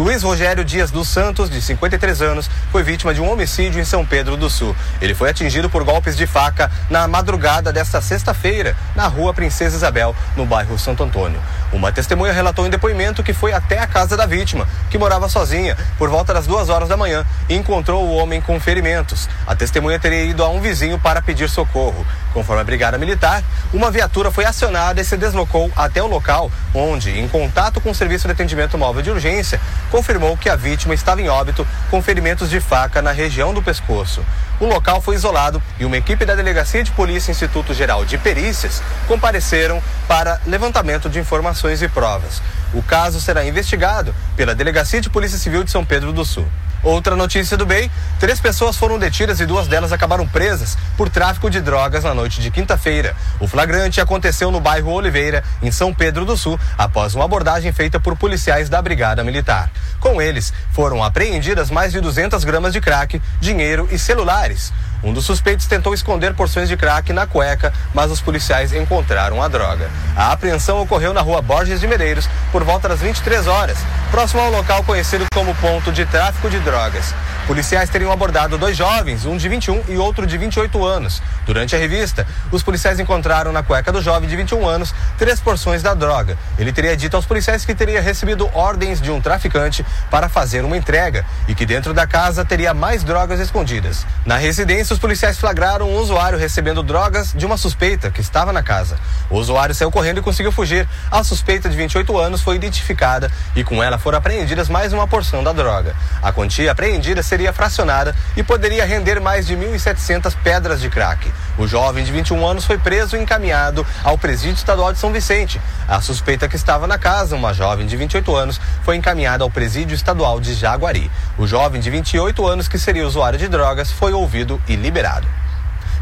Luiz 0.00 0.22
Rogério 0.22 0.64
Dias 0.64 0.90
dos 0.90 1.08
Santos, 1.08 1.50
de 1.50 1.60
53 1.60 2.22
anos, 2.22 2.50
foi 2.72 2.82
vítima 2.82 3.12
de 3.12 3.20
um 3.20 3.30
homicídio 3.30 3.78
em 3.78 3.84
São 3.84 4.02
Pedro 4.02 4.34
do 4.34 4.48
Sul. 4.48 4.74
Ele 4.98 5.14
foi 5.14 5.28
atingido 5.28 5.68
por 5.68 5.84
golpes 5.84 6.16
de 6.16 6.26
faca 6.26 6.70
na 6.88 7.06
madrugada 7.06 7.70
desta 7.70 8.00
sexta-feira, 8.00 8.74
na 8.96 9.06
rua 9.06 9.34
Princesa 9.34 9.76
Isabel, 9.76 10.16
no 10.38 10.46
bairro 10.46 10.78
Santo 10.78 11.02
Antônio. 11.02 11.38
Uma 11.72 11.92
testemunha 11.92 12.32
relatou 12.32 12.66
em 12.66 12.70
depoimento 12.70 13.22
que 13.22 13.32
foi 13.32 13.52
até 13.52 13.78
a 13.78 13.86
casa 13.86 14.16
da 14.16 14.26
vítima, 14.26 14.66
que 14.90 14.98
morava 14.98 15.28
sozinha, 15.28 15.76
por 15.96 16.08
volta 16.08 16.34
das 16.34 16.46
duas 16.46 16.68
horas 16.68 16.88
da 16.88 16.96
manhã, 16.96 17.24
e 17.48 17.54
encontrou 17.54 18.04
o 18.04 18.16
homem 18.16 18.40
com 18.40 18.58
ferimentos. 18.58 19.28
A 19.46 19.54
testemunha 19.54 19.98
teria 19.98 20.24
ido 20.24 20.42
a 20.42 20.48
um 20.48 20.60
vizinho 20.60 20.98
para 20.98 21.22
pedir 21.22 21.48
socorro. 21.48 22.04
Conforme 22.34 22.62
a 22.62 22.64
Brigada 22.64 22.98
Militar, 22.98 23.42
uma 23.72 23.90
viatura 23.90 24.32
foi 24.32 24.44
acionada 24.44 25.00
e 25.00 25.04
se 25.04 25.16
deslocou 25.16 25.70
até 25.76 26.02
o 26.02 26.08
local, 26.08 26.50
onde, 26.74 27.18
em 27.18 27.28
contato 27.28 27.80
com 27.80 27.90
o 27.90 27.94
Serviço 27.94 28.26
de 28.26 28.32
Atendimento 28.32 28.76
Móvel 28.76 29.02
de 29.02 29.10
Urgência, 29.10 29.60
confirmou 29.90 30.36
que 30.36 30.48
a 30.48 30.56
vítima 30.56 30.94
estava 30.94 31.22
em 31.22 31.28
óbito 31.28 31.66
com 31.88 32.02
ferimentos 32.02 32.50
de 32.50 32.60
faca 32.60 33.00
na 33.00 33.12
região 33.12 33.54
do 33.54 33.62
pescoço. 33.62 34.24
O 34.60 34.66
local 34.66 35.00
foi 35.00 35.14
isolado 35.14 35.62
e 35.78 35.86
uma 35.86 35.96
equipe 35.96 36.26
da 36.26 36.34
Delegacia 36.34 36.84
de 36.84 36.90
Polícia 36.90 37.30
Instituto 37.30 37.72
Geral 37.72 38.04
de 38.04 38.18
Perícias 38.18 38.82
compareceram 39.08 39.82
para 40.06 40.38
levantamento 40.46 41.08
de 41.08 41.18
informações 41.18 41.80
e 41.80 41.88
provas. 41.88 42.42
O 42.74 42.82
caso 42.82 43.22
será 43.22 43.42
investigado 43.42 44.14
pela 44.36 44.54
Delegacia 44.54 45.00
de 45.00 45.08
Polícia 45.08 45.38
Civil 45.38 45.64
de 45.64 45.70
São 45.70 45.82
Pedro 45.82 46.12
do 46.12 46.26
Sul. 46.26 46.46
Outra 46.82 47.14
notícia 47.14 47.56
do 47.56 47.66
bem: 47.66 47.90
três 48.18 48.40
pessoas 48.40 48.76
foram 48.76 48.98
detidas 48.98 49.38
e 49.40 49.46
duas 49.46 49.68
delas 49.68 49.92
acabaram 49.92 50.26
presas 50.26 50.78
por 50.96 51.10
tráfico 51.10 51.50
de 51.50 51.60
drogas 51.60 52.04
na 52.04 52.14
noite 52.14 52.40
de 52.40 52.50
quinta-feira. 52.50 53.14
O 53.38 53.46
flagrante 53.46 54.00
aconteceu 54.00 54.50
no 54.50 54.60
bairro 54.60 54.92
Oliveira, 54.92 55.44
em 55.62 55.70
São 55.70 55.92
Pedro 55.92 56.24
do 56.24 56.36
Sul, 56.36 56.58
após 56.78 57.14
uma 57.14 57.26
abordagem 57.26 57.72
feita 57.72 58.00
por 58.00 58.16
policiais 58.16 58.68
da 58.68 58.80
Brigada 58.80 59.22
Militar. 59.22 59.70
Com 60.00 60.22
eles, 60.22 60.52
foram 60.72 61.04
apreendidas 61.04 61.70
mais 61.70 61.92
de 61.92 62.00
200 62.00 62.42
gramas 62.44 62.72
de 62.72 62.80
crack, 62.80 63.20
dinheiro 63.40 63.86
e 63.90 63.98
celulares. 63.98 64.72
Um 65.02 65.14
dos 65.14 65.24
suspeitos 65.24 65.66
tentou 65.66 65.94
esconder 65.94 66.34
porções 66.34 66.68
de 66.68 66.76
crack 66.76 67.12
na 67.12 67.26
cueca, 67.26 67.72
mas 67.94 68.10
os 68.10 68.20
policiais 68.20 68.72
encontraram 68.74 69.42
a 69.42 69.48
droga. 69.48 69.88
A 70.14 70.32
apreensão 70.32 70.80
ocorreu 70.80 71.14
na 71.14 71.22
rua 71.22 71.40
Borges 71.40 71.80
de 71.80 71.86
Medeiros 71.86 72.28
por 72.52 72.64
volta 72.64 72.88
das 72.88 73.00
23 73.00 73.46
horas, 73.46 73.78
próximo 74.10 74.42
ao 74.42 74.50
local 74.50 74.84
conhecido 74.84 75.24
como 75.32 75.54
ponto 75.54 75.90
de 75.90 76.04
tráfico 76.04 76.50
de 76.50 76.58
drogas. 76.60 77.14
Policiais 77.46 77.88
teriam 77.88 78.12
abordado 78.12 78.58
dois 78.58 78.76
jovens, 78.76 79.24
um 79.24 79.36
de 79.36 79.48
21 79.48 79.84
e 79.88 79.96
outro 79.96 80.26
de 80.26 80.36
28 80.36 80.84
anos. 80.84 81.22
Durante 81.46 81.74
a 81.74 81.78
revista, 81.78 82.26
os 82.52 82.62
policiais 82.62 83.00
encontraram 83.00 83.52
na 83.52 83.62
cueca 83.62 83.90
do 83.90 84.02
jovem 84.02 84.28
de 84.28 84.36
21 84.36 84.68
anos 84.68 84.94
três 85.18 85.40
porções 85.40 85.82
da 85.82 85.94
droga. 85.94 86.36
Ele 86.58 86.72
teria 86.72 86.96
dito 86.96 87.16
aos 87.16 87.26
policiais 87.26 87.64
que 87.64 87.74
teria 87.74 88.00
recebido 88.00 88.48
ordens 88.52 89.00
de 89.00 89.10
um 89.10 89.20
traficante 89.20 89.84
para 90.10 90.28
fazer 90.28 90.64
uma 90.64 90.76
entrega 90.76 91.24
e 91.48 91.54
que 91.54 91.64
dentro 91.66 91.94
da 91.94 92.06
casa 92.06 92.44
teria 92.44 92.74
mais 92.74 93.02
drogas 93.02 93.40
escondidas. 93.40 94.06
Na 94.24 94.36
residência, 94.36 94.89
os 94.92 94.98
policiais 94.98 95.38
flagraram 95.38 95.88
um 95.88 95.98
usuário 95.98 96.38
recebendo 96.38 96.82
drogas 96.82 97.32
de 97.32 97.46
uma 97.46 97.56
suspeita 97.56 98.10
que 98.10 98.20
estava 98.20 98.52
na 98.52 98.62
casa. 98.62 98.96
O 99.28 99.36
usuário 99.36 99.74
saiu 99.74 99.90
correndo 99.90 100.18
e 100.18 100.22
conseguiu 100.22 100.50
fugir. 100.50 100.88
A 101.10 101.22
suspeita 101.22 101.68
de 101.68 101.76
28 101.76 102.18
anos 102.18 102.42
foi 102.42 102.56
identificada 102.56 103.30
e 103.54 103.62
com 103.62 103.82
ela 103.82 103.98
foram 103.98 104.18
apreendidas 104.18 104.68
mais 104.68 104.92
uma 104.92 105.06
porção 105.06 105.44
da 105.44 105.52
droga. 105.52 105.94
A 106.22 106.32
quantia 106.32 106.72
apreendida 106.72 107.22
seria 107.22 107.52
fracionada 107.52 108.14
e 108.36 108.42
poderia 108.42 108.84
render 108.84 109.20
mais 109.20 109.46
de 109.46 109.56
1.700 109.56 110.34
pedras 110.42 110.80
de 110.80 110.88
crack. 110.88 111.32
O 111.56 111.66
jovem 111.66 112.04
de 112.04 112.10
21 112.10 112.46
anos 112.46 112.64
foi 112.64 112.78
preso 112.78 113.16
e 113.16 113.20
encaminhado 113.20 113.86
ao 114.02 114.18
presídio 114.18 114.56
estadual 114.56 114.92
de 114.92 114.98
São 114.98 115.12
Vicente. 115.12 115.60
A 115.86 116.00
suspeita 116.00 116.48
que 116.48 116.56
estava 116.56 116.86
na 116.86 116.98
casa, 116.98 117.36
uma 117.36 117.52
jovem 117.52 117.86
de 117.86 117.96
28 117.96 118.34
anos, 118.34 118.60
foi 118.82 118.96
encaminhada 118.96 119.44
ao 119.44 119.50
presídio 119.50 119.94
estadual 119.94 120.40
de 120.40 120.54
Jaguari. 120.54 121.10
O 121.38 121.46
jovem 121.46 121.80
de 121.80 121.90
28 121.90 122.46
anos, 122.46 122.66
que 122.66 122.78
seria 122.78 123.06
usuário 123.06 123.38
de 123.38 123.46
drogas, 123.46 123.90
foi 123.90 124.12
ouvido 124.12 124.60
e 124.66 124.79
liberado. 124.80 125.26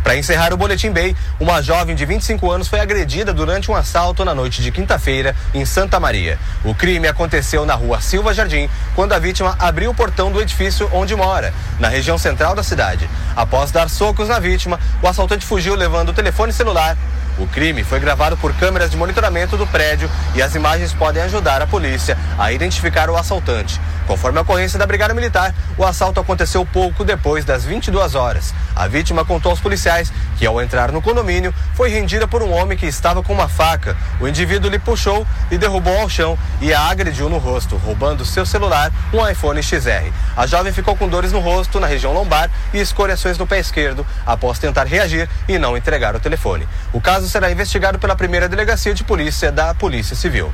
Para 0.03 0.17
encerrar 0.17 0.55
o 0.55 0.57
Boletim 0.57 0.91
Bay, 0.91 1.15
uma 1.39 1.61
jovem 1.61 1.95
de 1.95 2.07
25 2.07 2.51
anos 2.51 2.69
foi 2.69 2.81
agredida 2.81 3.33
durante 3.33 3.71
um 3.71 3.75
assalto 3.75 4.25
na 4.25 4.35
noite 4.35 4.63
de 4.63 4.71
quinta-feira 4.71 5.37
em 5.53 5.67
Santa 5.67 6.01
Maria. 6.01 6.39
O 6.65 6.75
crime 6.75 7.07
aconteceu 7.07 7.67
na 7.67 7.75
rua 7.75 8.01
Silva 8.01 8.33
Jardim, 8.33 8.71
quando 8.95 9.13
a 9.13 9.19
vítima 9.19 9.55
abriu 9.59 9.91
o 9.91 9.95
portão 9.95 10.33
do 10.33 10.41
edifício 10.41 10.89
onde 10.93 11.15
mora, 11.15 11.53
na 11.79 11.89
região 11.89 12.17
central 12.17 12.55
da 12.55 12.63
cidade. 12.63 13.07
Após 13.37 13.71
dar 13.71 13.91
socos 13.91 14.29
na 14.29 14.39
vítima, 14.39 14.81
o 15.03 15.09
assaltante 15.09 15.45
fugiu 15.45 15.75
levando 15.75 16.09
o 16.09 16.15
telefone 16.15 16.53
celular, 16.53 16.97
o 17.39 17.47
crime 17.47 17.85
foi 17.85 18.01
gravado 18.01 18.37
por 18.37 18.53
câmeras 18.55 18.91
de 18.91 18.97
monitoramento 18.97 19.57
do 19.57 19.67
prédio 19.67 20.11
e 20.35 20.43
as 20.43 20.55
imagens 20.55 20.93
podem 20.93 21.23
ajudar 21.23 21.63
a 21.63 21.67
polícia 21.67 22.19
a 22.39 22.53
identificar 22.53 23.09
o 23.09 23.17
assaltante. 23.17 23.81
Conforme 24.09 24.39
a 24.39 24.43
ocorrência 24.43 24.79
da 24.79 24.87
Brigada 24.87 25.13
Militar, 25.13 25.55
o 25.77 25.85
assalto 25.85 26.19
aconteceu 26.19 26.65
pouco 26.65 27.05
depois 27.05 27.45
das 27.45 27.65
22 27.65 28.15
horas. 28.15 28.55
A 28.75 28.89
vítima 28.89 29.23
contou 29.23 29.51
aos 29.51 29.61
policiais 29.61 30.11
que, 30.39 30.47
ao 30.47 30.63
entrar 30.63 30.91
no 30.91 31.03
condomínio, 31.03 31.55
foi 31.75 31.91
rendida 31.91 32.27
por 32.27 32.43
um 32.43 32.51
homem 32.51 32.79
que 32.79 32.87
estava 32.87 33.23
com 33.23 33.35
uma 33.35 33.49
faca. 33.49 33.95
O 34.19 34.27
indivíduo 34.27 34.71
lhe 34.71 34.79
puxou 34.79 35.27
e 35.51 35.59
derrubou 35.59 35.99
ao 35.99 36.09
chão 36.09 36.39
e 36.61 36.73
a 36.73 36.81
agrediu 36.89 37.29
no 37.29 37.37
rosto, 37.37 37.77
roubando 37.77 38.25
seu 38.25 38.47
celular, 38.47 38.91
um 39.13 39.29
iPhone 39.29 39.63
XR. 39.63 40.11
A 40.35 40.47
jovem 40.47 40.73
ficou 40.73 40.97
com 40.97 41.07
dores 41.07 41.31
no 41.31 41.41
rosto, 41.41 41.79
na 41.79 41.87
região 41.87 42.15
lombar 42.15 42.51
e 42.73 42.79
escoriações 42.79 43.37
no 43.37 43.47
pé 43.47 43.59
esquerdo, 43.59 44.07
após 44.25 44.59
tentar 44.59 44.87
reagir 44.87 45.29
e 45.47 45.59
não 45.59 45.77
entregar 45.77 46.17
o 46.17 46.21
telefone. 46.21 46.67
O 46.95 47.01
caso 47.01 47.28
será 47.29 47.51
investigado 47.51 47.99
pela 47.99 48.17
primeira 48.17 48.49
delegacia 48.49 48.95
de 48.95 49.05
polícia 49.05 49.53
da 49.53 49.75
Polícia 49.75 50.17
Civil. 50.17 50.53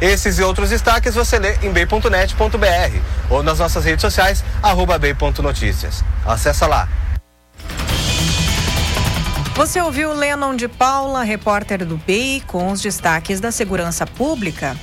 Esses 0.00 0.38
e 0.38 0.42
outros 0.42 0.70
destaques 0.70 1.14
você 1.14 1.38
lê 1.38 1.56
em 1.62 1.72
bem.net.br 1.72 2.98
ou 3.30 3.42
nas 3.42 3.58
nossas 3.58 3.84
redes 3.84 4.02
sociais, 4.02 4.44
arroba 4.62 4.98
bem.notícias. 4.98 6.04
Acesse 6.26 6.64
lá. 6.66 6.88
Você 9.54 9.80
ouviu 9.80 10.12
Lennon 10.12 10.54
de 10.54 10.68
Paula, 10.68 11.24
repórter 11.24 11.84
do 11.84 11.96
BEI, 11.96 12.44
com 12.46 12.70
os 12.70 12.80
destaques 12.80 13.40
da 13.40 13.50
segurança 13.50 14.06
pública. 14.06 14.76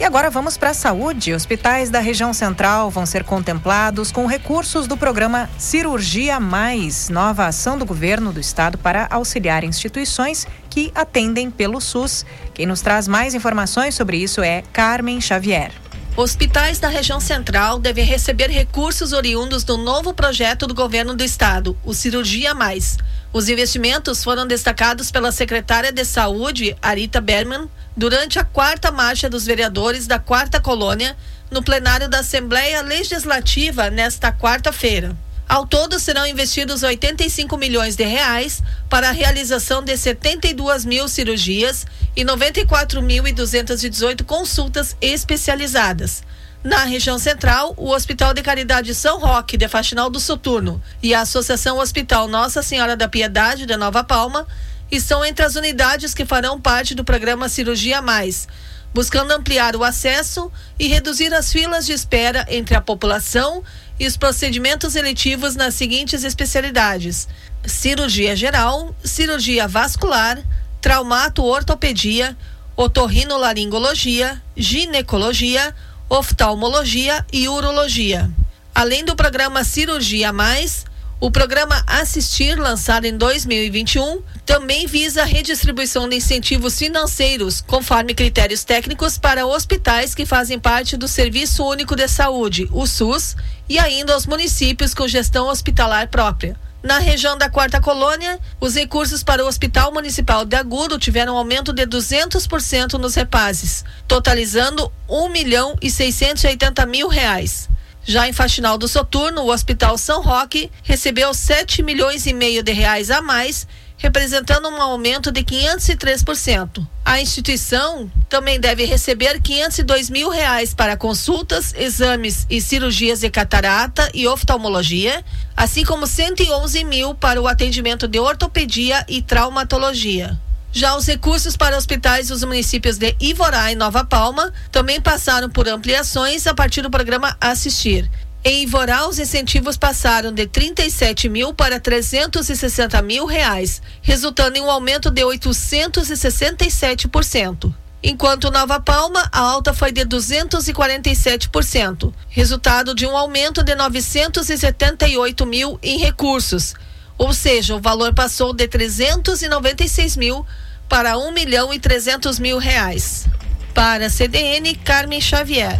E 0.00 0.04
agora 0.04 0.30
vamos 0.30 0.56
para 0.56 0.70
a 0.70 0.74
saúde. 0.74 1.34
Hospitais 1.34 1.90
da 1.90 1.98
região 1.98 2.32
central 2.32 2.88
vão 2.88 3.04
ser 3.04 3.24
contemplados 3.24 4.12
com 4.12 4.26
recursos 4.26 4.86
do 4.86 4.96
programa 4.96 5.50
Cirurgia 5.58 6.38
Mais, 6.38 7.08
nova 7.08 7.46
ação 7.46 7.76
do 7.76 7.84
governo 7.84 8.32
do 8.32 8.38
estado 8.38 8.78
para 8.78 9.08
auxiliar 9.10 9.64
instituições 9.64 10.46
que 10.70 10.92
atendem 10.94 11.50
pelo 11.50 11.80
SUS. 11.80 12.24
Quem 12.54 12.64
nos 12.64 12.80
traz 12.80 13.08
mais 13.08 13.34
informações 13.34 13.96
sobre 13.96 14.18
isso 14.18 14.40
é 14.40 14.62
Carmen 14.72 15.20
Xavier. 15.20 15.72
Hospitais 16.16 16.78
da 16.78 16.88
região 16.88 17.20
central 17.20 17.78
devem 17.78 18.04
receber 18.04 18.50
recursos 18.50 19.12
oriundos 19.12 19.64
do 19.64 19.76
novo 19.76 20.14
projeto 20.14 20.66
do 20.66 20.74
governo 20.74 21.14
do 21.14 21.24
estado, 21.24 21.76
o 21.84 21.92
Cirurgia 21.92 22.54
Mais. 22.54 22.98
Os 23.32 23.48
investimentos 23.48 24.24
foram 24.24 24.46
destacados 24.46 25.10
pela 25.10 25.30
secretária 25.30 25.92
de 25.92 26.04
Saúde, 26.04 26.76
Arita 26.80 27.20
Berman, 27.20 27.68
durante 27.98 28.38
a 28.38 28.44
quarta 28.44 28.92
marcha 28.92 29.28
dos 29.28 29.44
vereadores 29.44 30.06
da 30.06 30.20
quarta 30.20 30.60
colônia, 30.60 31.16
no 31.50 31.62
plenário 31.62 32.08
da 32.08 32.20
Assembleia 32.20 32.80
Legislativa 32.80 33.90
nesta 33.90 34.30
quarta-feira. 34.30 35.16
Ao 35.48 35.66
todo 35.66 35.98
serão 35.98 36.24
investidos 36.24 36.84
85 36.84 37.56
milhões 37.56 37.96
de 37.96 38.04
reais 38.04 38.62
para 38.88 39.08
a 39.08 39.12
realização 39.12 39.82
de 39.82 39.96
72 39.96 40.84
mil 40.84 41.08
cirurgias 41.08 41.84
e 42.14 42.24
94.218 42.24 44.24
consultas 44.24 44.96
especializadas. 45.00 46.22
Na 46.62 46.84
região 46.84 47.18
central, 47.18 47.74
o 47.76 47.90
Hospital 47.90 48.32
de 48.32 48.42
Caridade 48.42 48.94
São 48.94 49.18
Roque 49.18 49.56
de 49.56 49.66
Faxinal 49.66 50.08
do 50.10 50.20
Soturno 50.20 50.80
e 51.02 51.12
a 51.14 51.22
Associação 51.22 51.78
Hospital 51.78 52.28
Nossa 52.28 52.62
Senhora 52.62 52.96
da 52.96 53.08
Piedade 53.08 53.66
de 53.66 53.76
Nova 53.76 54.04
Palma 54.04 54.46
estão 54.90 55.24
entre 55.24 55.44
as 55.44 55.56
unidades 55.56 56.14
que 56.14 56.24
farão 56.24 56.60
parte 56.60 56.94
do 56.94 57.04
programa 57.04 57.48
Cirurgia 57.48 58.00
Mais, 58.00 58.48
buscando 58.94 59.32
ampliar 59.32 59.76
o 59.76 59.84
acesso 59.84 60.50
e 60.78 60.88
reduzir 60.88 61.32
as 61.34 61.52
filas 61.52 61.86
de 61.86 61.92
espera 61.92 62.46
entre 62.48 62.74
a 62.74 62.80
população 62.80 63.62
e 63.98 64.06
os 64.06 64.16
procedimentos 64.16 64.96
eletivos 64.96 65.54
nas 65.56 65.74
seguintes 65.74 66.24
especialidades: 66.24 67.28
cirurgia 67.64 68.34
geral, 68.34 68.94
cirurgia 69.04 69.68
vascular, 69.68 70.42
traumato-ortopedia, 70.80 72.36
otorrinolaringologia, 72.76 74.40
ginecologia, 74.56 75.74
oftalmologia 76.08 77.24
e 77.32 77.48
urologia. 77.48 78.30
Além 78.74 79.04
do 79.04 79.16
programa 79.16 79.64
Cirurgia 79.64 80.32
Mais, 80.32 80.86
o 81.20 81.32
programa 81.32 81.82
Assistir, 81.86 82.56
lançado 82.56 83.04
em 83.04 83.16
2021, 83.16 84.22
também 84.48 84.86
visa 84.86 85.20
a 85.20 85.26
redistribuição 85.26 86.08
de 86.08 86.16
incentivos 86.16 86.78
financeiros, 86.78 87.60
conforme 87.60 88.14
critérios 88.14 88.64
técnicos, 88.64 89.18
para 89.18 89.46
hospitais 89.46 90.14
que 90.14 90.24
fazem 90.24 90.58
parte 90.58 90.96
do 90.96 91.06
Serviço 91.06 91.62
Único 91.62 91.94
de 91.94 92.08
Saúde, 92.08 92.66
o 92.72 92.86
SUS, 92.86 93.36
e 93.68 93.78
ainda 93.78 94.14
aos 94.14 94.24
municípios 94.24 94.94
com 94.94 95.06
gestão 95.06 95.48
hospitalar 95.48 96.08
própria. 96.08 96.58
Na 96.82 96.98
região 96.98 97.36
da 97.36 97.50
Quarta 97.50 97.78
Colônia, 97.78 98.40
os 98.58 98.74
recursos 98.74 99.22
para 99.22 99.44
o 99.44 99.46
Hospital 99.46 99.92
Municipal 99.92 100.46
de 100.46 100.56
Agudo 100.56 100.98
tiveram 100.98 101.36
aumento 101.36 101.70
de 101.70 101.86
200% 101.86 102.94
nos 102.94 103.14
repasses, 103.16 103.84
totalizando 104.06 104.90
1 105.06 105.28
milhão 105.28 105.76
e 105.82 105.90
680 105.90 106.86
mil 106.86 107.08
reais. 107.08 107.68
Já 108.02 108.26
em 108.26 108.32
Faxinal 108.32 108.78
do 108.78 108.88
Soturno, 108.88 109.42
o 109.42 109.52
Hospital 109.52 109.98
São 109.98 110.22
Roque 110.22 110.70
recebeu 110.82 111.34
7 111.34 111.82
milhões 111.82 112.24
e 112.24 112.32
meio 112.32 112.62
de 112.62 112.72
reais 112.72 113.10
a 113.10 113.20
mais 113.20 113.66
representando 113.98 114.68
um 114.68 114.80
aumento 114.80 115.30
de 115.30 115.42
503%. 115.42 116.86
A 117.04 117.20
instituição 117.20 118.10
também 118.28 118.58
deve 118.58 118.84
receber 118.84 119.40
502 119.42 120.08
mil 120.08 120.30
reais 120.30 120.72
para 120.72 120.96
consultas, 120.96 121.74
exames 121.76 122.46
e 122.48 122.60
cirurgias 122.60 123.20
de 123.20 123.28
catarata 123.28 124.08
e 124.14 124.26
oftalmologia, 124.26 125.24
assim 125.56 125.84
como 125.84 126.06
111 126.06 126.84
mil 126.84 127.14
para 127.14 127.42
o 127.42 127.48
atendimento 127.48 128.06
de 128.06 128.20
ortopedia 128.20 129.04
e 129.08 129.20
traumatologia. 129.20 130.38
Já 130.70 130.96
os 130.96 131.06
recursos 131.06 131.56
para 131.56 131.76
hospitais 131.76 132.28
dos 132.28 132.44
municípios 132.44 132.98
de 132.98 133.16
Ivorá 133.18 133.72
e 133.72 133.74
Nova 133.74 134.04
Palma 134.04 134.52
também 134.70 135.00
passaram 135.00 135.48
por 135.48 135.66
ampliações 135.66 136.46
a 136.46 136.54
partir 136.54 136.82
do 136.82 136.90
programa 136.90 137.36
Assistir. 137.40 138.08
Em 138.44 138.62
Ivorá, 138.62 139.08
os 139.08 139.18
incentivos 139.18 139.76
passaram 139.76 140.32
de 140.32 140.46
37 140.46 141.28
mil 141.28 141.52
para 141.52 141.80
360 141.80 143.02
mil 143.02 143.26
reais, 143.26 143.82
resultando 144.00 144.56
em 144.56 144.62
um 144.62 144.70
aumento 144.70 145.10
de 145.10 145.22
867%. 145.22 147.74
Enquanto 148.00 148.48
Nova 148.50 148.78
Palma, 148.78 149.28
a 149.32 149.40
alta 149.40 149.74
foi 149.74 149.90
de 149.90 150.02
247%, 150.02 152.14
resultado 152.28 152.94
de 152.94 153.04
um 153.04 153.16
aumento 153.16 153.64
de 153.64 153.74
978 153.74 155.44
mil 155.44 155.76
em 155.82 155.98
recursos, 155.98 156.76
ou 157.18 157.34
seja, 157.34 157.74
o 157.74 157.80
valor 157.80 158.14
passou 158.14 158.52
de 158.52 158.68
396 158.68 160.16
mil 160.16 160.46
para 160.88 161.18
1 161.18 161.32
milhão 161.32 161.74
e 161.74 161.80
300 161.80 162.38
mil 162.38 162.58
reais. 162.58 163.26
Para 163.74 164.06
a 164.06 164.10
CDN, 164.10 164.76
Carmen 164.76 165.20
Xavier. 165.20 165.76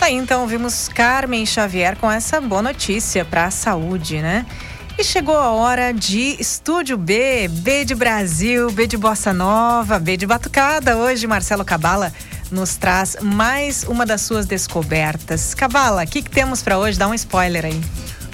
Tá 0.00 0.06
aí, 0.06 0.14
então 0.14 0.46
vimos 0.46 0.88
Carmen 0.88 1.44
Xavier 1.44 1.94
com 1.94 2.10
essa 2.10 2.40
boa 2.40 2.62
notícia 2.62 3.22
para 3.22 3.44
a 3.44 3.50
saúde, 3.50 4.22
né? 4.22 4.46
E 4.98 5.04
chegou 5.04 5.36
a 5.36 5.50
hora 5.50 5.92
de 5.92 6.36
Estúdio 6.40 6.96
B, 6.96 7.46
B 7.48 7.84
de 7.84 7.94
Brasil, 7.94 8.70
B 8.70 8.86
de 8.86 8.96
Bossa 8.96 9.34
Nova, 9.34 9.98
B 9.98 10.16
de 10.16 10.26
Batucada. 10.26 10.96
Hoje, 10.96 11.26
Marcelo 11.26 11.66
Cabala 11.66 12.10
nos 12.50 12.76
traz 12.76 13.18
mais 13.20 13.84
uma 13.84 14.06
das 14.06 14.22
suas 14.22 14.46
descobertas. 14.46 15.52
Cabala, 15.52 16.02
o 16.02 16.06
que, 16.06 16.22
que 16.22 16.30
temos 16.30 16.62
para 16.62 16.78
hoje? 16.78 16.98
Dá 16.98 17.06
um 17.06 17.12
spoiler 17.12 17.66
aí. 17.66 17.80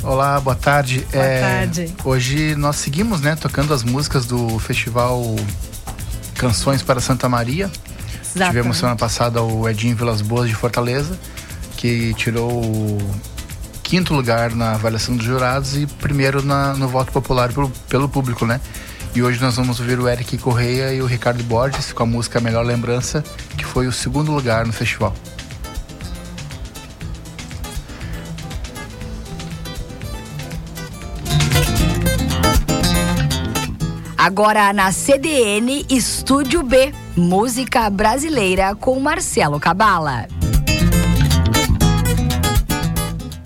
Olá, 0.04 0.38
boa 0.38 0.54
tarde. 0.54 1.04
Boa 1.12 1.24
é, 1.24 1.40
tarde. 1.40 1.92
Hoje 2.04 2.54
nós 2.54 2.76
seguimos, 2.76 3.20
né, 3.20 3.34
tocando 3.34 3.74
as 3.74 3.82
músicas 3.82 4.24
do 4.24 4.56
festival 4.60 5.34
Canções 6.36 6.80
para 6.80 7.00
Santa 7.00 7.28
Maria. 7.28 7.68
Exatamente. 8.22 8.56
Tivemos 8.56 8.76
semana 8.76 8.96
passada 8.96 9.42
o 9.42 9.68
Edinho 9.68 9.96
Vilas 9.96 10.22
Boas 10.22 10.48
de 10.48 10.54
Fortaleza 10.54 11.18
que 11.76 12.14
tirou 12.14 12.50
o 12.50 12.98
quinto 13.82 14.14
lugar 14.14 14.52
na 14.52 14.72
avaliação 14.72 15.16
dos 15.16 15.24
jurados 15.24 15.76
e 15.76 15.86
primeiro 15.86 16.42
na, 16.42 16.74
no 16.74 16.88
voto 16.88 17.12
popular 17.12 17.52
pelo, 17.52 17.70
pelo 17.88 18.08
público, 18.08 18.44
né? 18.44 18.60
E 19.14 19.22
hoje 19.22 19.40
nós 19.40 19.56
vamos 19.56 19.80
ouvir 19.80 19.98
o 19.98 20.08
Eric 20.08 20.36
Correia 20.38 20.92
e 20.92 21.00
o 21.00 21.06
Ricardo 21.06 21.42
Borges 21.44 21.92
com 21.92 22.02
a 22.02 22.06
música 22.06 22.40
Melhor 22.40 22.66
Lembrança, 22.66 23.24
que 23.56 23.64
foi 23.64 23.86
o 23.86 23.92
segundo 23.92 24.32
lugar 24.32 24.66
no 24.66 24.72
festival. 24.72 25.14
Agora 34.18 34.72
na 34.72 34.90
CDN 34.90 35.86
Estúdio 35.88 36.62
B, 36.64 36.92
música 37.16 37.88
brasileira 37.88 38.74
com 38.74 38.98
Marcelo 38.98 39.60
Cabala. 39.60 40.26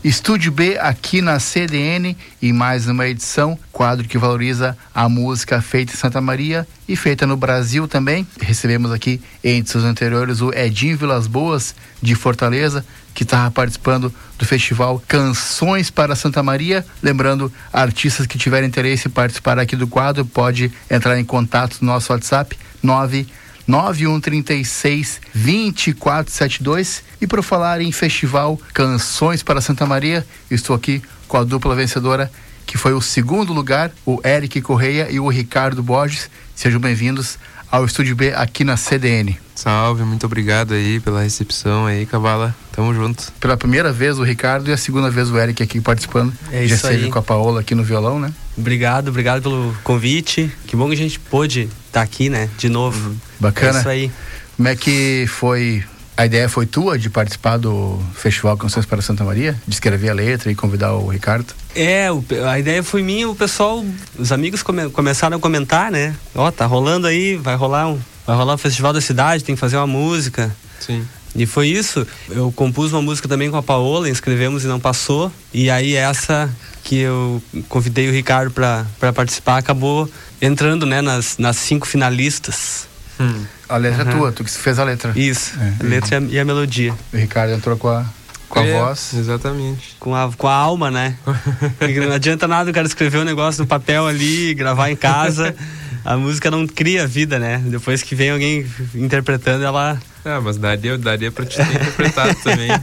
Estúdio 0.02 0.50
B 0.50 0.78
aqui 0.78 1.20
na 1.20 1.38
CDN 1.38 2.16
e 2.40 2.54
mais 2.54 2.86
uma 2.86 3.06
edição, 3.06 3.58
quadro 3.70 4.08
que 4.08 4.16
valoriza 4.16 4.74
a 4.94 5.06
música 5.10 5.60
feita 5.60 5.92
em 5.92 5.96
Santa 5.96 6.22
Maria 6.22 6.66
e 6.88 6.96
feita 6.96 7.26
no 7.26 7.36
Brasil 7.36 7.86
também. 7.86 8.26
Recebemos 8.40 8.92
aqui 8.92 9.20
em 9.44 9.58
edições 9.58 9.84
anteriores 9.84 10.40
o 10.40 10.54
Edinho 10.54 10.96
Vilas 10.96 11.26
Boas 11.26 11.74
de 12.00 12.14
Fortaleza, 12.14 12.82
que 13.12 13.24
estava 13.24 13.50
participando 13.50 14.10
do 14.38 14.46
festival 14.46 15.02
Canções 15.06 15.90
para 15.90 16.16
Santa 16.16 16.42
Maria. 16.42 16.82
Lembrando, 17.02 17.52
artistas 17.70 18.26
que 18.26 18.38
tiverem 18.38 18.70
interesse 18.70 19.06
em 19.06 19.10
participar 19.10 19.58
aqui 19.58 19.76
do 19.76 19.86
quadro, 19.86 20.24
pode 20.24 20.72
entrar 20.90 21.20
em 21.20 21.24
contato 21.26 21.76
no 21.82 21.88
nosso 21.88 22.10
WhatsApp 22.10 22.56
9 22.82 23.26
9136 23.70 25.20
2472 25.32 27.04
e 27.20 27.26
para 27.26 27.42
falar 27.42 27.80
em 27.80 27.92
festival 27.92 28.58
Canções 28.74 29.42
para 29.42 29.60
Santa 29.60 29.86
Maria, 29.86 30.26
estou 30.50 30.74
aqui 30.74 31.00
com 31.28 31.36
a 31.36 31.44
dupla 31.44 31.76
vencedora 31.76 32.30
que 32.66 32.76
foi 32.76 32.92
o 32.92 33.00
segundo 33.00 33.52
lugar, 33.52 33.90
o 34.06 34.20
Eric 34.24 34.60
Correia 34.60 35.08
e 35.10 35.18
o 35.18 35.28
Ricardo 35.28 35.82
Borges. 35.82 36.30
Sejam 36.54 36.80
bem-vindos 36.80 37.36
ao 37.70 37.84
Estúdio 37.84 38.14
B 38.14 38.32
aqui 38.32 38.62
na 38.62 38.76
CDN. 38.76 39.36
Salve, 39.54 40.02
muito 40.04 40.24
obrigado 40.24 40.74
aí 40.74 41.00
pela 41.00 41.22
recepção 41.22 41.86
aí, 41.86 42.06
Cavala. 42.06 42.54
Tamo 42.72 42.94
junto. 42.94 43.32
Pela 43.40 43.56
primeira 43.56 43.92
vez 43.92 44.18
o 44.18 44.22
Ricardo 44.22 44.68
e 44.68 44.72
a 44.72 44.76
segunda 44.76 45.10
vez 45.10 45.30
o 45.30 45.38
Eric 45.38 45.62
aqui 45.62 45.80
participando. 45.80 46.32
É 46.52 46.66
Já 46.66 46.76
esteve 46.76 47.08
com 47.08 47.18
a 47.18 47.22
Paola 47.22 47.60
aqui 47.60 47.74
no 47.74 47.82
violão, 47.82 48.18
né? 48.18 48.32
Obrigado, 48.60 49.08
obrigado 49.08 49.42
pelo 49.42 49.74
convite. 49.82 50.52
Que 50.66 50.76
bom 50.76 50.86
que 50.86 50.92
a 50.94 50.96
gente 50.96 51.18
pôde 51.18 51.62
estar 51.62 51.72
tá 51.92 52.02
aqui, 52.02 52.28
né? 52.28 52.48
De 52.58 52.68
novo. 52.68 53.16
Bacana. 53.38 53.78
É 53.78 53.80
isso 53.80 53.88
aí. 53.88 54.12
Como 54.56 54.68
é 54.68 54.76
que 54.76 55.24
foi 55.26 55.82
a 56.20 56.26
ideia 56.26 56.50
foi 56.50 56.66
tua 56.66 56.98
de 56.98 57.08
participar 57.08 57.56
do 57.56 57.98
Festival 58.14 58.54
Canções 58.54 58.84
para 58.84 59.00
Santa 59.00 59.24
Maria? 59.24 59.58
De 59.66 59.72
escrever 59.72 60.10
a 60.10 60.12
letra 60.12 60.52
e 60.52 60.54
convidar 60.54 60.92
o 60.92 61.08
Ricardo? 61.08 61.54
É, 61.74 62.08
a 62.46 62.58
ideia 62.58 62.82
foi 62.82 63.02
minha, 63.02 63.26
o 63.26 63.34
pessoal, 63.34 63.82
os 64.18 64.30
amigos 64.30 64.62
come, 64.62 64.90
começaram 64.90 65.38
a 65.38 65.40
comentar, 65.40 65.90
né? 65.90 66.14
Ó, 66.34 66.46
oh, 66.46 66.52
tá 66.52 66.66
rolando 66.66 67.06
aí, 67.06 67.36
vai 67.36 67.56
rolar 67.56 67.88
um, 67.88 67.98
vai 68.26 68.36
rolar 68.36 68.52
o 68.52 68.56
um 68.56 68.58
festival 68.58 68.92
da 68.92 69.00
cidade, 69.00 69.42
tem 69.42 69.54
que 69.54 69.60
fazer 69.60 69.78
uma 69.78 69.86
música. 69.86 70.54
Sim. 70.78 71.06
E 71.34 71.46
foi 71.46 71.68
isso. 71.68 72.06
Eu 72.28 72.52
compus 72.52 72.92
uma 72.92 73.00
música 73.00 73.26
também 73.26 73.50
com 73.50 73.56
a 73.56 73.62
Paola, 73.62 74.10
inscrevemos 74.10 74.62
e 74.62 74.66
não 74.66 74.78
passou. 74.78 75.32
E 75.54 75.70
aí 75.70 75.94
essa 75.94 76.50
que 76.82 76.98
eu 76.98 77.42
convidei 77.68 78.08
o 78.08 78.12
Ricardo 78.12 78.50
para 78.50 79.12
participar 79.12 79.58
acabou 79.58 80.10
entrando, 80.40 80.86
né, 80.86 81.00
nas, 81.00 81.38
nas 81.38 81.56
cinco 81.56 81.86
finalistas. 81.86 82.88
Hum. 83.18 83.44
A 83.68 83.76
letra 83.76 84.04
uhum. 84.04 84.10
é 84.10 84.14
tua, 84.14 84.32
tu 84.32 84.42
que 84.42 84.50
fez 84.50 84.78
a 84.78 84.84
letra. 84.84 85.12
Isso, 85.14 85.52
é, 85.60 85.84
a 85.84 85.88
letra 85.88 86.22
e 86.28 86.38
a, 86.38 86.44
melodia. 86.44 86.94
O 87.12 87.16
Ricardo 87.16 87.52
entrou 87.52 87.76
com 87.76 87.88
a, 87.88 88.04
com 88.48 88.58
a 88.58 88.66
é, 88.66 88.72
voz. 88.72 89.12
Exatamente. 89.14 89.96
Com 90.00 90.14
a, 90.14 90.32
com 90.32 90.48
a 90.48 90.54
alma, 90.54 90.90
né? 90.90 91.16
não 92.08 92.14
adianta 92.14 92.48
nada 92.48 92.70
o 92.70 92.74
cara 92.74 92.86
escrever 92.86 93.18
um 93.18 93.24
negócio 93.24 93.62
no 93.62 93.66
papel 93.66 94.06
ali, 94.06 94.54
gravar 94.54 94.90
em 94.90 94.96
casa. 94.96 95.54
a 96.02 96.16
música 96.16 96.50
não 96.50 96.66
cria 96.66 97.06
vida, 97.06 97.38
né? 97.38 97.62
Depois 97.66 98.02
que 98.02 98.14
vem 98.14 98.30
alguém 98.30 98.66
interpretando, 98.94 99.64
ela. 99.64 100.00
Ah, 100.24 100.40
mas 100.40 100.56
daria, 100.56 100.96
daria 100.96 101.30
pra 101.30 101.44
te 101.44 101.56
ter 101.56 101.62
interpretado 101.62 102.34
também. 102.42 102.70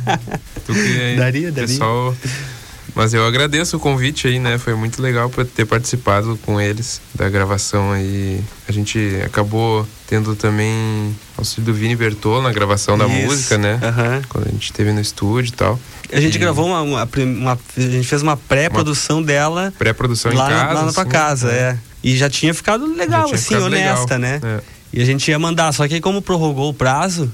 Tu 0.68 0.74
que, 0.74 1.16
daria, 1.16 1.50
daria. 1.50 1.54
Pessoal 1.54 2.14
mas 2.98 3.14
eu 3.14 3.24
agradeço 3.28 3.78
o 3.78 3.80
convite 3.80 4.28
aí, 4.28 4.40
né? 4.40 4.58
Foi 4.58 4.74
muito 4.74 5.00
legal 5.04 5.32
ter 5.56 5.66
participado 5.66 6.36
com 6.44 6.60
eles 6.60 7.00
da 7.14 7.30
gravação 7.30 7.92
aí. 7.92 8.42
A 8.68 8.72
gente 8.72 9.22
acabou 9.24 9.88
tendo 10.08 10.36
também 10.36 11.16
auxílio 11.38 11.66
do 11.66 11.74
Vini 11.76 11.96
Bertolo 11.96 12.42
na 12.42 12.52
gravação 12.52 12.98
da 12.98 13.06
Isso. 13.06 13.28
música, 13.28 13.56
né? 13.56 13.74
Uhum. 13.76 14.22
Quando 14.28 14.48
a 14.48 14.52
gente 14.52 14.64
esteve 14.64 14.92
no 14.92 15.00
estúdio 15.00 15.50
e 15.50 15.56
tal. 15.56 15.80
A 16.12 16.20
gente 16.20 16.36
e... 16.36 16.40
gravou 16.40 16.66
uma, 16.66 16.82
uma, 16.82 17.10
uma, 17.16 17.60
A 17.78 17.82
gente 17.82 18.08
fez 18.08 18.24
uma 18.24 18.36
pré-produção 18.36 19.22
dela. 19.22 19.72
Pré-produção 19.78 20.34
em 20.34 20.36
casa. 20.36 20.74
Lá 20.74 20.86
na 20.86 20.92
tua 20.92 21.04
assim, 21.04 21.12
casa, 21.12 21.52
é. 21.52 21.56
é. 21.56 21.78
E 22.04 22.18
já 22.18 22.32
tinha 22.32 22.52
ficado 22.52 22.88
legal, 22.96 23.26
tinha 23.26 23.36
assim, 23.36 23.50
ficado 23.50 23.66
honesta, 23.66 24.18
legal. 24.18 24.20
né? 24.20 24.42
É. 24.44 24.62
E 24.92 25.02
a 25.04 25.06
gente 25.06 25.30
ia 25.30 25.38
mandar, 25.38 25.72
só 25.72 25.88
que 25.88 25.94
aí 25.94 26.02
como 26.02 26.20
prorrogou 26.20 26.72
o 26.72 26.74
prazo, 26.74 27.32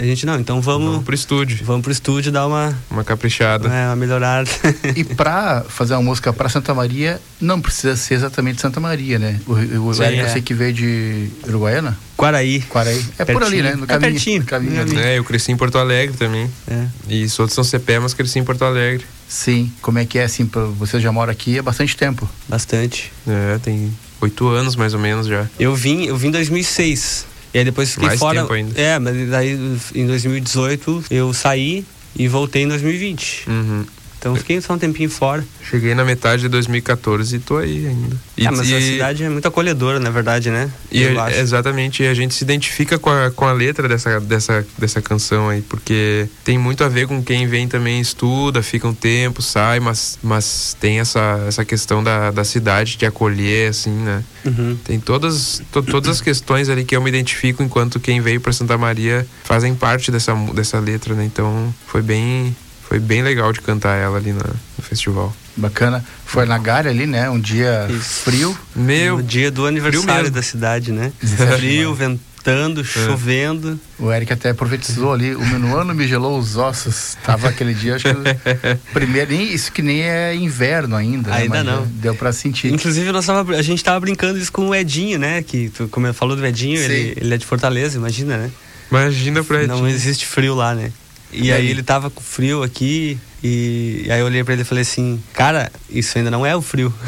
a 0.00 0.04
gente 0.04 0.24
não, 0.26 0.38
então 0.40 0.60
vamos. 0.60 0.88
Vamos 0.90 1.04
pro 1.04 1.14
estúdio. 1.14 1.58
Vamos 1.64 1.82
pro 1.82 1.92
estúdio 1.92 2.32
dar 2.32 2.46
uma. 2.46 2.76
Uma 2.90 3.04
caprichada. 3.04 3.68
É, 3.68 3.86
uma 3.88 3.96
melhorada. 3.96 4.48
e 4.96 5.04
pra 5.14 5.64
fazer 5.68 5.94
uma 5.94 6.02
música 6.02 6.32
pra 6.32 6.48
Santa 6.48 6.72
Maria, 6.74 7.20
não 7.40 7.60
precisa 7.60 7.94
ser 7.96 8.14
exatamente 8.14 8.60
Santa 8.60 8.80
Maria, 8.80 9.18
né? 9.18 9.40
O, 9.46 9.52
o 9.88 9.94
Sim, 9.94 10.04
Eric, 10.04 10.20
é. 10.20 10.24
eu 10.24 10.28
sei 10.28 10.42
que 10.42 10.54
veio 10.54 10.72
de 10.72 11.28
Uruguaiana? 11.46 11.98
Quaraí. 12.16 12.60
Quaraí. 12.68 13.04
É 13.18 13.24
pertinho. 13.24 13.38
por 13.38 13.46
ali, 13.46 13.62
né? 13.62 13.74
No 13.74 13.86
caminho. 13.86 14.08
É 14.08 14.10
pertinho. 14.12 14.44
caminho 14.44 14.98
é, 14.98 15.18
eu 15.18 15.24
cresci 15.24 15.52
em 15.52 15.56
Porto 15.56 15.76
Alegre 15.78 16.16
também. 16.16 16.48
É. 16.68 16.86
E 17.08 17.28
sou 17.28 17.46
de 17.46 17.52
São 17.52 17.64
Cepé, 17.64 17.98
mas 17.98 18.14
cresci 18.14 18.38
em 18.38 18.44
Porto 18.44 18.64
Alegre. 18.64 19.04
Sim, 19.28 19.72
como 19.80 19.98
é 19.98 20.04
que 20.04 20.18
é 20.18 20.24
assim, 20.24 20.46
pra- 20.46 20.64
você 20.64 21.00
já 21.00 21.10
mora 21.10 21.32
aqui 21.32 21.58
há 21.58 21.62
bastante 21.62 21.96
tempo. 21.96 22.28
Bastante. 22.48 23.12
É, 23.26 23.58
tem 23.58 23.90
oito 24.20 24.46
anos 24.48 24.76
mais 24.76 24.94
ou 24.94 25.00
menos 25.00 25.26
já. 25.26 25.46
Eu 25.58 25.74
vim, 25.74 26.04
eu 26.04 26.16
vim 26.16 26.28
em 26.28 26.32
2006. 26.32 27.26
E 27.54 27.58
aí 27.58 27.64
depois 27.64 27.90
fiquei 27.90 28.08
Mais 28.08 28.18
fora. 28.18 28.40
tempo 28.40 28.52
ainda. 28.52 28.80
É, 28.80 28.98
mas 28.98 29.28
daí 29.28 29.52
em 29.94 30.06
2018 30.06 31.04
eu 31.10 31.32
saí 31.34 31.84
e 32.16 32.28
voltei 32.28 32.62
em 32.62 32.68
2020. 32.68 33.44
Uhum. 33.48 33.84
Então 34.22 34.36
fiquei 34.36 34.60
só 34.60 34.74
um 34.74 34.78
tempinho 34.78 35.10
fora. 35.10 35.44
Cheguei 35.68 35.96
na 35.96 36.04
metade 36.04 36.42
de 36.42 36.48
2014 36.48 37.34
e 37.34 37.38
tô 37.40 37.56
aí 37.56 37.88
ainda. 37.88 38.16
E, 38.36 38.46
é, 38.46 38.50
mas 38.52 38.60
a 38.72 38.78
e- 38.78 38.92
cidade 38.92 39.24
é 39.24 39.28
muito 39.28 39.48
acolhedora, 39.48 39.98
na 39.98 40.10
verdade, 40.10 40.48
né? 40.48 40.70
E 40.92 41.04
acho. 41.08 41.40
exatamente, 41.40 42.04
a 42.04 42.14
gente 42.14 42.32
se 42.32 42.44
identifica 42.44 43.00
com 43.00 43.10
a, 43.10 43.32
com 43.32 43.44
a 43.44 43.52
letra 43.52 43.88
dessa, 43.88 44.20
dessa, 44.20 44.64
dessa 44.78 45.02
canção 45.02 45.48
aí, 45.48 45.60
porque 45.62 46.28
tem 46.44 46.56
muito 46.56 46.84
a 46.84 46.88
ver 46.88 47.08
com 47.08 47.20
quem 47.20 47.48
vem 47.48 47.66
também 47.66 48.00
estuda, 48.00 48.62
fica 48.62 48.86
um 48.86 48.94
tempo, 48.94 49.42
sai, 49.42 49.80
mas, 49.80 50.16
mas 50.22 50.76
tem 50.80 51.00
essa, 51.00 51.44
essa 51.48 51.64
questão 51.64 52.00
da, 52.04 52.30
da 52.30 52.44
cidade 52.44 52.96
de 52.96 53.04
acolher, 53.04 53.70
assim, 53.70 53.90
né? 53.90 54.22
Uhum. 54.44 54.78
Tem 54.84 55.00
todas, 55.00 55.60
to- 55.72 55.82
todas 55.82 56.08
as 56.10 56.20
questões 56.20 56.68
ali 56.68 56.84
que 56.84 56.94
eu 56.94 57.02
me 57.02 57.08
identifico 57.08 57.60
enquanto 57.60 57.98
quem 57.98 58.20
veio 58.20 58.40
para 58.40 58.52
Santa 58.52 58.78
Maria 58.78 59.26
fazem 59.42 59.74
parte 59.74 60.12
dessa, 60.12 60.32
dessa 60.54 60.78
letra, 60.78 61.12
né? 61.14 61.24
Então 61.24 61.74
foi 61.88 62.02
bem, 62.02 62.54
foi 62.88 62.98
bem 62.98 63.22
legal 63.22 63.52
de 63.52 63.60
cantar 63.60 63.96
ela 63.96 64.18
ali 64.18 64.32
na- 64.32 64.44
no 64.78 64.82
festival. 64.84 65.34
Bacana. 65.56 66.04
Foi 66.24 66.46
na 66.46 66.56
Galha 66.58 66.90
ali, 66.90 67.06
né? 67.06 67.28
Um 67.28 67.38
dia 67.40 67.86
frio. 68.00 68.56
Meu. 68.74 69.18
No 69.18 69.22
dia 69.22 69.50
do 69.50 69.66
aniversário 69.66 70.30
da 70.30 70.42
cidade, 70.42 70.90
né? 70.92 71.12
Frio, 71.58 71.94
ventando, 71.94 72.82
chovendo. 72.82 73.78
O 73.98 74.10
Eric 74.10 74.32
até 74.32 74.52
profetizou 74.54 75.12
ali, 75.12 75.34
o 75.34 75.44
meu 75.44 75.78
ano 75.78 75.94
me 75.94 76.08
gelou 76.08 76.38
os 76.38 76.56
ossos. 76.56 77.16
Tava 77.22 77.48
aquele 77.50 77.74
dia, 77.74 77.96
acho 77.96 78.04
que 78.04 78.10
o 78.10 78.78
primeiro, 78.94 79.30
nem, 79.32 79.52
isso 79.52 79.70
que 79.70 79.82
nem 79.82 80.02
é 80.02 80.34
inverno 80.34 80.96
ainda. 80.96 81.30
né? 81.30 81.36
Ainda 81.36 81.56
Mas 81.62 81.66
não. 81.66 81.80
já 81.82 81.86
Deu 81.96 82.14
pra 82.14 82.32
sentir. 82.32 82.72
Inclusive, 82.72 83.12
nós 83.12 83.26
tava, 83.26 83.54
a 83.54 83.62
gente 83.62 83.84
tava 83.84 84.00
brincando 84.00 84.38
isso 84.38 84.50
com 84.52 84.68
o 84.68 84.74
Edinho, 84.74 85.18
né? 85.18 85.42
Que 85.42 85.68
tu, 85.68 85.86
como 85.88 86.12
falou 86.14 86.34
do 86.34 86.44
Edinho, 86.46 86.80
ele, 86.80 87.12
ele 87.20 87.34
é 87.34 87.36
de 87.36 87.44
Fortaleza, 87.46 87.96
imagina, 87.98 88.36
né? 88.38 88.50
Imagina 88.90 89.42
pra 89.44 89.66
Não 89.66 89.86
existe 89.88 90.26
frio 90.26 90.54
lá, 90.54 90.74
né? 90.74 90.90
E, 91.32 91.50
aí 91.50 91.68
ele 91.68 91.82
tava 91.82 92.10
com 92.10 92.20
frio 92.20 92.62
aqui 92.62 93.18
e, 93.42 94.04
e 94.06 94.12
aí 94.12 94.20
eu 94.20 94.26
olhei 94.26 94.44
pra 94.44 94.52
ele 94.52 94.62
e 94.62 94.64
falei 94.64 94.82
assim, 94.82 95.20
cara, 95.32 95.70
isso 95.90 96.16
ainda 96.16 96.30
não 96.30 96.44
é 96.44 96.54
o 96.54 96.62
frio. 96.62 96.92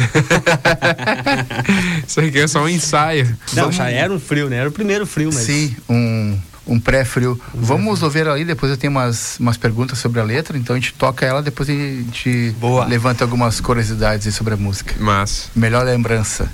Isso 2.06 2.20
aqui 2.20 2.38
é 2.38 2.46
só 2.46 2.62
um 2.62 2.68
ensaio. 2.68 3.36
Não, 3.52 3.70
já 3.70 3.90
era 3.90 4.12
um 4.12 4.18
frio, 4.18 4.48
né? 4.48 4.56
Era 4.56 4.68
o 4.68 4.72
primeiro 4.72 5.06
frio, 5.06 5.30
mas... 5.32 5.44
Sim, 5.44 5.76
um, 5.88 6.38
um 6.66 6.80
pré-frio. 6.80 7.40
Vamos 7.54 8.02
ouvir 8.02 8.26
ali, 8.26 8.44
depois 8.44 8.70
eu 8.70 8.76
tenho 8.76 8.90
umas, 8.90 9.38
umas 9.38 9.56
perguntas 9.56 9.98
sobre 9.98 10.20
a 10.20 10.24
letra, 10.24 10.58
então 10.58 10.74
a 10.74 10.78
gente 10.78 10.94
toca 10.94 11.24
ela, 11.24 11.42
depois 11.42 11.68
a 11.68 11.72
gente 11.72 12.54
levanta 12.88 13.24
algumas 13.24 13.60
curiosidades 13.60 14.34
sobre 14.34 14.54
a 14.54 14.56
música. 14.56 14.94
Mas. 14.98 15.50
Melhor 15.54 15.84
lembrança. 15.84 16.50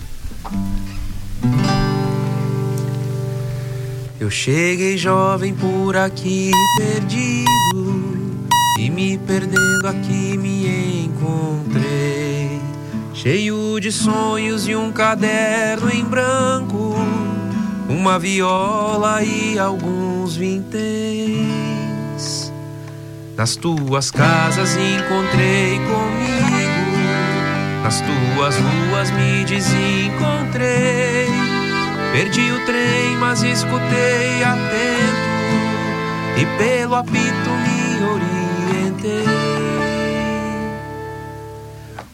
Eu 4.20 4.28
cheguei 4.30 4.98
jovem 4.98 5.54
por 5.54 5.96
aqui 5.96 6.50
perdido 6.76 7.48
e 8.78 8.90
me 8.90 9.16
perdendo 9.16 9.88
aqui 9.88 10.36
me 10.36 11.06
encontrei. 11.06 12.60
Cheio 13.14 13.80
de 13.80 13.90
sonhos 13.90 14.68
e 14.68 14.76
um 14.76 14.92
caderno 14.92 15.90
em 15.90 16.04
branco, 16.04 16.94
uma 17.88 18.18
viola 18.18 19.22
e 19.22 19.58
alguns 19.58 20.36
vinténs. 20.36 21.40
Nas 23.38 23.56
tuas 23.56 24.10
casas 24.10 24.76
encontrei 24.76 25.78
comigo, 25.78 26.90
nas 27.82 28.02
tuas 28.02 28.54
ruas 28.58 29.10
me 29.12 29.46
desencontrei. 29.46 31.19
Perdi 32.12 32.50
o 32.50 32.64
trem, 32.66 33.16
mas 33.18 33.42
escutei 33.42 34.42
atento 34.42 35.30
e 36.36 36.46
pelo 36.58 36.96
apito 36.96 37.50
me 37.50 38.04
orientei. 38.04 39.24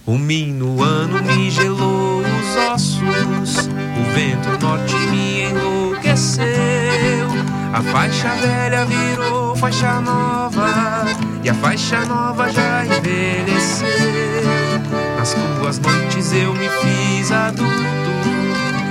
O 0.05 0.19
minuano 0.19 1.23
me 1.23 1.51
gelou 1.51 2.21
os 2.21 2.57
ossos, 2.73 3.69
o 3.69 4.05
vento 4.15 4.65
norte 4.65 4.95
me 5.11 5.45
enlouqueceu. 5.45 6.47
A 7.73 7.83
faixa 7.83 8.29
velha 8.37 8.85
virou 8.85 9.57
faixa 9.57 10.01
nova 10.01 11.05
e 11.43 11.49
a 11.49 11.55
faixa 11.55 12.05
nova 12.05 12.53
já 12.53 12.85
envelheceu. 12.85 13.89
Nas 15.19 15.35
tuas 15.35 15.79
noites 15.79 16.33
eu 16.33 16.53
me 16.55 16.69
fiz 16.69 17.33
adulto. 17.33 18.06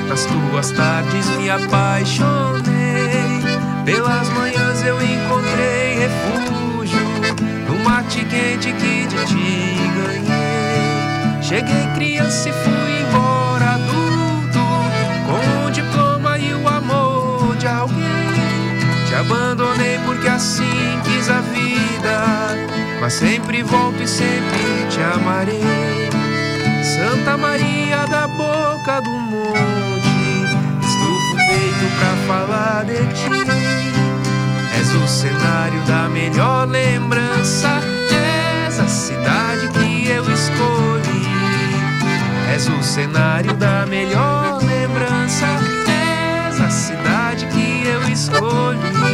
Nas 0.07 0.25
tuas 0.25 0.71
tardes 0.71 1.29
me 1.37 1.49
apaixonei. 1.49 3.41
Pelas 3.83 4.29
manhãs 4.29 4.83
eu 4.83 4.95
encontrei 5.01 5.97
refúgio 5.99 6.99
no 7.67 7.83
mate 7.83 8.23
quente 8.25 8.71
que 8.73 9.07
de 9.07 9.25
ti 9.25 9.75
ganhei. 9.95 11.41
Cheguei 11.41 11.87
criança 11.95 12.49
e 12.49 12.53
fui 12.53 13.01
embora 13.01 13.75
adulto 13.75 14.59
com 15.25 15.67
um 15.67 15.71
diploma 15.71 16.37
e 16.37 16.53
o 16.53 16.67
amor 16.67 17.55
de 17.57 17.67
alguém. 17.67 18.05
Te 19.07 19.15
abandonei 19.15 19.99
porque 20.05 20.27
assim 20.27 20.99
quis 21.03 21.29
a 21.29 21.41
vida, 21.41 22.57
mas 22.99 23.13
sempre 23.13 23.63
volto 23.63 24.01
e 24.01 24.07
sempre 24.07 24.87
te 24.89 25.01
amarei. 25.01 26.04
Santa 26.95 27.35
Maria 27.35 28.05
da 28.07 28.25
boca 28.25 29.01
do 29.01 29.09
monte, 29.09 30.07
estufo 30.81 31.33
o 31.33 31.37
peito 31.45 31.85
pra 31.99 32.15
falar 32.25 32.85
de 32.85 33.05
ti. 33.13 33.29
És 34.79 34.93
o 34.93 35.05
cenário 35.05 35.81
da 35.81 36.07
melhor 36.07 36.65
lembrança, 36.65 37.81
és 38.65 38.79
a 38.79 38.87
cidade 38.87 39.67
que 39.73 40.07
eu 40.07 40.23
escolhi. 40.31 41.27
És 42.55 42.69
o 42.69 42.81
cenário 42.81 43.53
da 43.55 43.85
melhor 43.85 44.61
lembrança, 44.63 45.47
és 46.47 46.61
a 46.61 46.69
cidade 46.69 47.45
que 47.47 47.85
eu 47.87 48.07
escolhi. 48.07 49.04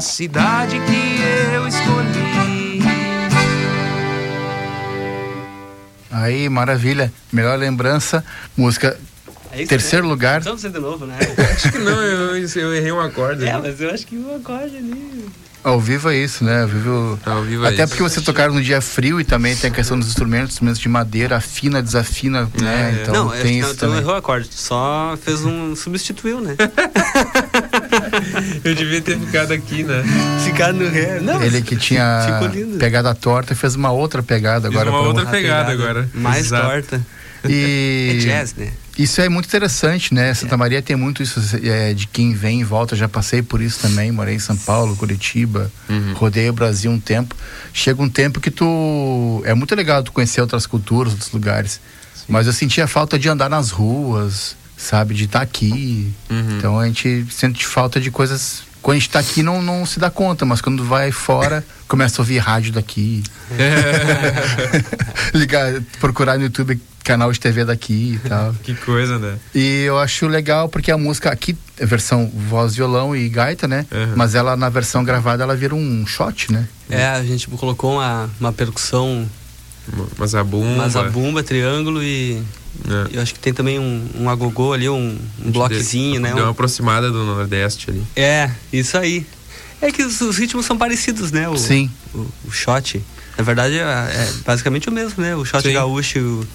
A 0.00 0.02
cidade 0.02 0.80
que 0.80 1.54
eu 1.54 1.68
escolhi. 1.68 2.80
Aí, 6.10 6.48
maravilha. 6.48 7.12
Melhor 7.30 7.58
lembrança, 7.58 8.24
música. 8.56 8.98
É 9.52 9.66
Terceiro 9.66 10.06
né? 10.06 10.10
lugar. 10.10 10.40
Vamos 10.40 10.62
ser 10.62 10.70
de 10.70 10.78
novo, 10.78 11.04
né? 11.04 11.18
Acho 11.52 11.70
que 11.70 11.78
não, 11.80 12.00
eu, 12.00 12.34
eu 12.34 12.74
errei 12.74 12.90
um 12.90 13.00
acorde. 13.00 13.44
É, 13.44 13.52
ali. 13.52 13.68
mas 13.68 13.78
eu 13.78 13.90
acho 13.90 14.06
que 14.06 14.16
o 14.16 14.36
acorde 14.36 14.74
ali... 14.74 15.26
Ao 15.62 15.78
vivo 15.78 16.08
é 16.08 16.16
isso, 16.16 16.42
né? 16.42 16.62
Ao 16.62 16.68
vivo. 16.68 17.18
Ao 17.26 17.42
vivo 17.42 17.66
é 17.66 17.68
Até 17.68 17.82
isso. 17.82 17.88
porque 17.88 18.02
você 18.02 18.22
tocaram 18.22 18.54
no 18.54 18.62
dia 18.62 18.80
frio 18.80 19.20
e 19.20 19.24
também 19.24 19.54
tem 19.54 19.70
a 19.70 19.74
questão 19.74 19.98
dos 19.98 20.08
instrumentos, 20.08 20.52
instrumentos 20.52 20.80
de 20.80 20.88
madeira, 20.88 21.36
afina, 21.36 21.82
desafina, 21.82 22.48
né? 22.58 23.00
Então 23.02 23.26
não, 23.26 23.30
tem 23.30 23.60
não, 23.60 23.68
isso 23.68 23.76
tu 23.76 23.82
não 23.84 23.90
também. 23.90 23.98
errou 23.98 24.14
o 24.14 24.16
acorde, 24.16 24.48
tu 24.48 24.56
só 24.56 25.18
fez 25.22 25.44
um. 25.44 25.76
substituiu, 25.76 26.40
né? 26.40 26.56
Eu 28.64 28.74
devia 28.74 29.00
ter 29.00 29.18
ficado 29.18 29.52
aqui, 29.52 29.82
né? 29.84 30.02
Ficar 30.44 30.72
no 30.72 30.88
ré. 30.88 31.20
Não, 31.20 31.42
Ele 31.42 31.62
que 31.62 31.76
tinha 31.76 32.40
pegada 32.78 33.14
torta 33.14 33.54
fez 33.54 33.74
uma 33.74 33.90
outra 33.90 34.22
pegada 34.22 34.68
Fiz 34.68 34.76
agora. 34.76 34.90
uma 34.90 35.00
outra 35.06 35.24
um- 35.24 35.30
pegada 35.30 35.72
agora. 35.72 36.08
Mais 36.14 36.46
Exato. 36.46 36.66
torta. 36.66 37.06
E 37.48 38.16
É 38.20 38.24
jazz, 38.24 38.54
né? 38.54 38.68
Isso 38.98 39.18
é 39.22 39.30
muito 39.30 39.46
interessante, 39.46 40.12
né? 40.12 40.34
Santa 40.34 40.58
Maria 40.58 40.82
tem 40.82 40.94
muito 40.94 41.22
isso 41.22 41.40
é, 41.62 41.94
de 41.94 42.06
quem 42.06 42.34
vem 42.34 42.60
e 42.60 42.64
volta. 42.64 42.94
Já 42.94 43.08
passei 43.08 43.40
por 43.40 43.62
isso 43.62 43.80
também. 43.80 44.12
Morei 44.12 44.34
em 44.34 44.38
São 44.38 44.54
Paulo, 44.58 44.94
Curitiba, 44.94 45.70
rodei 46.16 46.50
o 46.50 46.52
Brasil 46.52 46.90
um 46.90 47.00
tempo. 47.00 47.34
Chega 47.72 48.02
um 48.02 48.10
tempo 48.10 48.40
que 48.40 48.50
tu 48.50 49.42
é 49.46 49.54
muito 49.54 49.74
legal 49.74 50.02
tu 50.02 50.12
conhecer 50.12 50.42
outras 50.42 50.66
culturas, 50.66 51.14
outros 51.14 51.32
lugares. 51.32 51.80
Mas 52.28 52.46
eu 52.46 52.52
sentia 52.52 52.86
falta 52.86 53.18
de 53.18 53.26
andar 53.28 53.48
nas 53.48 53.70
ruas, 53.70 54.54
sabe, 54.80 55.14
de 55.14 55.24
estar 55.24 55.42
aqui. 55.42 56.12
Então 56.56 56.78
a 56.78 56.86
gente 56.86 57.26
sente 57.30 57.66
falta 57.66 58.00
de 58.00 58.10
coisas 58.10 58.62
quando 58.82 58.96
a 58.96 58.98
gente 58.98 59.10
tá 59.10 59.18
aqui 59.18 59.42
não, 59.42 59.60
não 59.60 59.84
se 59.84 59.98
dá 60.00 60.10
conta, 60.10 60.46
mas 60.46 60.60
quando 60.60 60.82
vai 60.82 61.12
fora, 61.12 61.64
começa 61.86 62.20
a 62.20 62.22
ouvir 62.22 62.38
rádio 62.38 62.72
daqui. 62.72 63.22
Ligar, 65.34 65.82
procurar 66.00 66.38
no 66.38 66.44
YouTube 66.44 66.80
canal 67.04 67.32
de 67.32 67.40
TV 67.40 67.64
daqui 67.64 68.20
e 68.24 68.28
tal. 68.28 68.54
que 68.62 68.74
coisa, 68.74 69.18
né? 69.18 69.38
E 69.54 69.82
eu 69.82 69.98
acho 69.98 70.26
legal 70.26 70.68
porque 70.68 70.90
a 70.90 70.98
música 70.98 71.30
aqui 71.30 71.56
é 71.78 71.84
versão 71.84 72.30
voz, 72.32 72.74
violão 72.74 73.14
e 73.14 73.28
gaita, 73.28 73.66
né? 73.66 73.86
Uhum. 73.90 74.14
Mas 74.16 74.34
ela 74.34 74.56
na 74.56 74.68
versão 74.68 75.04
gravada 75.04 75.42
ela 75.42 75.56
vira 75.56 75.74
um 75.74 76.06
shot, 76.06 76.52
né? 76.52 76.66
É, 76.88 77.06
a 77.06 77.22
gente 77.22 77.48
colocou 77.48 77.94
uma, 77.94 78.30
uma 78.38 78.52
percussão. 78.52 79.28
Uma 80.16 80.26
zabumba. 80.26 80.66
Uma 80.66 80.88
zabumba, 80.88 81.42
triângulo 81.42 82.02
e. 82.02 82.40
É. 82.88 83.16
Eu 83.16 83.22
acho 83.22 83.34
que 83.34 83.40
tem 83.40 83.52
também 83.52 83.78
um, 83.78 84.08
um 84.20 84.30
agogô 84.30 84.72
ali, 84.72 84.88
um, 84.88 85.18
um 85.44 85.50
bloquezinho, 85.50 86.20
né? 86.20 86.30
Deu 86.32 86.38
Um- 86.38 86.46
uma 86.46 86.50
aproximada 86.52 87.10
do 87.10 87.24
Nordeste 87.24 87.90
ali. 87.90 88.02
É, 88.16 88.50
isso 88.72 88.96
aí. 88.96 89.26
É 89.82 89.90
que 89.90 90.02
os, 90.02 90.20
os 90.20 90.36
ritmos 90.36 90.66
são 90.66 90.76
parecidos, 90.76 91.30
né? 91.32 91.48
O, 91.48 91.56
Sim. 91.56 91.90
O, 92.14 92.26
o 92.46 92.50
shot. 92.50 93.02
Na 93.38 93.44
verdade, 93.44 93.78
é, 93.78 93.82
é 93.82 94.32
basicamente 94.44 94.88
o 94.88 94.92
mesmo, 94.92 95.22
né? 95.22 95.34
O 95.34 95.44
shot 95.44 95.62
Sim. 95.62 95.72
gaúcho 95.72 96.18
e 96.18 96.20
o, 96.20 96.48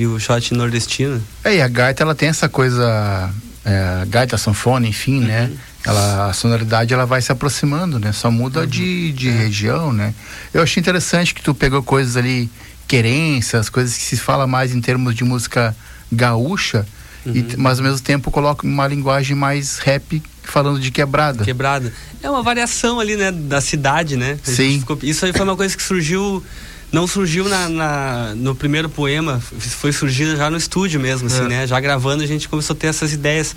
e 0.00 0.06
o 0.06 0.18
shot 0.18 0.52
nordestino. 0.54 1.22
É, 1.44 1.56
e 1.56 1.62
a 1.62 1.68
gaita 1.68 2.02
ela 2.02 2.14
tem 2.14 2.28
essa 2.28 2.48
coisa, 2.48 3.30
é, 3.64 4.04
gaita, 4.08 4.36
sanfona, 4.36 4.86
enfim, 4.88 5.20
né? 5.20 5.50
Ela, 5.86 6.30
a 6.30 6.32
sonoridade 6.32 6.94
ela 6.94 7.04
vai 7.06 7.20
se 7.22 7.30
aproximando, 7.30 7.98
né? 8.00 8.10
Só 8.12 8.30
muda 8.30 8.66
de, 8.66 9.12
de 9.12 9.28
região, 9.30 9.92
né? 9.92 10.14
Eu 10.52 10.62
achei 10.62 10.80
interessante 10.80 11.34
que 11.34 11.42
tu 11.42 11.54
pegou 11.54 11.82
coisas 11.82 12.16
ali, 12.16 12.50
querências, 12.86 13.68
coisas 13.68 13.96
que 13.96 14.02
se 14.02 14.16
fala 14.16 14.46
mais 14.46 14.74
em 14.74 14.80
termos 14.80 15.14
de 15.14 15.24
música 15.24 15.74
gaúcha, 16.12 16.86
e, 17.26 17.42
t- 17.42 17.56
mas 17.56 17.78
ao 17.78 17.84
mesmo 17.84 18.00
tempo 18.00 18.30
coloca 18.30 18.66
uma 18.66 18.86
linguagem 18.86 19.34
mais 19.34 19.78
rap 19.78 20.22
falando 20.42 20.78
de 20.78 20.90
quebrada. 20.90 21.42
Quebrada. 21.42 21.92
É 22.22 22.28
uma 22.30 22.42
variação 22.42 23.00
ali, 23.00 23.16
né? 23.16 23.32
Da 23.32 23.60
cidade, 23.62 24.16
né? 24.16 24.38
Sim. 24.42 24.78
ficou- 24.80 24.98
isso 25.02 25.24
aí 25.24 25.32
foi 25.32 25.42
uma 25.42 25.56
coisa 25.56 25.74
que 25.76 25.82
surgiu. 25.82 26.44
Não 26.92 27.06
surgiu 27.08 27.48
na, 27.48 27.68
na- 27.68 28.34
no 28.36 28.54
primeiro 28.54 28.88
poema, 28.88 29.40
foi 29.40 29.92
surgindo 29.92 30.36
já 30.36 30.48
no 30.48 30.56
estúdio 30.56 31.00
mesmo, 31.00 31.26
assim, 31.26 31.44
É. 31.44 31.48
né? 31.48 31.66
Já 31.66 31.80
gravando 31.80 32.22
a 32.22 32.26
gente 32.26 32.48
começou 32.48 32.74
a 32.74 32.78
ter 32.78 32.86
essas 32.86 33.12
ideias. 33.12 33.56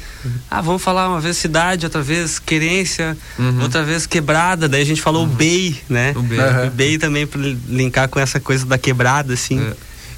Ah, 0.49 0.59
vamos 0.61 0.81
falar 0.81 1.07
uma 1.07 1.21
vez 1.21 1.37
cidade, 1.37 1.85
outra 1.85 2.01
vez 2.01 2.39
querência, 2.39 3.15
Uhum. 3.37 3.61
outra 3.61 3.83
vez 3.83 4.07
quebrada. 4.07 4.67
Daí 4.67 4.81
a 4.81 4.85
gente 4.85 5.01
falou 5.01 5.23
o 5.23 5.27
BEI, 5.27 5.79
né? 5.87 6.13
O 6.15 6.21
BEI. 6.23 6.69
BEI 6.73 6.97
também 6.97 7.27
pra 7.27 7.39
linkar 7.69 8.09
com 8.09 8.19
essa 8.19 8.39
coisa 8.39 8.65
da 8.65 8.77
quebrada, 8.77 9.33
assim. 9.33 9.61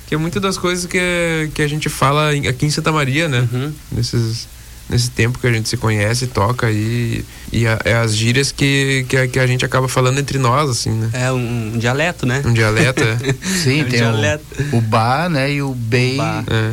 Que 0.08 0.16
é 0.16 0.18
muito 0.18 0.40
das 0.40 0.58
coisas 0.58 0.86
que, 0.86 1.50
que 1.54 1.62
a 1.62 1.68
gente 1.68 1.88
fala 1.90 2.32
aqui 2.32 2.66
em 2.66 2.70
Santa 2.72 2.92
Maria, 2.92 3.28
né? 3.28 3.48
Uhum. 3.52 3.74
Nesses, 3.92 4.48
nesse 4.90 5.12
tempo 5.12 5.38
que 5.40 5.46
a 5.48 5.52
gente 5.52 5.70
se 5.70 5.78
conhece, 5.78 6.26
toca 6.28 6.72
e, 6.72 7.24
e 7.52 7.68
a- 7.68 7.80
é 7.86 7.94
as 7.94 8.16
gírias 8.16 8.52
que, 8.52 9.06
que, 9.08 9.16
a, 9.18 9.28
que 9.28 9.38
a 9.40 9.46
gente 9.46 9.64
acaba 9.64 9.88
falando 9.88 10.20
entre 10.20 10.38
nós, 10.40 10.70
assim, 10.70 10.90
né? 10.92 11.10
É 11.14 11.32
um, 11.32 11.78
dialeto, 11.78 12.26
né? 12.26 12.42
Um 12.46 12.54
dialeto, 12.54 13.04
é. 13.04 13.18
Sim, 13.64 13.82
É 13.82 13.84
um 13.84 13.90
tem 13.90 14.00
dialeto. 14.00 14.44
o, 14.74 14.78
o 14.78 14.82
bar, 14.82 15.30
né? 15.30 15.52
E 15.54 15.62
o 15.62 15.74
bey. 15.74 16.18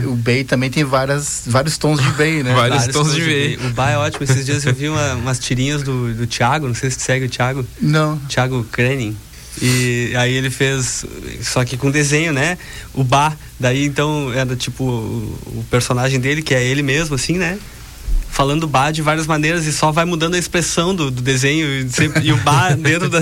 O 0.07 0.15
bey 0.17 0.45
também 0.45 0.71
tem 0.71 0.83
várias, 0.85 1.43
vários 1.47 1.77
tons 1.77 2.01
de 2.03 2.09
bey, 2.13 2.43
né? 2.43 2.55
Vários 2.57 2.87
O 2.87 3.71
Bar 3.75 3.91
é 3.91 3.99
ótimo. 3.99 4.25
Esses 4.25 4.45
dias 4.47 4.65
eu 4.65 4.75
vi 4.75 4.89
uma- 4.89 5.15
umas 5.15 5.39
tirinhas 5.39 5.83
do, 5.83 6.15
do 6.15 6.27
Thiago, 6.27 6.67
não 6.67 6.75
sei 6.75 6.91
se 6.91 6.97
tu 6.99 7.03
segue 7.03 7.27
o 7.27 7.29
Thiago. 7.29 7.67
Não. 7.81 8.17
Thiago 8.29 8.65
Krenin. 8.73 9.17
E 9.61 10.13
aí 10.17 10.35
ele 10.35 10.51
fez, 10.51 11.05
só 11.43 11.65
que 11.65 11.77
com 11.77 11.91
desenho, 11.91 12.33
né? 12.33 12.59
O 12.93 13.03
Bar. 13.03 13.37
Daí 13.59 13.85
então 13.87 14.31
era 14.35 14.55
tipo 14.55 14.85
o, 14.85 15.39
o 15.61 15.65
personagem 15.71 16.21
dele, 16.21 16.43
que 16.43 16.55
é 16.55 16.63
ele 16.63 16.83
mesmo, 16.83 17.15
assim, 17.15 17.39
né? 17.39 17.59
Falando 18.37 18.67
bar 18.69 18.91
de 18.93 19.01
várias 19.01 19.27
maneiras 19.27 19.65
e 19.65 19.73
só 19.73 19.91
vai 19.91 20.05
mudando 20.05 20.35
a 20.35 20.39
expressão 20.39 20.95
do, 20.95 21.11
do 21.11 21.23
desenho. 21.23 21.67
E, 21.67 21.89
sempre- 21.89 22.23
e 22.23 22.33
o 22.33 22.37
bar 22.39 22.77
dentro, 22.79 23.09
da, 23.09 23.21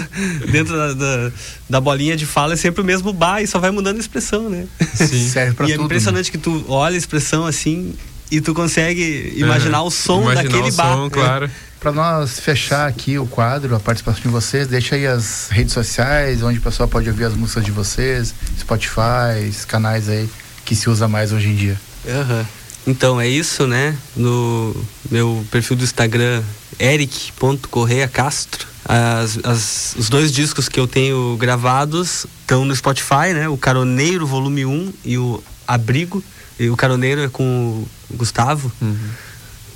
dentro 0.51 0.77
da, 0.77 0.93
da, 0.93 1.33
da 1.71 1.81
bolinha 1.81 2.17
de 2.17 2.27
fala 2.27 2.55
é 2.55 2.57
sempre 2.57 2.81
o 2.81 2.85
mesmo 2.85 3.13
bar 3.13 3.41
e 3.41 3.47
só 3.47 3.61
vai 3.61 3.71
mudando 3.71 3.99
a 3.99 4.01
expressão, 4.01 4.51
né? 4.51 4.67
Sim. 4.95 5.29
Serve 5.31 5.55
pra 5.55 5.67
e 5.69 5.71
é 5.71 5.75
tudo, 5.75 5.83
né? 5.83 5.85
impressionante 5.87 6.33
que 6.33 6.39
tu 6.39 6.65
olha 6.67 6.97
a 6.97 6.99
expressão 6.99 7.47
assim 7.47 7.95
e 8.29 8.41
tu 8.41 8.53
consegue 8.55 9.33
imaginar 9.37 9.83
o 9.83 9.91
som 9.91 10.23
Imaginar 10.23 10.43
daquele 10.43 10.71
o 10.71 10.73
bar. 10.75 10.93
som, 10.97 11.11
claro. 11.11 11.51
Para 11.79 11.93
nós 11.93 12.41
fechar 12.41 12.89
aqui 12.89 13.17
o 13.17 13.27
quadro, 13.27 13.77
a 13.77 13.79
participação 13.79 14.23
de 14.23 14.29
vocês, 14.29 14.67
deixa 14.67 14.97
aí 14.97 15.07
as 15.07 15.49
redes 15.51 15.75
sociais, 15.75 16.43
onde 16.43 16.59
o 16.59 16.63
pessoal 16.63 16.89
pode 16.89 17.09
ouvir 17.09 17.25
as 17.25 17.35
músicas 17.35 17.63
de 17.65 17.71
vocês, 17.71 18.35
Spotify, 18.59 19.47
os 19.49 19.65
canais 19.65 20.09
aí 20.09 20.29
que 20.65 20.75
se 20.75 20.89
usa 20.91 21.07
mais 21.07 21.31
hoje 21.31 21.49
em 21.51 21.55
dia. 21.55 21.79
Aham. 22.09 22.45
Então 22.87 23.21
é 23.21 23.29
isso, 23.29 23.67
né? 23.67 23.97
No 24.17 24.75
meu 25.11 25.45
perfil 25.51 25.77
do 25.77 25.85
Instagram, 25.85 26.43
eric.correia 26.79 28.07
Castro. 28.09 28.67
As, 28.87 29.39
as- 29.43 29.95
os 29.99 30.09
dois 30.11 30.31
discos 30.31 30.69
que 30.69 30.79
eu 30.79 30.87
tenho 30.87 31.37
gravados 31.39 32.27
estão 32.41 32.65
no 32.65 32.77
Spotify, 32.77 33.33
né? 33.33 33.49
O 33.49 33.57
Caroneiro 33.57 34.27
Volume 34.27 34.67
1 34.67 34.93
e 35.05 35.17
o 35.19 35.43
Abrigo. 35.67 36.23
E 36.61 36.69
o 36.69 36.77
Caroneiro 36.77 37.23
é 37.23 37.29
com 37.29 37.87
o 38.11 38.17
Gustavo. 38.17 38.71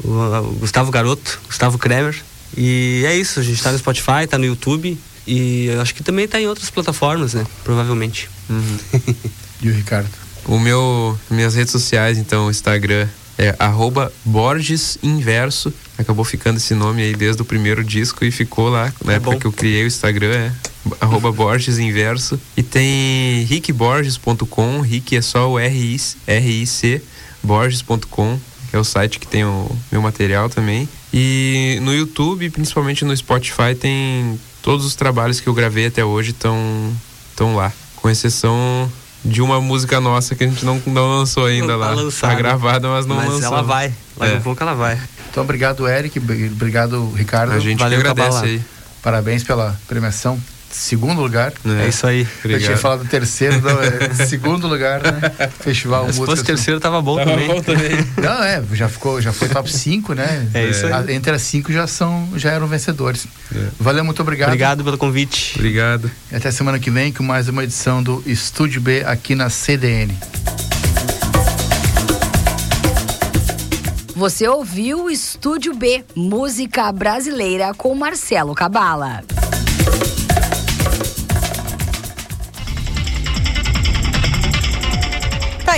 O, 0.04 0.08
o 0.10 0.56
Gustavo 0.60 0.90
Garoto, 0.90 1.40
Gustavo 1.46 1.78
Kremer. 1.78 2.14
E 2.56 3.02
é 3.06 3.16
isso, 3.16 3.40
a 3.40 3.42
gente 3.42 3.62
tá 3.62 3.72
no 3.72 3.78
Spotify, 3.78 4.26
tá 4.28 4.36
no 4.38 4.44
YouTube. 4.44 4.98
E 5.26 5.66
eu 5.66 5.80
acho 5.80 5.94
que 5.94 6.02
também 6.02 6.28
tá 6.28 6.40
em 6.40 6.46
outras 6.46 6.70
plataformas, 6.70 7.32
né? 7.34 7.46
Provavelmente. 7.64 8.28
E 9.60 9.68
o 9.68 9.72
Ricardo? 9.74 10.08
O 10.48 10.58
meu, 10.58 11.18
minhas 11.30 11.54
redes 11.54 11.70
sociais, 11.70 12.16
então, 12.16 12.46
o 12.46 12.50
Instagram 12.50 13.06
é 13.36 13.54
arroba 13.58 14.10
Borges 14.24 14.96
Inverso. 15.02 15.72
Acabou 15.98 16.24
ficando 16.24 16.56
esse 16.56 16.74
nome 16.74 17.02
aí 17.02 17.14
desde 17.14 17.42
o 17.42 17.44
primeiro 17.44 17.84
disco 17.84 18.24
e 18.24 18.30
ficou 18.30 18.70
lá. 18.70 18.92
Na 19.04 19.12
época 19.12 19.36
que 19.36 19.46
eu 19.46 19.52
criei 19.52 19.84
o 19.84 19.86
Instagram 19.86 20.34
é 20.34 20.52
arroba 21.00 21.30
Borges 21.30 21.78
Inverso. 21.78 22.40
E 22.56 22.62
tem 22.62 23.44
rickborges.com, 23.44 24.80
Rick 24.80 25.16
é 25.16 25.20
só 25.20 25.50
o 25.50 25.58
R-I-C, 25.58 27.02
Borges.com, 27.42 28.40
que 28.70 28.76
é 28.76 28.78
o 28.78 28.84
site 28.84 29.18
que 29.20 29.26
tem 29.26 29.44
o 29.44 29.70
meu 29.92 30.00
material 30.00 30.48
também. 30.48 30.88
E 31.12 31.78
no 31.82 31.94
YouTube, 31.94 32.48
principalmente 32.50 33.04
no 33.04 33.14
Spotify, 33.14 33.74
tem 33.78 34.40
todos 34.62 34.86
os 34.86 34.94
trabalhos 34.94 35.40
que 35.40 35.46
eu 35.46 35.54
gravei 35.54 35.86
até 35.86 36.04
hoje 36.04 36.30
estão 36.30 36.56
estão 37.30 37.54
lá. 37.54 37.70
Com 37.96 38.08
exceção 38.10 38.90
de 39.24 39.42
uma 39.42 39.60
música 39.60 40.00
nossa 40.00 40.34
que 40.34 40.44
a 40.44 40.46
gente 40.46 40.64
não, 40.64 40.80
não 40.86 41.18
lançou 41.18 41.46
ainda 41.46 41.72
Não 41.74 41.80
tá 41.80 41.86
lá. 41.86 41.94
lançada. 41.94 42.32
Tá 42.32 42.38
gravada, 42.38 42.88
mas 42.88 43.06
não 43.06 43.16
Mas 43.16 43.28
lançou. 43.28 43.46
ela 43.48 43.62
vai. 43.62 43.92
A 44.20 44.26
É. 44.26 44.40
pouco 44.40 44.62
ela 44.62 44.74
vai. 44.74 44.98
Então, 45.30 45.42
obrigado, 45.42 45.86
Eric. 45.88 46.18
Obrigado, 46.18 47.12
Ricardo. 47.14 47.52
A 47.52 47.58
gente 47.58 47.76
que 47.76 47.82
Valeu, 47.82 47.98
agradece 48.00 48.44
aí. 48.44 48.62
Parabéns 49.02 49.42
pela 49.44 49.78
premiação. 49.86 50.40
Segundo 50.70 51.20
lugar. 51.22 51.52
É 51.82 51.88
isso 51.88 52.06
aí. 52.06 52.20
Eu 52.20 52.26
tinha 52.42 52.54
Obrigado. 52.56 52.78
falado 52.78 53.04
terceiro, 53.06 53.60
não, 53.60 53.80
é 53.82 54.14
segundo 54.26 54.68
lugar, 54.68 55.00
né? 55.02 55.48
Festival 55.60 56.06
Se 56.06 56.18
fosse 56.18 56.30
Música. 56.30 56.46
terceiro, 56.46 56.78
tava 56.78 57.00
bom 57.02 57.16
Tava 57.16 57.30
também. 57.32 57.46
bom 57.48 57.62
Não, 58.22 58.42
é, 58.44 58.62
já 58.72 58.88
ficou, 58.88 59.20
já 59.20 59.32
foi 59.32 59.48
top 59.48 59.72
5, 59.72 60.12
né? 60.14 60.48
É 60.54 60.66
isso 60.68 60.86
aí. 60.86 60.92
A- 60.92 61.04
Entre 61.12 61.32
as 61.32 61.42
cinco 61.42 61.72
já 61.72 61.86
são, 61.86 62.28
já 62.36 62.50
eram 62.52 62.66
vencedores. 62.66 63.26
Valeu, 63.80 64.04
muito 64.04 64.20
obrigado. 64.22 64.48
Obrigado 64.50 64.84
pelo 64.84 64.98
convite. 64.98 65.54
Obrigado. 65.56 66.10
E 66.30 66.36
até 66.36 66.50
semana 66.50 66.78
que 66.78 66.90
vem 66.90 67.12
com 67.12 67.22
mais 67.22 67.48
uma 67.48 67.64
edição 67.64 68.02
do 68.02 68.22
Estúdio 68.26 68.80
B 68.80 69.02
aqui 69.04 69.34
na 69.34 69.48
CDN. 69.50 70.16
Você 74.14 74.48
ouviu 74.48 75.04
o 75.04 75.10
Estúdio 75.10 75.74
B, 75.74 76.04
música 76.14 76.90
brasileira 76.92 77.72
com 77.72 77.94
Marcelo 77.94 78.52
Cabala. 78.54 79.22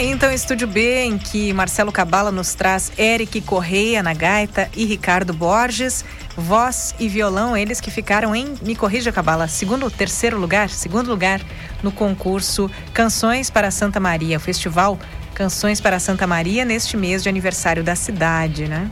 Aí 0.00 0.10
então 0.10 0.32
Estúdio 0.32 0.66
B, 0.66 1.02
em 1.02 1.18
que 1.18 1.52
Marcelo 1.52 1.92
Cabala 1.92 2.32
nos 2.32 2.54
traz 2.54 2.90
Eric 2.98 3.38
Correia 3.42 4.02
na 4.02 4.14
gaita 4.14 4.70
e 4.74 4.86
Ricardo 4.86 5.34
Borges, 5.34 6.06
voz 6.34 6.94
e 6.98 7.06
violão, 7.06 7.54
eles 7.54 7.82
que 7.82 7.90
ficaram 7.90 8.34
em, 8.34 8.54
me 8.62 8.74
corrija 8.74 9.12
Cabala, 9.12 9.46
segundo, 9.46 9.90
terceiro 9.90 10.38
lugar, 10.38 10.70
segundo 10.70 11.10
lugar 11.10 11.42
no 11.82 11.92
concurso 11.92 12.70
Canções 12.94 13.50
para 13.50 13.70
Santa 13.70 14.00
Maria, 14.00 14.38
o 14.38 14.40
festival 14.40 14.98
Canções 15.34 15.82
para 15.82 16.00
Santa 16.00 16.26
Maria, 16.26 16.64
neste 16.64 16.96
mês 16.96 17.22
de 17.22 17.28
aniversário 17.28 17.84
da 17.84 17.94
cidade, 17.94 18.68
né? 18.68 18.90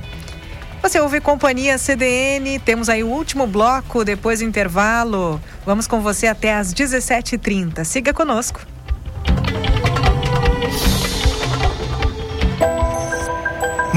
Você 0.83 1.01
ouve 1.01 1.23
Companhia 1.23 1.79
CDN, 1.79 2.59
temos 2.59 2.91
aí 2.91 3.03
o 3.03 3.09
último 3.09 3.47
bloco 3.47 4.05
depois 4.05 4.41
do 4.41 4.45
intervalo. 4.45 5.41
Vamos 5.65 5.87
com 5.87 6.01
você 6.01 6.27
até 6.27 6.55
às 6.55 6.73
17h30. 6.73 7.83
Siga 7.85 8.13
conosco. 8.13 8.61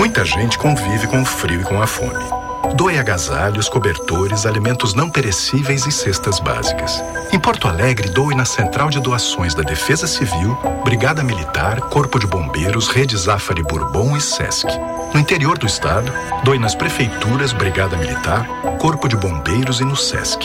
Muita 0.01 0.25
gente 0.25 0.57
convive 0.57 1.05
com 1.05 1.21
o 1.21 1.25
frio 1.25 1.61
e 1.61 1.63
com 1.63 1.79
a 1.79 1.85
fome. 1.85 2.25
Doe 2.73 2.97
agasalhos, 2.97 3.69
cobertores, 3.69 4.47
alimentos 4.47 4.95
não 4.95 5.07
perecíveis 5.07 5.85
e 5.85 5.91
cestas 5.91 6.39
básicas. 6.39 7.03
Em 7.31 7.39
Porto 7.39 7.67
Alegre, 7.67 8.09
doe 8.09 8.33
na 8.33 8.43
Central 8.43 8.89
de 8.89 8.99
Doações 8.99 9.53
da 9.53 9.61
Defesa 9.61 10.07
Civil, 10.07 10.57
Brigada 10.83 11.23
Militar, 11.23 11.81
Corpo 11.81 12.17
de 12.17 12.25
Bombeiros, 12.25 12.87
Rede 12.87 13.15
Zafari 13.15 13.61
Bourbon 13.61 14.17
e 14.17 14.21
Sesc. 14.21 14.65
No 15.13 15.19
interior 15.19 15.59
do 15.59 15.67
estado, 15.67 16.11
doe 16.43 16.57
nas 16.57 16.73
prefeituras, 16.73 17.53
Brigada 17.53 17.95
Militar, 17.95 18.47
Corpo 18.79 19.07
de 19.07 19.15
Bombeiros 19.15 19.81
e 19.81 19.85
no 19.85 19.95
Sesc. 19.95 20.43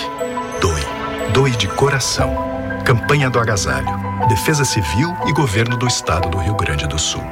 Doe. 0.61 0.82
Doe 1.32 1.52
de 1.52 1.66
coração. 1.66 2.36
Campanha 2.84 3.30
do 3.30 3.40
Agasalho. 3.40 3.88
Defesa 4.28 4.66
Civil 4.66 5.16
e 5.26 5.32
Governo 5.32 5.78
do 5.78 5.86
Estado 5.86 6.28
do 6.28 6.36
Rio 6.36 6.54
Grande 6.57 6.86
do 6.86 6.98
Sul. 6.98 7.24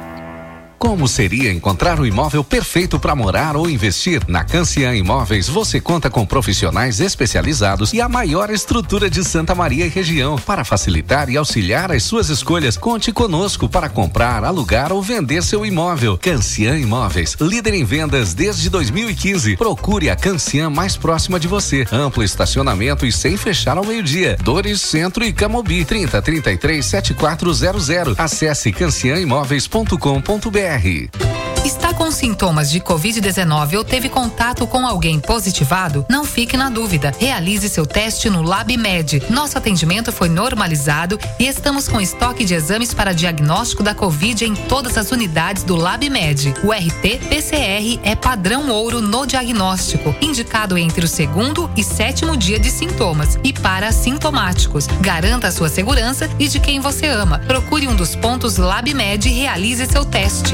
Como 0.85 1.07
seria 1.07 1.51
encontrar 1.51 1.99
o 1.99 2.05
imóvel 2.05 2.43
perfeito 2.43 2.99
para 2.99 3.15
morar 3.15 3.57
ou 3.57 3.67
investir? 3.67 4.21
Na 4.27 4.43
Cancian 4.43 4.95
Imóveis 4.95 5.49
você 5.49 5.81
conta 5.81 6.11
com 6.11 6.27
profissionais 6.27 6.99
especializados 6.99 7.91
e 7.91 7.99
a 7.99 8.07
maior 8.07 8.51
estrutura 8.51 9.09
de 9.09 9.23
Santa 9.23 9.55
Maria 9.55 9.87
e 9.87 9.89
região. 9.89 10.37
Para 10.37 10.63
facilitar 10.63 11.27
e 11.27 11.37
auxiliar 11.37 11.91
as 11.91 12.03
suas 12.03 12.29
escolhas, 12.29 12.77
conte 12.77 13.11
conosco 13.11 13.67
para 13.67 13.89
comprar, 13.89 14.43
alugar 14.43 14.93
ou 14.93 15.01
vender 15.01 15.41
seu 15.41 15.65
imóvel. 15.65 16.19
Cancian 16.19 16.77
Imóveis, 16.77 17.35
líder 17.41 17.73
em 17.73 17.83
vendas 17.83 18.35
desde 18.35 18.69
2015. 18.69 19.57
Procure 19.57 20.11
a 20.11 20.15
Cancian 20.15 20.69
mais 20.69 20.95
próxima 20.95 21.39
de 21.39 21.47
você. 21.47 21.87
Amplo 21.91 22.23
estacionamento 22.23 23.07
e 23.07 23.11
sem 23.11 23.35
fechar 23.37 23.75
ao 23.75 23.85
meio-dia. 23.85 24.37
Dores 24.43 24.81
Centro 24.81 25.25
e 25.25 25.33
Camobi 25.33 25.83
30 25.83 26.21
33 26.21 26.85
7400. 26.85 28.19
Acesse 28.19 28.71
cancianimóveis.com.br. 28.71 30.74
R. 30.75 31.44
Está 31.65 31.95
com 31.95 32.11
sintomas 32.11 32.69
de 32.69 32.79
Covid-19 32.79 33.77
ou 33.79 33.83
teve 33.83 34.07
contato 34.07 34.67
com 34.67 34.85
alguém 34.85 35.19
positivado? 35.19 36.05
Não 36.07 36.23
fique 36.23 36.55
na 36.55 36.69
dúvida. 36.69 37.11
Realize 37.19 37.67
seu 37.69 37.87
teste 37.87 38.29
no 38.29 38.43
LabMed. 38.43 39.23
Nosso 39.31 39.57
atendimento 39.57 40.11
foi 40.11 40.29
normalizado 40.29 41.17
e 41.39 41.47
estamos 41.47 41.87
com 41.87 41.99
estoque 41.99 42.45
de 42.45 42.53
exames 42.53 42.93
para 42.93 43.15
diagnóstico 43.15 43.81
da 43.81 43.95
Covid 43.95 44.45
em 44.45 44.53
todas 44.53 44.95
as 44.95 45.09
unidades 45.09 45.63
do 45.63 45.75
LabMed. 45.75 46.53
O 46.63 46.71
RT-PCR 46.71 47.99
é 48.03 48.15
padrão 48.15 48.69
ouro 48.69 49.01
no 49.01 49.25
diagnóstico, 49.25 50.15
indicado 50.21 50.77
entre 50.77 51.03
o 51.03 51.09
segundo 51.09 51.67
e 51.75 51.83
sétimo 51.83 52.37
dia 52.37 52.59
de 52.59 52.69
sintomas 52.69 53.39
e 53.43 53.51
para 53.51 53.87
assintomáticos. 53.87 54.85
Garanta 55.01 55.47
a 55.47 55.51
sua 55.51 55.67
segurança 55.67 56.29
e 56.37 56.47
de 56.47 56.59
quem 56.59 56.79
você 56.79 57.07
ama. 57.07 57.39
Procure 57.39 57.87
um 57.87 57.95
dos 57.95 58.15
pontos 58.15 58.57
LabMed 58.57 59.27
e 59.27 59.33
realize 59.33 59.83
seu 59.87 60.05
teste. 60.05 60.53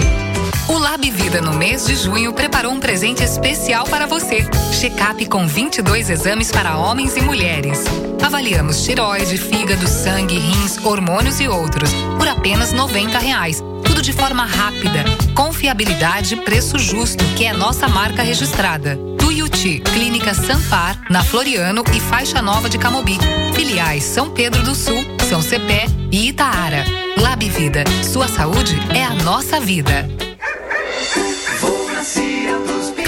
O 0.67 0.77
Lab 0.77 1.09
Vida 1.09 1.41
no 1.41 1.53
mês 1.53 1.85
de 1.85 1.95
junho 1.95 2.31
preparou 2.33 2.71
um 2.71 2.79
presente 2.79 3.23
especial 3.23 3.85
para 3.85 4.05
você. 4.05 4.45
Check-up 4.79 5.25
com 5.25 5.47
22 5.47 6.09
exames 6.09 6.51
para 6.51 6.77
homens 6.77 7.17
e 7.17 7.21
mulheres. 7.21 7.83
Avaliamos 8.23 8.83
tiroide, 8.83 9.37
fígado, 9.37 9.87
sangue, 9.87 10.37
rins, 10.37 10.77
hormônios 10.83 11.39
e 11.39 11.47
outros 11.47 11.91
por 12.17 12.27
apenas 12.27 12.71
90 12.71 13.17
reais. 13.19 13.63
Tudo 13.83 14.01
de 14.01 14.13
forma 14.13 14.45
rápida. 14.45 15.03
Confiabilidade 15.35 16.35
e 16.35 16.37
preço 16.37 16.77
justo, 16.79 17.23
que 17.35 17.45
é 17.45 17.53
nossa 17.53 17.87
marca 17.87 18.23
registrada. 18.23 18.97
Tuiuti, 19.17 19.79
Clínica 19.79 20.33
Sampar, 20.33 21.01
na 21.09 21.23
Floriano 21.23 21.83
e 21.93 21.99
Faixa 21.99 22.41
Nova 22.41 22.69
de 22.69 22.77
Camobi. 22.77 23.17
Filiais 23.53 24.03
São 24.03 24.29
Pedro 24.29 24.63
do 24.63 24.75
Sul, 24.75 25.03
São 25.27 25.41
Cepé 25.41 25.87
e 26.11 26.29
Itaara. 26.29 26.85
Lab 27.17 27.47
Vida, 27.49 27.83
sua 28.03 28.27
saúde 28.27 28.79
é 28.95 29.03
a 29.03 29.13
nossa 29.15 29.59
vida. 29.59 30.07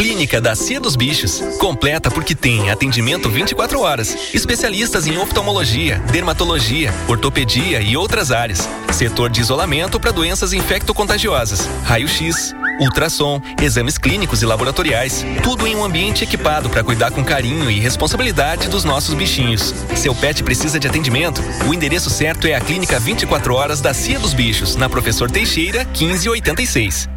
Clínica 0.04 0.42
da 0.42 0.54
Cia 0.54 0.82
dos 0.82 0.98
Bichos. 0.98 1.40
Completa 1.58 2.12
porque 2.12 2.36
tem 2.36 2.70
atendimento 2.70 3.30
24 3.30 3.80
horas. 3.80 4.34
Especialistas 4.34 5.08
em 5.08 5.18
oftalmologia, 5.18 5.98
dermatologia, 6.12 6.94
ortopedia 7.08 7.80
e 7.80 7.96
outras 7.96 8.30
áreas. 8.30 8.68
Setor 8.92 9.30
de 9.30 9.40
isolamento 9.40 10.02
para 10.02 10.12
doenças 10.12 10.52
infecto-contagiosas. 10.52 11.70
Raio-X, 11.86 12.54
ultrassom, 12.82 13.42
exames 13.62 13.98
clínicos 13.98 14.42
e 14.42 14.46
laboratoriais. 14.46 15.26
Tudo 15.42 15.66
em 15.66 15.74
um 15.74 15.86
ambiente 15.86 16.26
equipado 16.26 16.70
para 16.70 16.84
cuidar 16.84 17.12
com 17.12 17.24
carinho 17.24 17.72
e 17.72 17.80
responsabilidade 17.80 18.68
dos 18.68 18.84
nossos 18.84 19.14
bichinhos. 19.14 19.74
Seu 19.96 20.14
pet 20.14 20.44
precisa 20.44 20.78
de 20.82 20.86
atendimento? 20.86 21.42
O 21.66 21.74
endereço 21.74 22.10
certo 22.10 22.46
é 22.46 22.54
a 22.54 22.60
Clínica 22.60 23.00
24 23.00 23.56
Horas 23.56 23.80
da 23.80 23.94
Cia 23.94 24.20
dos 24.20 24.34
Bichos, 24.34 24.76
na 24.76 24.90
Professor 24.90 25.32
Teixeira, 25.32 25.88
1586. 25.98 27.08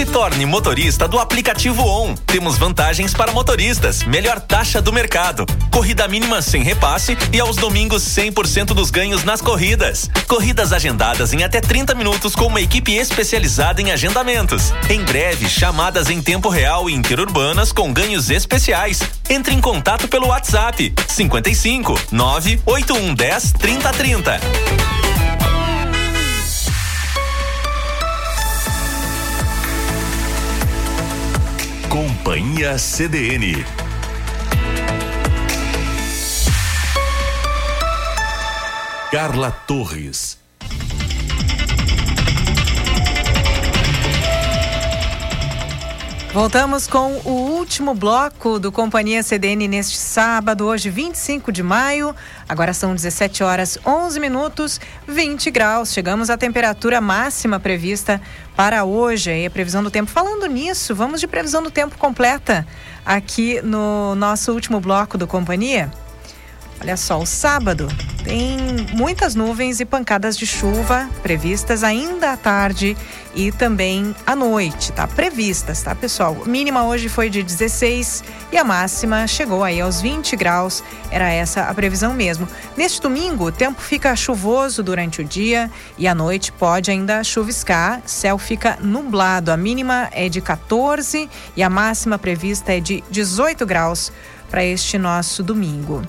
Se 0.00 0.06
torne 0.06 0.46
motorista 0.46 1.06
do 1.06 1.18
aplicativo 1.18 1.82
ON. 1.84 2.14
Temos 2.14 2.56
vantagens 2.56 3.12
para 3.12 3.32
motoristas, 3.32 4.02
melhor 4.02 4.40
taxa 4.40 4.80
do 4.80 4.90
mercado, 4.90 5.44
corrida 5.70 6.08
mínima 6.08 6.40
sem 6.40 6.62
repasse 6.62 7.18
e 7.30 7.38
aos 7.38 7.56
domingos 7.56 8.02
100% 8.04 8.68
dos 8.68 8.90
ganhos 8.90 9.24
nas 9.24 9.42
corridas. 9.42 10.08
Corridas 10.26 10.72
agendadas 10.72 11.34
em 11.34 11.44
até 11.44 11.60
30 11.60 11.94
minutos 11.94 12.34
com 12.34 12.46
uma 12.46 12.62
equipe 12.62 12.94
especializada 12.94 13.82
em 13.82 13.90
agendamentos. 13.90 14.72
Em 14.88 15.04
breve, 15.04 15.50
chamadas 15.50 16.08
em 16.08 16.22
tempo 16.22 16.48
real 16.48 16.88
e 16.88 16.94
interurbanas 16.94 17.70
com 17.70 17.92
ganhos 17.92 18.30
especiais. 18.30 19.02
Entre 19.28 19.54
em 19.54 19.60
contato 19.60 20.08
pelo 20.08 20.28
WhatsApp 20.28 20.94
55 21.08 22.00
98110 22.10 23.52
3030. 23.52 24.99
Companhia 31.90 32.78
CDN. 32.78 33.64
Carla 39.10 39.50
Torres. 39.66 40.39
Voltamos 46.32 46.86
com 46.86 47.20
o 47.24 47.30
último 47.56 47.92
bloco 47.92 48.60
do 48.60 48.70
Companhia 48.70 49.20
CDN 49.20 49.66
neste 49.66 49.96
sábado, 49.96 50.64
hoje 50.64 50.88
25 50.88 51.50
de 51.50 51.60
maio. 51.60 52.14
Agora 52.48 52.72
são 52.72 52.94
17 52.94 53.42
horas 53.42 53.76
11 53.84 54.20
minutos, 54.20 54.80
20 55.08 55.50
graus. 55.50 55.92
Chegamos 55.92 56.30
à 56.30 56.38
temperatura 56.38 57.00
máxima 57.00 57.58
prevista 57.58 58.22
para 58.54 58.84
hoje. 58.84 59.32
Aí 59.32 59.44
a 59.44 59.50
previsão 59.50 59.82
do 59.82 59.90
tempo. 59.90 60.08
Falando 60.08 60.46
nisso, 60.46 60.94
vamos 60.94 61.18
de 61.18 61.26
previsão 61.26 61.64
do 61.64 61.70
tempo 61.70 61.98
completa 61.98 62.64
aqui 63.04 63.60
no 63.62 64.14
nosso 64.14 64.52
último 64.52 64.78
bloco 64.78 65.18
do 65.18 65.26
Companhia. 65.26 65.90
Olha 66.80 66.96
só, 66.96 67.18
o 67.18 67.26
sábado 67.26 67.88
tem 68.24 68.86
muitas 68.94 69.34
nuvens 69.34 69.80
e 69.80 69.84
pancadas 69.84 70.36
de 70.36 70.46
chuva 70.46 71.08
previstas 71.22 71.84
ainda 71.84 72.32
à 72.32 72.36
tarde 72.36 72.96
e 73.34 73.52
também 73.52 74.14
à 74.26 74.34
noite, 74.34 74.90
tá? 74.92 75.06
Previstas, 75.06 75.82
tá, 75.82 75.94
pessoal? 75.94 76.36
A 76.42 76.48
mínima 76.48 76.84
hoje 76.84 77.08
foi 77.08 77.28
de 77.28 77.42
16 77.42 78.24
e 78.50 78.56
a 78.56 78.64
máxima 78.64 79.26
chegou 79.26 79.62
aí 79.62 79.80
aos 79.80 80.00
20 80.00 80.36
graus. 80.36 80.82
Era 81.10 81.30
essa 81.30 81.64
a 81.64 81.74
previsão 81.74 82.14
mesmo. 82.14 82.48
Neste 82.76 83.00
domingo, 83.00 83.46
o 83.46 83.52
tempo 83.52 83.80
fica 83.80 84.16
chuvoso 84.16 84.82
durante 84.82 85.20
o 85.20 85.24
dia 85.24 85.70
e 85.98 86.08
à 86.08 86.14
noite 86.14 86.50
pode 86.50 86.90
ainda 86.90 87.22
chuviscar. 87.22 88.00
Céu 88.06 88.38
fica 88.38 88.78
nublado. 88.80 89.52
A 89.52 89.56
mínima 89.56 90.08
é 90.12 90.28
de 90.30 90.40
14 90.40 91.28
e 91.54 91.62
a 91.62 91.68
máxima 91.68 92.18
prevista 92.18 92.72
é 92.72 92.80
de 92.80 93.04
18 93.10 93.66
graus 93.66 94.10
para 94.50 94.64
este 94.64 94.98
nosso 94.98 95.42
domingo. 95.42 96.02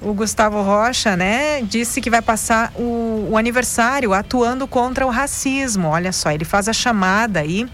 O 0.00 0.14
Gustavo 0.14 0.62
Rocha, 0.62 1.16
né, 1.16 1.60
disse 1.62 2.00
que 2.00 2.08
vai 2.08 2.22
passar 2.22 2.72
o, 2.76 3.26
o 3.32 3.36
aniversário 3.36 4.14
atuando 4.14 4.68
contra 4.68 5.04
o 5.04 5.10
racismo. 5.10 5.88
Olha 5.88 6.12
só, 6.12 6.30
ele 6.30 6.44
faz 6.44 6.68
a 6.68 6.72
chamada 6.72 7.40
aí 7.40 7.68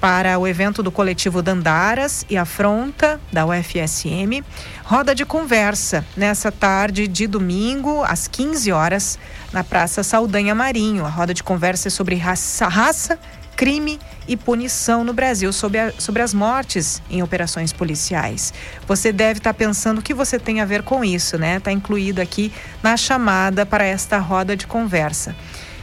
para 0.00 0.38
o 0.38 0.46
evento 0.46 0.82
do 0.82 0.90
coletivo 0.90 1.42
Dandaras 1.42 2.24
e 2.30 2.36
Afronta, 2.36 3.20
da 3.32 3.44
UFSM. 3.46 4.44
Roda 4.84 5.14
de 5.14 5.24
conversa 5.24 6.04
nessa 6.16 6.52
tarde 6.52 7.08
de 7.08 7.26
domingo, 7.26 8.02
às 8.04 8.28
15 8.28 8.72
horas, 8.72 9.18
na 9.52 9.64
Praça 9.64 10.02
Saldanha 10.02 10.54
Marinho. 10.54 11.04
A 11.04 11.08
roda 11.08 11.34
de 11.34 11.42
conversa 11.42 11.88
é 11.88 11.90
sobre 11.90 12.16
raça, 12.16 12.68
raça 12.68 13.18
crime 13.58 13.98
e 14.28 14.36
punição 14.36 15.02
no 15.02 15.12
Brasil 15.12 15.52
sobre, 15.52 15.80
a, 15.80 15.92
sobre 15.98 16.22
as 16.22 16.32
mortes 16.32 17.02
em 17.10 17.24
operações 17.24 17.72
policiais. 17.72 18.54
Você 18.86 19.10
deve 19.10 19.38
estar 19.38 19.52
tá 19.52 19.58
pensando 19.58 19.98
o 19.98 20.02
que 20.02 20.14
você 20.14 20.38
tem 20.38 20.60
a 20.60 20.64
ver 20.64 20.84
com 20.84 21.04
isso, 21.04 21.36
né? 21.36 21.56
Está 21.56 21.72
incluído 21.72 22.20
aqui 22.20 22.52
na 22.84 22.96
chamada 22.96 23.66
para 23.66 23.84
esta 23.84 24.16
roda 24.18 24.56
de 24.56 24.64
conversa. 24.64 25.34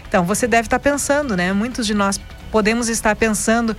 Então, 0.08 0.24
você 0.24 0.48
deve 0.48 0.68
estar 0.68 0.80
tá 0.80 0.90
pensando, 0.90 1.36
né? 1.36 1.52
Muitos 1.52 1.86
de 1.86 1.94
nós 1.94 2.18
podemos 2.50 2.88
estar 2.88 3.14
pensando 3.18 3.76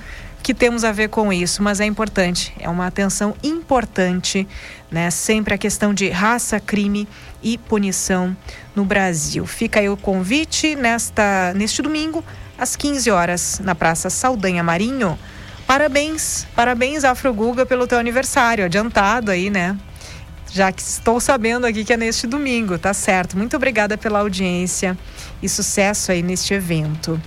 que 0.46 0.54
temos 0.54 0.84
a 0.84 0.92
ver 0.92 1.08
com 1.08 1.32
isso, 1.32 1.60
mas 1.60 1.80
é 1.80 1.84
importante, 1.86 2.54
é 2.60 2.68
uma 2.68 2.86
atenção 2.86 3.34
importante, 3.42 4.46
né? 4.88 5.10
Sempre 5.10 5.54
a 5.54 5.58
questão 5.58 5.92
de 5.92 6.08
raça, 6.08 6.60
crime 6.60 7.08
e 7.42 7.58
punição 7.58 8.36
no 8.72 8.84
Brasil. 8.84 9.44
Fica 9.44 9.80
aí 9.80 9.88
o 9.88 9.96
convite 9.96 10.76
nesta 10.76 11.52
neste 11.52 11.82
domingo 11.82 12.24
às 12.56 12.76
15 12.76 13.10
horas, 13.10 13.60
na 13.64 13.74
Praça 13.74 14.08
Saldanha 14.08 14.62
Marinho. 14.62 15.18
Parabéns, 15.66 16.46
parabéns 16.54 17.02
Afro 17.02 17.34
Guga 17.34 17.66
pelo 17.66 17.84
teu 17.84 17.98
aniversário, 17.98 18.66
adiantado 18.66 19.32
aí, 19.32 19.50
né? 19.50 19.76
Já 20.52 20.70
que 20.70 20.80
estou 20.80 21.18
sabendo 21.18 21.66
aqui 21.66 21.84
que 21.84 21.92
é 21.92 21.96
neste 21.96 22.24
domingo, 22.24 22.78
tá 22.78 22.94
certo. 22.94 23.36
Muito 23.36 23.56
obrigada 23.56 23.98
pela 23.98 24.20
audiência 24.20 24.96
e 25.42 25.48
sucesso 25.48 26.12
aí 26.12 26.22
neste 26.22 26.54
evento. 26.54 27.20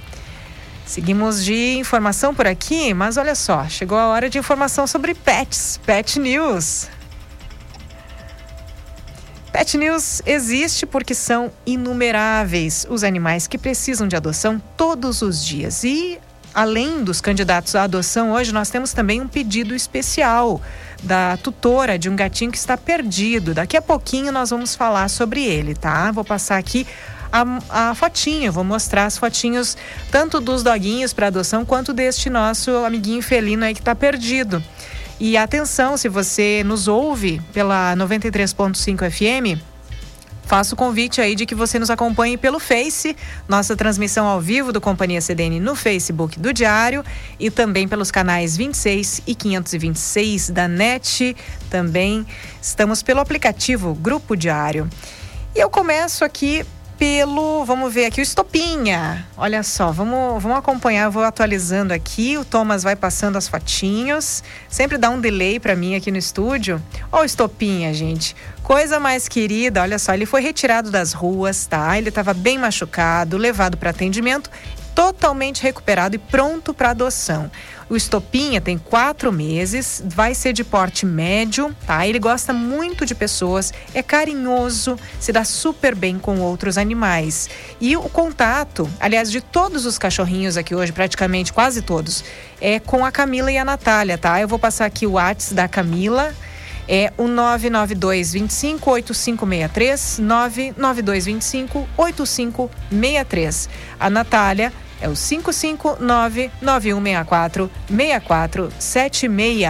Seguimos 0.89 1.45
de 1.45 1.77
informação 1.77 2.33
por 2.33 2.47
aqui, 2.47 2.95
mas 2.95 3.15
olha 3.15 3.35
só, 3.35 3.69
chegou 3.69 3.95
a 3.95 4.07
hora 4.07 4.27
de 4.27 4.39
informação 4.39 4.87
sobre 4.87 5.13
pets, 5.13 5.79
Pet 5.85 6.19
News. 6.19 6.87
Pet 9.53 9.77
News 9.77 10.19
existe 10.25 10.87
porque 10.87 11.13
são 11.13 11.51
inumeráveis 11.63 12.87
os 12.89 13.03
animais 13.03 13.45
que 13.45 13.55
precisam 13.55 14.07
de 14.07 14.15
adoção 14.15 14.59
todos 14.75 15.21
os 15.21 15.45
dias. 15.45 15.83
E, 15.83 16.17
além 16.55 17.03
dos 17.03 17.21
candidatos 17.21 17.75
à 17.75 17.83
adoção, 17.83 18.31
hoje 18.31 18.51
nós 18.51 18.71
temos 18.71 18.91
também 18.91 19.21
um 19.21 19.27
pedido 19.27 19.75
especial 19.75 20.59
da 21.03 21.37
tutora 21.37 21.99
de 21.99 22.09
um 22.09 22.15
gatinho 22.15 22.51
que 22.51 22.57
está 22.57 22.75
perdido. 22.75 23.53
Daqui 23.53 23.77
a 23.77 23.81
pouquinho 23.81 24.31
nós 24.31 24.49
vamos 24.49 24.73
falar 24.73 25.07
sobre 25.07 25.45
ele, 25.45 25.75
tá? 25.75 26.11
Vou 26.11 26.25
passar 26.25 26.57
aqui 26.57 26.87
a, 27.31 27.89
a 27.89 27.95
fotinha, 27.95 28.51
vou 28.51 28.63
mostrar 28.63 29.05
as 29.05 29.17
fotinhos 29.17 29.77
tanto 30.11 30.39
dos 30.39 30.63
doguinhos 30.63 31.13
para 31.13 31.27
adoção 31.27 31.63
quanto 31.63 31.93
deste 31.93 32.29
nosso 32.29 32.71
amiguinho 32.85 33.21
felino 33.21 33.65
aí 33.65 33.73
que 33.73 33.81
está 33.81 33.95
perdido. 33.95 34.63
E 35.19 35.35
atenção, 35.35 35.97
se 35.97 36.07
você 36.07 36.63
nos 36.65 36.87
ouve 36.87 37.41
pela 37.51 37.93
93.5 37.97 39.09
FM, 39.11 39.61
faço 40.45 40.73
o 40.73 40.77
convite 40.77 41.19
aí 41.19 41.35
de 41.35 41.45
que 41.45 41.53
você 41.53 41.77
nos 41.77 41.89
acompanhe 41.89 42.37
pelo 42.37 42.57
Face, 42.57 43.15
nossa 43.47 43.75
transmissão 43.75 44.25
ao 44.25 44.39
vivo 44.39 44.71
do 44.71 44.79
Companhia 44.79 45.19
CDN 45.19 45.59
no 45.59 45.75
Facebook 45.75 46.39
do 46.39 46.53
Diário 46.53 47.03
e 47.37 47.51
também 47.51 47.87
pelos 47.87 48.09
canais 48.09 48.55
26 48.55 49.21
e 49.27 49.35
526 49.35 50.49
da 50.51 50.67
NET. 50.67 51.35
Também 51.69 52.25
estamos 52.61 53.03
pelo 53.03 53.19
aplicativo 53.19 53.93
Grupo 53.93 54.37
Diário. 54.37 54.89
E 55.53 55.59
eu 55.59 55.69
começo 55.69 56.23
aqui 56.23 56.65
pelo, 56.99 57.63
vamos 57.63 57.93
ver 57.93 58.07
aqui, 58.07 58.19
o 58.19 58.21
Estopinha. 58.21 59.25
Olha 59.37 59.63
só, 59.63 59.89
vamos, 59.89 60.43
vamos 60.43 60.57
acompanhar, 60.57 61.09
vou 61.09 61.23
atualizando 61.23 61.93
aqui. 61.93 62.37
O 62.37 62.43
Thomas 62.43 62.83
vai 62.83 62.93
passando 62.93 63.37
as 63.37 63.47
fotinhos. 63.47 64.43
Sempre 64.67 64.97
dá 64.97 65.09
um 65.09 65.21
delay 65.21 65.61
para 65.61 65.77
mim 65.77 65.95
aqui 65.95 66.11
no 66.11 66.17
estúdio. 66.17 66.83
Ó, 67.09 67.21
o 67.21 67.23
Estopinha, 67.23 67.93
gente. 67.93 68.35
Coisa 68.61 68.99
mais 68.99 69.29
querida, 69.29 69.81
olha 69.81 69.97
só, 69.97 70.13
ele 70.13 70.25
foi 70.25 70.41
retirado 70.41 70.91
das 70.91 71.13
ruas, 71.13 71.65
tá? 71.65 71.97
Ele 71.97 72.09
estava 72.09 72.33
bem 72.33 72.57
machucado, 72.57 73.37
levado 73.37 73.77
para 73.77 73.91
atendimento, 73.91 74.51
totalmente 74.93 75.63
recuperado 75.63 76.17
e 76.17 76.19
pronto 76.19 76.73
para 76.73 76.89
adoção. 76.89 77.49
O 77.89 77.95
estopinha 77.95 78.61
tem 78.61 78.77
quatro 78.77 79.31
meses, 79.31 80.03
vai 80.05 80.35
ser 80.35 80.53
de 80.53 80.63
porte 80.63 81.07
médio, 81.07 81.75
tá? 81.87 82.05
Ele 82.05 82.19
gosta 82.19 82.53
muito 82.53 83.03
de 83.03 83.15
pessoas, 83.15 83.73
é 83.95 84.03
carinhoso, 84.03 84.95
se 85.19 85.31
dá 85.31 85.43
super 85.43 85.95
bem 85.95 86.19
com 86.19 86.39
outros 86.39 86.77
animais. 86.77 87.49
E 87.81 87.97
o 87.97 88.03
contato, 88.03 88.87
aliás, 88.99 89.31
de 89.31 89.41
todos 89.41 89.87
os 89.87 89.97
cachorrinhos 89.97 90.55
aqui 90.55 90.75
hoje, 90.75 90.91
praticamente 90.91 91.51
quase 91.51 91.81
todos, 91.81 92.23
é 92.61 92.79
com 92.79 93.03
a 93.03 93.11
Camila 93.11 93.51
e 93.51 93.57
a 93.57 93.65
Natália, 93.65 94.19
tá? 94.19 94.39
Eu 94.39 94.47
vou 94.47 94.59
passar 94.59 94.85
aqui 94.85 95.07
o 95.07 95.13
WhatsApp 95.13 95.55
da 95.55 95.67
Camila 95.67 96.31
é 96.91 97.13
o 97.17 97.27
992 97.27 98.33
25 98.33 98.89
8563 98.89 100.19
992 100.19 101.25
25 101.25 101.87
8563. 101.95 103.69
A 103.99 104.09
Natália 104.09 104.73
é 105.01 105.07
o 105.07 105.13
559 105.13 106.51
9164 106.61 107.71
6476 107.87 109.69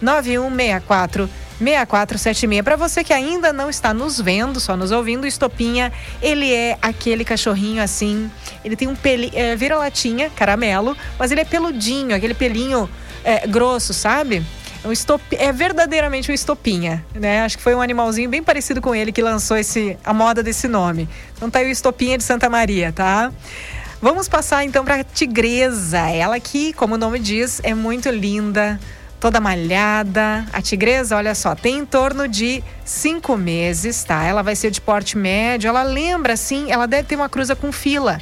9164 0.00 1.28
6476. 1.58 2.62
Para 2.62 2.76
você 2.76 3.02
que 3.02 3.12
ainda 3.12 3.52
não 3.52 3.68
está 3.68 3.92
nos 3.92 4.20
vendo, 4.20 4.60
só 4.60 4.76
nos 4.76 4.92
ouvindo, 4.92 5.26
Estopinha, 5.26 5.92
ele 6.22 6.52
é 6.52 6.78
aquele 6.80 7.24
cachorrinho 7.24 7.82
assim. 7.82 8.30
Ele 8.64 8.76
tem 8.76 8.88
um 8.88 8.94
pelinho, 8.94 9.32
é, 9.34 9.56
vira 9.56 9.76
latinha, 9.76 10.30
caramelo, 10.30 10.96
mas 11.18 11.30
ele 11.30 11.40
é 11.40 11.44
peludinho, 11.44 12.14
aquele 12.14 12.34
pelinho 12.34 12.88
é, 13.24 13.46
grosso, 13.46 13.92
sabe? 13.92 14.44
Um 14.84 14.92
estop... 14.92 15.22
É 15.36 15.52
verdadeiramente 15.52 16.30
um 16.30 16.34
estopinha, 16.34 17.04
né? 17.12 17.42
Acho 17.42 17.56
que 17.56 17.62
foi 17.62 17.74
um 17.74 17.82
animalzinho 17.82 18.30
bem 18.30 18.42
parecido 18.42 18.80
com 18.80 18.94
ele 18.94 19.10
que 19.10 19.20
lançou 19.20 19.56
esse... 19.56 19.98
a 20.04 20.14
moda 20.14 20.40
desse 20.40 20.68
nome. 20.68 21.08
Então 21.36 21.50
tá 21.50 21.58
aí 21.58 21.66
o 21.66 21.70
estopinha 21.70 22.16
de 22.16 22.22
Santa 22.22 22.48
Maria, 22.48 22.92
tá? 22.92 23.32
Vamos 24.00 24.28
passar 24.28 24.64
então 24.64 24.84
para 24.84 25.02
tigresa. 25.02 25.98
Ela 25.98 26.38
que, 26.38 26.72
como 26.72 26.94
o 26.94 26.98
nome 26.98 27.18
diz, 27.18 27.60
é 27.64 27.74
muito 27.74 28.08
linda, 28.08 28.78
toda 29.18 29.40
malhada. 29.40 30.46
A 30.52 30.62
tigresa, 30.62 31.16
olha 31.16 31.34
só, 31.34 31.56
tem 31.56 31.78
em 31.78 31.84
torno 31.84 32.28
de 32.28 32.62
cinco 32.84 33.36
meses, 33.36 34.04
tá? 34.04 34.22
Ela 34.22 34.40
vai 34.40 34.54
ser 34.54 34.70
de 34.70 34.80
porte 34.80 35.18
médio. 35.18 35.66
Ela 35.66 35.82
lembra, 35.82 36.34
assim, 36.34 36.70
ela 36.70 36.86
deve 36.86 37.08
ter 37.08 37.16
uma 37.16 37.28
cruza 37.28 37.56
com 37.56 37.72
fila. 37.72 38.18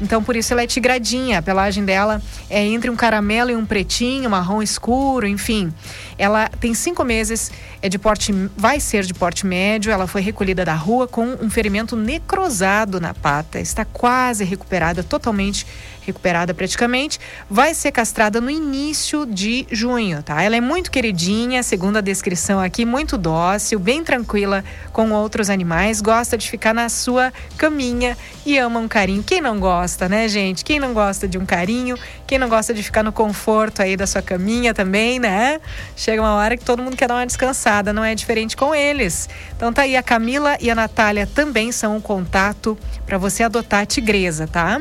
Então, 0.00 0.22
por 0.22 0.36
isso 0.36 0.52
ela 0.52 0.62
é 0.62 0.66
tigradinha. 0.66 1.38
A 1.38 1.42
pelagem 1.42 1.84
dela 1.84 2.22
é 2.48 2.64
entre 2.64 2.90
um 2.90 2.96
caramelo 2.96 3.50
e 3.50 3.56
um 3.56 3.66
pretinho, 3.66 4.30
marrom 4.30 4.62
escuro, 4.62 5.26
enfim. 5.26 5.72
Ela 6.16 6.48
tem 6.60 6.74
cinco 6.74 7.04
meses, 7.04 7.50
é 7.82 7.88
de 7.88 7.98
porte, 7.98 8.32
vai 8.56 8.80
ser 8.80 9.04
de 9.04 9.14
porte 9.14 9.46
médio. 9.46 9.90
Ela 9.92 10.06
foi 10.06 10.20
recolhida 10.20 10.64
da 10.64 10.74
rua 10.74 11.08
com 11.08 11.36
um 11.40 11.50
ferimento 11.50 11.96
necrosado 11.96 13.00
na 13.00 13.12
pata. 13.12 13.58
Está 13.58 13.84
quase 13.84 14.44
recuperada, 14.44 15.02
totalmente 15.02 15.66
recuperada 16.08 16.52
praticamente, 16.52 17.18
vai 17.48 17.74
ser 17.74 17.92
castrada 17.92 18.40
no 18.40 18.50
início 18.50 19.26
de 19.26 19.66
junho, 19.70 20.22
tá? 20.22 20.42
Ela 20.42 20.56
é 20.56 20.60
muito 20.60 20.90
queridinha, 20.90 21.62
segundo 21.62 21.98
a 21.98 22.00
descrição 22.00 22.60
aqui, 22.60 22.84
muito 22.84 23.16
dócil, 23.16 23.78
bem 23.78 24.02
tranquila 24.02 24.64
com 24.92 25.10
outros 25.12 25.50
animais, 25.50 26.00
gosta 26.00 26.36
de 26.36 26.48
ficar 26.48 26.74
na 26.74 26.88
sua 26.88 27.32
caminha 27.56 28.16
e 28.44 28.58
ama 28.58 28.80
um 28.80 28.88
carinho. 28.88 29.22
Quem 29.22 29.40
não 29.40 29.60
gosta, 29.60 30.08
né, 30.08 30.28
gente? 30.28 30.64
Quem 30.64 30.80
não 30.80 30.92
gosta 30.92 31.28
de 31.28 31.38
um 31.38 31.46
carinho? 31.46 31.96
Quem 32.26 32.38
não 32.38 32.48
gosta 32.48 32.74
de 32.74 32.82
ficar 32.82 33.02
no 33.02 33.12
conforto 33.12 33.82
aí 33.82 33.96
da 33.96 34.06
sua 34.06 34.22
caminha 34.22 34.74
também, 34.74 35.18
né? 35.18 35.60
Chega 35.96 36.20
uma 36.20 36.34
hora 36.34 36.56
que 36.56 36.64
todo 36.64 36.82
mundo 36.82 36.96
quer 36.96 37.08
dar 37.08 37.14
uma 37.14 37.26
descansada, 37.26 37.92
não 37.92 38.04
é 38.04 38.14
diferente 38.14 38.56
com 38.56 38.74
eles. 38.74 39.28
Então 39.56 39.72
tá 39.72 39.82
aí 39.82 39.96
a 39.96 40.02
Camila 40.02 40.56
e 40.60 40.70
a 40.70 40.74
Natália 40.74 41.26
também 41.26 41.70
são 41.72 41.96
um 41.96 42.00
contato 42.00 42.76
para 43.06 43.18
você 43.18 43.42
adotar 43.42 43.82
a 43.82 43.86
tigresa, 43.86 44.46
tá? 44.46 44.80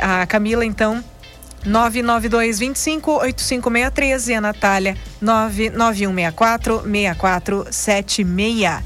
A 0.00 0.26
Camila, 0.26 0.64
então, 0.64 1.04
992 1.64 2.58
25 2.58 3.12
8563 3.12 4.28
e 4.28 4.34
a 4.34 4.40
Natália 4.40 4.96
99164 5.20 6.82
6476. 6.82 8.82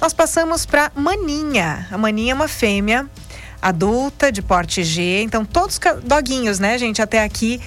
Nós 0.00 0.12
passamos 0.12 0.66
para 0.66 0.90
Maninha. 0.94 1.86
A 1.90 1.98
Maninha 1.98 2.32
é 2.32 2.34
uma 2.34 2.48
fêmea 2.48 3.08
adulta 3.60 4.32
de 4.32 4.42
porte 4.42 4.82
G, 4.82 5.22
então 5.22 5.44
todos 5.44 5.78
doguinhos, 6.02 6.58
né, 6.58 6.76
gente, 6.76 7.00
até 7.00 7.22
aqui 7.22 7.60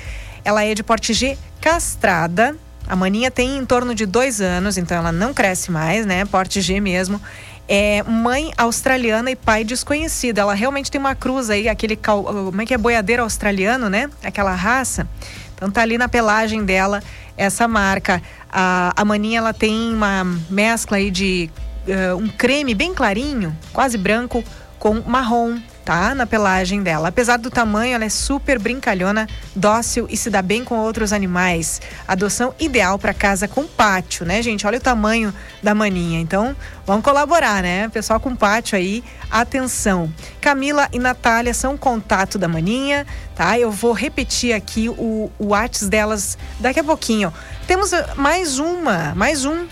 ela 0.44 0.64
é 0.64 0.76
de 0.76 0.84
porte 0.84 1.14
G 1.14 1.38
castrada. 1.62 2.56
A 2.88 2.96
Maninha 2.96 3.32
tem 3.32 3.58
em 3.58 3.66
torno 3.66 3.96
de 3.96 4.06
dois 4.06 4.42
anos, 4.42 4.78
então 4.78 4.98
ela 4.98 5.12
não 5.12 5.34
cresce 5.34 5.72
mais, 5.72 6.06
né? 6.06 6.24
Porte 6.26 6.62
G 6.62 6.80
mesmo 6.80 7.20
é 7.68 8.04
mãe 8.04 8.52
australiana 8.58 9.32
e 9.32 9.36
pai 9.36 9.64
desconhecido. 9.64 10.40
Ela 10.40 10.54
realmente 10.54 10.92
tem 10.92 11.00
uma 11.00 11.16
cruz 11.16 11.50
aí, 11.50 11.68
aquele 11.68 11.96
como 11.96 12.62
é 12.62 12.66
que 12.66 12.74
é 12.74 12.78
boiadeiro 12.78 13.24
australiano, 13.24 13.90
né? 13.90 14.10
Aquela 14.24 14.54
raça. 14.54 15.08
Então 15.56 15.72
tá 15.72 15.82
ali 15.82 15.98
na 15.98 16.08
pelagem 16.08 16.64
dela 16.64 17.02
essa 17.38 17.68
marca. 17.68 18.22
A, 18.52 18.94
a 18.96 19.06
maninha 19.06 19.40
ela 19.40 19.54
tem 19.54 19.94
uma 19.94 20.24
mescla 20.50 20.98
aí 20.98 21.10
de 21.10 21.50
uh, 21.88 22.16
um 22.18 22.28
creme 22.28 22.74
bem 22.74 22.94
clarinho, 22.94 23.56
quase 23.74 23.98
branco, 23.98 24.44
com 24.80 25.02
marrom. 25.06 25.58
Tá? 25.86 26.16
Na 26.16 26.26
pelagem 26.26 26.82
dela. 26.82 27.10
Apesar 27.10 27.38
do 27.38 27.52
tamanho, 27.52 27.94
ela 27.94 28.04
é 28.04 28.10
super 28.10 28.58
brincalhona, 28.58 29.30
dócil 29.56 30.08
e 30.10 30.18
se 30.18 30.32
dá 30.32 30.42
bem 30.42 30.66
com 30.66 30.76
outros 30.80 31.14
animais. 31.14 31.80
Adoção 32.08 32.56
ideal 32.60 32.98
para 32.98 33.14
casa 33.14 33.48
com 33.48 33.68
pátio, 33.68 34.26
né, 34.26 34.42
gente? 34.42 34.66
Olha 34.66 34.80
o 34.80 34.82
tamanho 34.82 35.32
da 35.62 35.76
maninha. 35.76 36.20
Então, 36.20 36.56
vamos 36.88 37.04
colaborar, 37.04 37.62
né? 37.62 37.88
Pessoal 37.90 38.20
com 38.20 38.36
pátio 38.36 38.76
aí, 38.76 39.04
atenção. 39.30 40.12
Camila 40.42 40.90
e 40.92 40.98
Natália 40.98 41.54
são 41.54 41.78
contato 41.78 42.40
da 42.40 42.48
maninha, 42.48 43.06
tá? 43.36 43.60
Eu 43.60 43.72
vou 43.72 43.94
repetir 43.94 44.54
aqui 44.54 44.90
o, 44.90 45.32
o 45.38 45.48
WhatsApp 45.50 45.92
delas 45.92 46.38
daqui 46.60 46.80
a 46.80 46.84
pouquinho. 46.84 47.32
Temos 47.68 47.92
uh, 47.92 48.04
mais 48.16 48.58
uma, 48.58 49.14
mais 49.16 49.46
um 49.46 49.68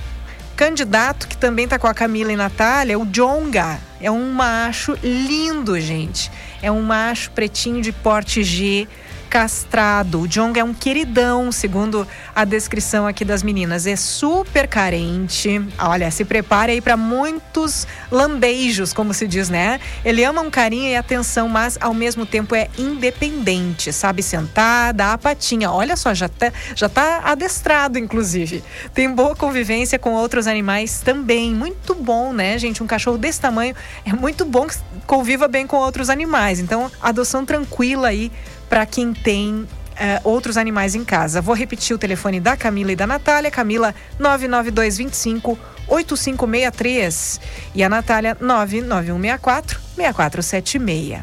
candidato 0.64 1.28
que 1.28 1.36
também 1.36 1.68
tá 1.68 1.78
com 1.78 1.88
a 1.88 1.94
Camila 1.94 2.32
e 2.32 2.38
Natália, 2.38 2.98
o 2.98 3.06
Jonga. 3.06 3.82
É 4.00 4.10
um 4.10 4.32
macho 4.32 4.98
lindo, 5.04 5.78
gente. 5.78 6.32
É 6.62 6.72
um 6.72 6.82
macho 6.82 7.32
pretinho 7.32 7.82
de 7.82 7.92
porte 7.92 8.42
G 8.44 8.88
castrado. 9.34 10.22
O 10.22 10.28
Jong 10.28 10.60
é 10.60 10.64
um 10.64 10.76
queridão, 10.76 11.52
segundo 11.52 12.08
a 12.36 12.46
descrição 12.46 13.08
aqui 13.08 13.26
das 13.26 13.42
meninas. 13.42 13.88
É 13.88 13.96
super 13.96 14.68
carente. 14.68 15.60
Olha, 15.80 16.12
se 16.12 16.24
prepare 16.24 16.74
aí 16.74 16.80
para 16.80 16.96
muitos 16.96 17.88
lambeijos, 18.12 18.94
como 18.94 19.12
se 19.12 19.28
diz, 19.28 19.50
né? 19.50 19.80
Ele 20.06 20.24
ama 20.24 20.42
um 20.42 20.52
carinho 20.52 20.88
e 20.88 20.96
atenção, 20.96 21.50
mas 21.50 21.80
ao 21.82 21.96
mesmo 21.96 22.28
tempo 22.28 22.54
é 22.54 22.70
independente, 22.78 23.92
sabe 23.92 24.22
sentar, 24.22 24.94
dar 24.94 25.14
a 25.14 25.18
patinha. 25.18 25.72
Olha 25.72 25.96
só, 25.96 26.14
já 26.14 26.30
tá, 26.30 26.54
já 26.76 26.88
tá 26.88 27.22
adestrado, 27.26 27.98
inclusive. 27.98 28.64
Tem 28.94 29.10
boa 29.10 29.36
convivência 29.36 29.98
com 29.98 30.12
outros 30.12 30.46
animais 30.46 31.02
também. 31.04 31.56
Muito 31.56 31.96
bom, 31.96 32.34
né, 32.34 32.56
gente? 32.60 32.84
Um 32.84 32.88
cachorro 32.88 33.18
desse 33.18 33.42
tamanho 33.42 33.76
é 34.06 34.14
muito 34.14 34.46
bom 34.46 34.68
que 34.68 34.76
conviva 35.08 35.48
bem 35.48 35.66
com 35.66 35.78
outros 35.78 36.12
animais. 36.12 36.60
Então, 36.60 36.92
adoção 37.02 37.44
tranquila 37.44 38.10
aí 38.10 38.32
para 38.74 38.88
quem 38.88 39.14
tem 39.14 39.68
Uh, 39.94 40.18
outros 40.28 40.58
animais 40.58 40.96
em 40.96 41.06
casa. 41.06 41.40
Vou 41.40 41.54
repetir 41.54 41.96
o 41.96 42.00
telefone 42.00 42.40
da 42.40 42.58
Camila 42.58 42.92
e 42.92 42.96
da 42.96 43.06
Natália. 43.06 43.52
Camila 43.52 43.94
99225 44.18 45.56
8563 45.88 47.40
e 47.76 47.84
a 47.84 47.90
Natália 47.90 48.36
99164 48.42 49.80
6476. 49.96 51.22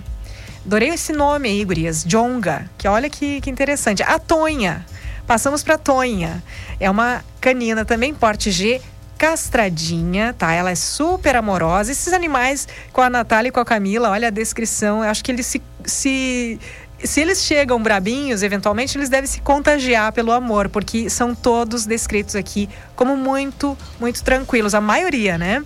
Adorei 0.64 0.90
esse 0.90 1.12
nome 1.12 1.48
aí, 1.48 1.64
gurias. 1.64 2.05
Jonga, 2.05 2.70
que 2.78 2.86
olha 2.86 3.10
que, 3.10 3.40
que 3.40 3.51
interessante. 3.51 4.05
A 4.05 4.20
Tonha. 4.20 4.86
Passamos 5.27 5.64
para 5.64 5.77
Tonha. 5.77 6.40
É 6.78 6.89
uma 6.89 7.24
canina 7.40 7.85
também, 7.85 8.14
porte 8.14 8.52
G, 8.52 8.81
castradinha, 9.20 10.32
tá? 10.32 10.51
Ela 10.51 10.70
é 10.70 10.74
super 10.74 11.36
amorosa. 11.36 11.93
Esses 11.93 12.14
animais 12.14 12.66
com 12.90 13.02
a 13.02 13.10
Natália 13.10 13.51
e 13.51 13.52
com 13.52 13.60
a 13.60 13.64
Camila, 13.66 14.09
olha 14.09 14.28
a 14.28 14.31
descrição. 14.31 15.05
Eu 15.05 15.10
acho 15.10 15.22
que 15.22 15.31
eles 15.31 15.44
se, 15.44 15.62
se 15.85 16.59
se 17.05 17.20
eles 17.20 17.43
chegam 17.43 17.82
brabinhos, 17.82 18.43
eventualmente 18.43 18.97
eles 18.97 19.09
devem 19.09 19.27
se 19.27 19.40
contagiar 19.40 20.12
pelo 20.12 20.32
amor, 20.32 20.68
porque 20.68 21.09
são 21.09 21.35
todos 21.35 21.86
descritos 21.86 22.36
aqui 22.36 22.68
como 22.94 23.16
muito, 23.16 23.77
muito 23.98 24.22
tranquilos, 24.22 24.74
a 24.74 24.81
maioria, 24.81 25.39
né? 25.39 25.64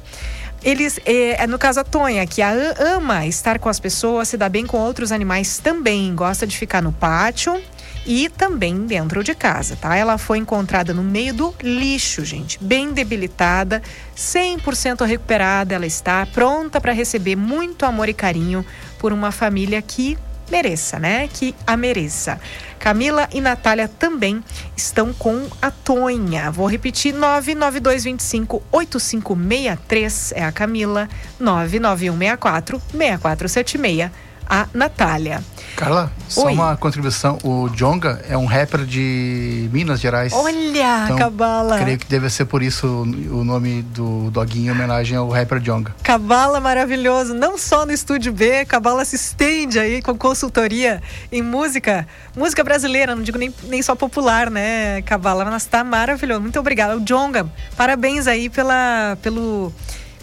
Eles, 0.62 0.98
é, 1.04 1.42
é 1.42 1.46
no 1.46 1.58
caso 1.58 1.80
a 1.80 1.84
Tonha, 1.84 2.26
que 2.26 2.40
a, 2.40 2.52
ama 2.96 3.26
estar 3.26 3.58
com 3.58 3.68
as 3.68 3.78
pessoas, 3.78 4.28
se 4.28 4.36
dá 4.36 4.48
bem 4.48 4.66
com 4.66 4.78
outros 4.78 5.12
animais 5.12 5.58
também, 5.58 6.14
gosta 6.14 6.46
de 6.46 6.56
ficar 6.56 6.82
no 6.82 6.92
pátio 6.92 7.60
e 8.06 8.28
também 8.28 8.86
dentro 8.86 9.22
de 9.22 9.34
casa, 9.34 9.76
tá? 9.76 9.96
Ela 9.96 10.16
foi 10.16 10.38
encontrada 10.38 10.94
no 10.94 11.02
meio 11.02 11.34
do 11.34 11.54
lixo, 11.62 12.24
gente, 12.24 12.62
bem 12.62 12.92
debilitada, 12.92 13.82
100% 14.16 15.04
recuperada, 15.04 15.74
ela 15.74 15.86
está 15.86 16.24
pronta 16.26 16.80
para 16.80 16.92
receber 16.92 17.36
muito 17.36 17.84
amor 17.84 18.08
e 18.08 18.14
carinho 18.14 18.64
por 18.98 19.12
uma 19.12 19.30
família 19.32 19.82
que 19.82 20.16
mereça, 20.50 20.98
né? 20.98 21.28
Que 21.32 21.54
a 21.66 21.76
mereça. 21.76 22.40
Camila 22.78 23.28
e 23.32 23.40
Natália 23.40 23.88
também 23.88 24.44
estão 24.76 25.12
com 25.12 25.48
a 25.62 25.70
Tonha. 25.70 26.50
Vou 26.50 26.66
repetir: 26.66 27.14
99225 27.14 28.62
8563 28.70 30.32
é 30.32 30.44
a 30.44 30.52
Camila, 30.52 31.08
99164 31.40 32.78
6476 32.92 34.10
a 34.48 34.66
Natália. 34.72 35.42
Carla, 35.76 36.12
só 36.28 36.46
Oi. 36.46 36.52
uma 36.52 36.76
contribuição. 36.76 37.38
O 37.42 37.68
Jonga 37.68 38.24
é 38.28 38.36
um 38.36 38.46
rapper 38.46 38.84
de 38.84 39.68
Minas 39.72 40.00
Gerais. 40.00 40.32
Olha, 40.32 41.04
então, 41.04 41.16
Cabala. 41.16 41.78
Creio 41.78 41.98
que 41.98 42.06
deve 42.06 42.30
ser 42.30 42.44
por 42.44 42.62
isso 42.62 42.86
o 42.86 43.44
nome 43.44 43.82
do 43.82 44.30
doguinho 44.30 44.68
em 44.68 44.70
homenagem 44.70 45.16
ao 45.16 45.28
rapper 45.28 45.58
Jonga. 45.58 45.94
Cabala 46.02 46.60
maravilhoso. 46.60 47.34
Não 47.34 47.58
só 47.58 47.84
no 47.84 47.92
Estúdio 47.92 48.32
B, 48.32 48.64
Cabala 48.64 49.04
se 49.04 49.16
estende 49.16 49.78
aí 49.78 50.00
com 50.00 50.16
consultoria 50.16 51.02
em 51.32 51.42
música. 51.42 52.06
Música 52.36 52.62
brasileira, 52.62 53.14
não 53.14 53.22
digo 53.22 53.38
nem, 53.38 53.52
nem 53.64 53.82
só 53.82 53.94
popular, 53.96 54.50
né, 54.50 55.02
Cabala? 55.02 55.44
Mas 55.44 55.64
tá 55.66 55.82
maravilhoso. 55.82 56.40
Muito 56.40 56.58
obrigada. 56.58 56.96
O 56.96 57.00
Jonga, 57.00 57.50
parabéns 57.76 58.26
aí 58.28 58.48
pela, 58.48 59.18
pelo, 59.22 59.72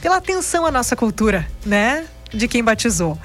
pela 0.02 0.18
atenção 0.18 0.66
à 0.66 0.72
nossa 0.72 0.96
cultura, 0.96 1.46
né? 1.66 2.06
De 2.34 2.48
quem 2.48 2.64
batizou. 2.64 3.18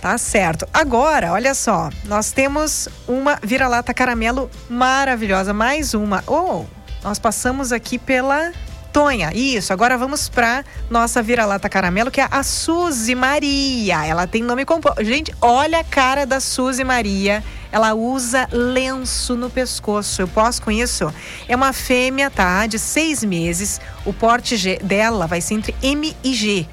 Tá 0.00 0.16
certo. 0.16 0.66
Agora, 0.72 1.32
olha 1.32 1.54
só, 1.54 1.90
nós 2.06 2.32
temos 2.32 2.88
uma 3.06 3.38
vira-lata 3.42 3.92
caramelo 3.92 4.50
maravilhosa, 4.68 5.52
mais 5.52 5.92
uma. 5.92 6.24
Oh, 6.26 6.64
nós 7.04 7.18
passamos 7.18 7.70
aqui 7.70 7.98
pela 7.98 8.50
Tonha. 8.94 9.30
Isso, 9.34 9.74
agora 9.74 9.98
vamos 9.98 10.26
para 10.26 10.64
nossa 10.88 11.22
vira-lata 11.22 11.68
caramelo, 11.68 12.10
que 12.10 12.20
é 12.20 12.26
a 12.30 12.42
Suzy 12.42 13.14
Maria. 13.14 14.06
Ela 14.06 14.26
tem 14.26 14.42
nome 14.42 14.64
composto. 14.64 15.04
Gente, 15.04 15.34
olha 15.38 15.80
a 15.80 15.84
cara 15.84 16.24
da 16.24 16.40
Suzy 16.40 16.82
Maria. 16.82 17.44
Ela 17.70 17.92
usa 17.92 18.48
lenço 18.50 19.36
no 19.36 19.50
pescoço. 19.50 20.22
Eu 20.22 20.28
posso 20.28 20.62
com 20.62 20.70
isso? 20.70 21.12
É 21.46 21.54
uma 21.54 21.74
fêmea, 21.74 22.30
tá? 22.30 22.66
De 22.66 22.78
seis 22.78 23.22
meses. 23.22 23.80
O 24.06 24.14
porte 24.14 24.78
dela 24.82 25.26
vai 25.26 25.42
ser 25.42 25.54
entre 25.54 25.74
M 25.82 26.16
e 26.24 26.32
G 26.32 26.66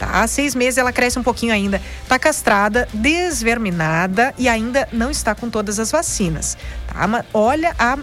tá? 0.00 0.22
Há 0.22 0.26
seis 0.26 0.54
meses 0.54 0.78
ela 0.78 0.92
cresce 0.92 1.18
um 1.18 1.22
pouquinho 1.22 1.52
ainda. 1.52 1.80
Está 2.02 2.18
castrada, 2.18 2.88
desverminada 2.94 4.34
e 4.38 4.48
ainda 4.48 4.88
não 4.90 5.10
está 5.10 5.34
com 5.34 5.50
todas 5.50 5.78
as 5.78 5.92
vacinas, 5.92 6.56
tá? 6.88 7.06
Mas 7.06 7.24
olha 7.34 7.74
a 7.78 7.98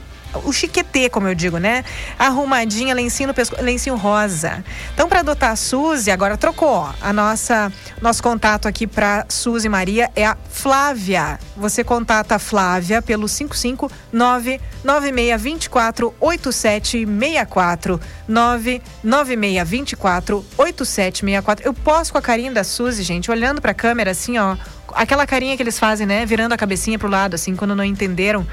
o 0.45 0.53
chiquetê, 0.53 1.09
como 1.09 1.27
eu 1.27 1.35
digo, 1.35 1.57
né? 1.57 1.84
Arrumadinha, 2.18 2.93
lencinho 2.93 3.27
no 3.27 3.34
pescoço, 3.34 3.64
lencinho 3.64 3.95
rosa. 3.95 4.64
Então, 4.93 5.07
para 5.07 5.19
adotar 5.19 5.51
a 5.51 5.55
Suzy, 5.55 6.11
agora 6.11 6.38
trocou. 6.38 6.68
Ó, 6.68 6.93
a 7.01 7.14
nossa 7.14 7.72
nosso 8.01 8.22
contato 8.22 8.68
aqui 8.68 8.85
para 8.85 9.26
Suzy 9.30 9.69
Maria 9.69 10.11
é 10.15 10.26
a 10.26 10.38
Flávia. 10.49 11.39
Você 11.55 11.84
contata 11.84 12.35
a 12.35 12.39
Flávia 12.39 13.01
pelo 13.01 13.27
559 13.27 14.59
9624 14.84 16.14
8764 16.19 17.99
99624 18.27 20.45
8764. 20.57 21.65
Eu 21.65 21.73
posso 21.73 22.11
com 22.11 22.18
a 22.18 22.22
carinha 22.22 22.51
da 22.51 22.64
Suzy, 22.64 23.03
gente, 23.03 23.31
olhando 23.31 23.61
para 23.61 23.72
a 23.72 23.76
câmera 23.76 24.11
assim, 24.11 24.38
ó, 24.38 24.57
aquela 24.97 25.25
carinha 25.25 25.55
que 25.55 25.63
eles 25.63 25.77
fazem, 25.79 26.05
né? 26.05 26.25
Virando 26.25 26.53
a 26.53 26.57
cabecinha 26.57 26.97
pro 26.97 27.09
lado, 27.09 27.35
assim, 27.35 27.55
quando 27.55 27.75
não 27.75 27.83
entenderam. 27.83 28.45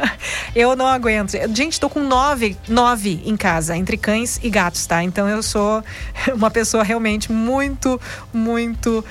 eu 0.54 0.76
não 0.76 0.86
aguento. 0.86 1.32
Gente, 1.54 1.80
tô 1.80 1.88
com 1.88 2.00
nove, 2.00 2.56
nove 2.68 3.22
em 3.24 3.36
casa, 3.36 3.76
entre 3.76 3.96
cães 3.96 4.38
e 4.42 4.50
gatos, 4.50 4.86
tá? 4.86 5.02
Então 5.02 5.28
eu 5.28 5.42
sou 5.42 5.82
uma 6.34 6.50
pessoa 6.50 6.84
realmente 6.84 7.32
muito, 7.32 8.00
muito 8.32 9.04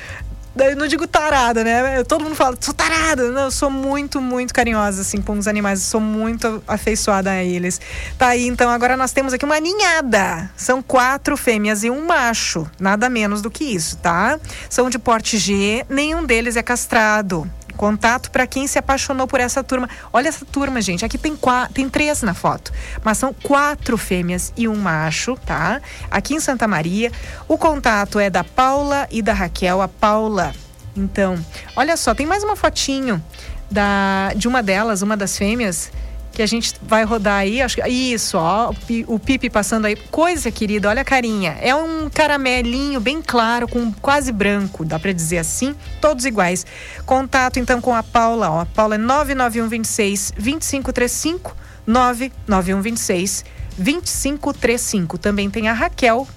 eu 0.58 0.76
não 0.76 0.88
digo 0.88 1.06
tarada, 1.06 1.64
né? 1.64 2.04
Todo 2.04 2.24
mundo 2.24 2.36
fala, 2.36 2.58
sou 2.60 2.74
tarada. 2.74 3.30
Não, 3.32 3.44
eu 3.44 3.52
sou 3.52 3.70
muito, 3.70 4.22
muito 4.22 4.54
carinhosa, 4.54 5.02
assim, 5.02 5.22
com 5.22 5.38
os 5.38 5.48
animais. 5.48 5.80
Eu 5.82 5.86
sou 5.86 6.02
muito 6.02 6.64
afeiçoada 6.68 7.32
a 7.32 7.44
eles. 7.44 7.82
Tá 8.18 8.28
aí, 8.28 8.48
então, 8.48 8.70
agora 8.70 8.96
nós 8.96 9.12
temos 9.12 9.34
aqui 9.34 9.44
uma 9.44 9.60
ninhada. 9.60 10.50
São 10.56 10.82
quatro 10.82 11.36
fêmeas 11.36 11.84
e 11.84 11.90
um 11.90 12.06
macho. 12.06 12.66
Nada 12.80 13.10
menos 13.10 13.42
do 13.42 13.52
que 13.52 13.64
isso, 13.64 13.98
tá? 13.98 14.40
São 14.70 14.90
de 14.90 14.98
porte 14.98 15.38
G, 15.38 15.86
nenhum 15.90 16.24
deles 16.24 16.56
é 16.56 16.64
castrado. 16.64 17.50
Contato 17.76 18.32
para 18.32 18.48
quem 18.48 18.68
se 18.68 18.80
apaixonou 18.80 19.28
por 19.28 19.40
essa 19.40 19.64
turma. 19.64 19.90
Olha 20.12 20.30
essa 20.30 20.46
turma, 20.46 20.82
gente. 20.82 21.06
Aqui 21.06 21.18
tem, 21.18 21.36
quatro, 21.36 21.74
tem 21.74 21.90
três 21.90 22.22
na 22.22 22.34
foto, 22.34 22.72
mas 23.04 23.18
são 23.18 23.34
quatro 23.34 23.98
fêmeas 23.98 24.54
e 24.56 24.68
um 24.68 24.76
macho, 24.76 25.38
tá? 25.46 25.82
Aqui 26.10 26.36
em 26.36 26.40
Santa 26.40 26.68
Maria. 26.68 27.12
O 27.48 27.58
contato 27.58 28.20
é 28.20 28.30
da 28.30 28.44
Paula 28.44 29.08
e 29.12 29.22
da 29.22 29.34
Raquel. 29.34 29.82
A 29.82 29.88
Paula. 29.88 30.54
Então, 30.96 31.38
olha 31.76 31.98
só, 31.98 32.16
tem 32.16 32.26
mais 32.26 32.44
uma 32.44 32.56
fotinho 32.56 33.22
da, 33.70 34.32
de 34.36 34.48
uma 34.48 34.64
delas, 34.64 35.02
uma 35.02 35.18
das 35.18 35.38
fêmeas 35.38 35.92
que 36.36 36.44
a 36.44 36.46
gente 36.46 36.74
vai 36.82 37.04
rodar 37.04 37.40
aí. 37.40 37.62
Acho 37.62 37.78
que, 37.78 37.88
isso, 37.88 38.38
ó, 38.38 38.72
o 39.08 39.18
Pipe 39.18 39.50
passando 39.50 39.86
aí. 39.86 39.96
Coisa 39.96 40.52
querida, 40.52 40.90
olha 40.90 41.02
a 41.02 41.06
carinha. 41.06 41.58
É 41.62 41.74
um 41.74 42.10
caramelinho 42.10 43.00
bem 43.00 43.22
claro, 43.22 43.68
com 43.68 43.92
quase 43.94 44.32
branco, 44.32 44.86
dá 44.86 45.00
para 45.00 45.12
dizer 45.12 45.40
assim, 45.40 45.76
todos 46.00 46.26
iguais. 46.26 46.66
Contato 47.06 47.60
então 47.60 47.82
com 47.82 47.96
a 47.96 48.04
Paula, 48.04 48.52
ó. 48.52 48.60
A 48.62 48.66
Paula 48.66 48.96
é 48.96 49.00
99126 49.00 50.34
2535 50.38 51.56
99126 51.88 53.46
2535. 53.78 55.18
Também 55.18 55.50
tem 55.50 55.68
a 55.68 55.74
Raquel 55.74 56.28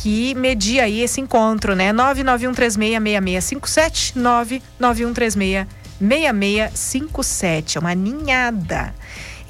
que 0.00 0.32
media 0.36 0.84
aí 0.84 1.00
esse 1.00 1.20
encontro, 1.20 1.74
né? 1.74 1.92
991366657, 1.92 4.12
991366657. 6.00 7.76
É 7.76 7.80
uma 7.80 7.96
ninhada. 7.96 8.94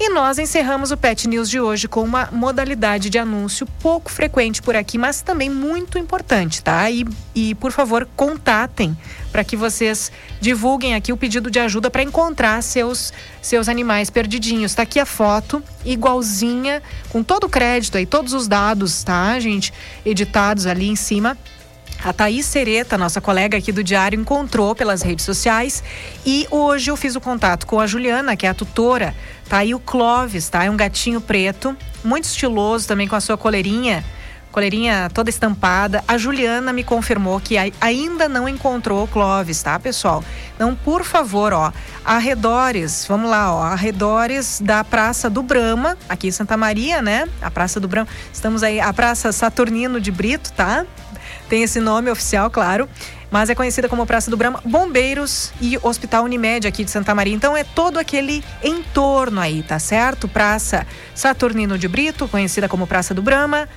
E 0.01 0.09
nós 0.11 0.39
encerramos 0.39 0.91
o 0.91 0.97
Pet 0.97 1.27
News 1.27 1.49
de 1.49 1.59
hoje 1.59 1.85
com 1.85 2.01
uma 2.01 2.29
modalidade 2.31 3.09
de 3.09 3.19
anúncio 3.19 3.67
pouco 3.81 4.09
frequente 4.09 4.61
por 4.61 4.73
aqui, 4.73 4.97
mas 4.97 5.21
também 5.21 5.49
muito 5.49 5.97
importante, 5.99 6.63
tá? 6.63 6.89
E, 6.89 7.05
e 7.35 7.53
por 7.55 7.73
favor, 7.73 8.07
contatem 8.15 8.97
para 9.29 9.43
que 9.43 9.57
vocês 9.57 10.09
divulguem 10.39 10.95
aqui 10.95 11.11
o 11.11 11.17
pedido 11.17 11.51
de 11.51 11.59
ajuda 11.59 11.91
para 11.91 12.01
encontrar 12.01 12.63
seus, 12.63 13.11
seus 13.41 13.67
animais 13.67 14.09
perdidinhos. 14.09 14.71
Está 14.71 14.83
aqui 14.83 15.01
a 15.01 15.05
foto, 15.05 15.61
igualzinha, 15.83 16.81
com 17.09 17.21
todo 17.21 17.43
o 17.43 17.49
crédito 17.49 17.97
aí, 17.97 18.05
todos 18.05 18.31
os 18.31 18.47
dados, 18.47 19.03
tá, 19.03 19.37
gente? 19.37 19.73
Editados 20.05 20.65
ali 20.65 20.87
em 20.87 20.95
cima 20.95 21.37
a 22.03 22.13
Thaís 22.13 22.45
Sereta, 22.45 22.97
nossa 22.97 23.19
colega 23.19 23.57
aqui 23.57 23.71
do 23.71 23.83
Diário, 23.83 24.19
encontrou 24.19 24.73
pelas 24.73 25.01
redes 25.01 25.25
sociais 25.25 25.83
e 26.25 26.47
hoje 26.49 26.89
eu 26.89 26.95
fiz 26.95 27.15
o 27.15 27.21
contato 27.21 27.67
com 27.67 27.79
a 27.79 27.85
Juliana, 27.85 28.37
que 28.37 28.45
é 28.45 28.49
a 28.49 28.53
tutora. 28.53 29.13
Tá 29.49 29.57
aí 29.57 29.73
o 29.73 29.79
Clóvis, 29.79 30.47
tá? 30.47 30.63
É 30.63 30.69
um 30.69 30.77
gatinho 30.77 31.19
preto, 31.19 31.75
muito 32.03 32.25
estiloso 32.25 32.87
também 32.87 33.07
com 33.07 33.15
a 33.15 33.19
sua 33.19 33.35
coleirinha, 33.35 34.05
coleirinha 34.51 35.09
toda 35.11 35.31
estampada. 35.31 36.03
A 36.07 36.19
Juliana 36.19 36.71
me 36.71 36.83
confirmou 36.83 37.39
que 37.39 37.55
ainda 37.81 38.29
não 38.29 38.47
encontrou 38.47 39.03
o 39.03 39.07
Clóvis, 39.07 39.63
tá, 39.63 39.79
pessoal? 39.79 40.23
Então, 40.53 40.75
por 40.75 41.03
favor, 41.03 41.51
ó, 41.51 41.73
arredores, 42.05 43.05
vamos 43.07 43.27
lá, 43.27 43.51
ó, 43.51 43.63
arredores 43.63 44.61
da 44.63 44.83
Praça 44.83 45.31
do 45.31 45.41
Brama, 45.41 45.97
aqui 46.07 46.27
em 46.27 46.31
Santa 46.31 46.55
Maria, 46.55 47.01
né? 47.01 47.27
A 47.41 47.49
Praça 47.49 47.79
do 47.79 47.87
Brama. 47.87 48.07
Estamos 48.31 48.61
aí, 48.61 48.79
a 48.79 48.93
Praça 48.93 49.31
Saturnino 49.31 49.99
de 49.99 50.11
Brito, 50.11 50.53
tá? 50.53 50.85
Tem 51.49 51.63
esse 51.63 51.79
nome 51.79 52.11
oficial, 52.11 52.49
claro, 52.51 52.87
mas 53.31 53.49
é 53.49 53.55
conhecida 53.55 53.89
como 53.89 54.05
Praça 54.05 54.29
do 54.29 54.37
Brama, 54.37 54.61
Bombeiros 54.63 55.51
e 55.59 55.77
Hospital 55.81 56.23
Unimed 56.23 56.67
aqui 56.67 56.83
de 56.83 56.91
Santa 56.91 57.13
Maria. 57.13 57.33
Então 57.33 57.57
é 57.57 57.63
todo 57.63 57.97
aquele 57.97 58.43
entorno 58.63 59.41
aí, 59.41 59.63
tá 59.63 59.79
certo? 59.79 60.27
Praça 60.27 60.85
Saturnino 61.13 61.77
de 61.77 61.87
Brito, 61.87 62.27
conhecida 62.27 62.69
como 62.69 62.87
Praça 62.87 63.13
do 63.13 63.21
Brama, 63.21 63.67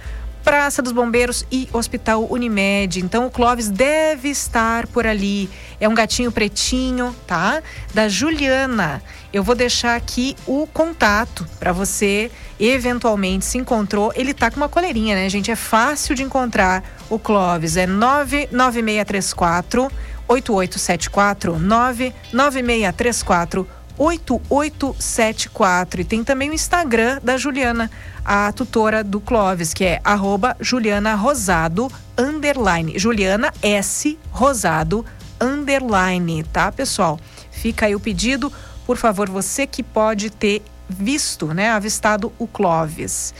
Praça 0.45 0.83
dos 0.83 0.93
Bombeiros 0.93 1.47
e 1.51 1.69
Hospital 1.73 2.27
Unimed. 2.31 3.01
Então 3.01 3.27
o 3.27 3.31
Clóvis 3.31 3.69
deve 3.69 4.29
estar 4.29 4.87
por 4.89 5.07
ali. 5.07 5.49
É 5.81 5.89
um 5.89 5.95
gatinho 5.95 6.33
pretinho, 6.33 7.15
tá? 7.27 7.63
Da 7.95 8.09
Juliana. 8.09 9.03
Eu 9.33 9.43
vou 9.43 9.55
deixar 9.55 9.97
aqui 9.97 10.37
o 10.47 10.67
contato 10.67 11.47
para 11.59 11.73
você 11.73 12.31
eventualmente 12.65 13.45
se 13.45 13.59
encontrou. 13.59 14.13
Ele 14.15 14.33
tá 14.33 14.49
com 14.51 14.59
uma 14.59 14.69
coleirinha, 14.69 15.17
né, 15.17 15.29
gente? 15.29 15.51
É 15.51 15.57
fácil 15.57 16.15
de 16.15 16.23
encontrar 16.23 16.85
o 17.11 17.19
Clóvis. 17.19 17.77
É 17.77 17.87
99634 17.87 19.91
8874 20.29 21.59
99634 21.59 23.67
8874 23.99 26.01
e 26.01 26.05
tem 26.05 26.25
também 26.25 26.49
o 26.51 26.55
Instagram 26.55 27.21
da 27.23 27.37
Juliana, 27.37 27.91
a 28.25 28.51
tutora 28.53 29.05
do 29.05 29.21
Clóvis, 29.21 29.75
que 29.75 29.85
é 29.85 30.01
arroba 30.03 30.57
Juliana 30.61 31.15
Rosado 31.15 31.93
underline. 32.17 32.99
Juliana 32.99 33.53
S 33.61 34.19
Rosado 34.31 35.05
underline, 35.41 36.43
tá, 36.45 36.73
pessoal? 36.73 37.21
Fica 37.51 37.85
aí 37.87 37.95
o 37.95 38.01
pedido, 38.01 38.51
por 38.87 38.97
favor, 38.97 39.29
você 39.29 39.67
que 39.67 39.83
pode 39.83 40.31
ter 40.31 40.63
visto, 40.93 41.55
né, 41.55 41.71
avistado 41.71 42.33
o 42.39 42.47
Clóvis. 42.47 43.35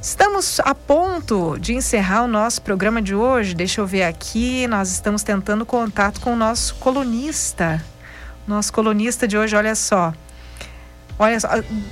Estamos 0.00 0.60
a 0.60 0.74
ponto 0.74 1.56
de 1.58 1.74
encerrar 1.74 2.24
o 2.24 2.28
nosso 2.28 2.60
programa 2.60 3.00
de 3.00 3.14
hoje. 3.14 3.54
Deixa 3.54 3.80
eu 3.80 3.86
ver 3.86 4.02
aqui. 4.02 4.66
Nós 4.66 4.90
estamos 4.90 5.22
tentando 5.22 5.64
contato 5.64 6.20
com 6.20 6.34
o 6.34 6.36
nosso 6.36 6.74
colunista. 6.74 7.82
Nosso 8.46 8.70
colunista 8.70 9.26
de 9.26 9.38
hoje, 9.38 9.56
olha 9.56 9.74
só. 9.74 10.12
Olha 11.16 11.38
só, 11.38 11.48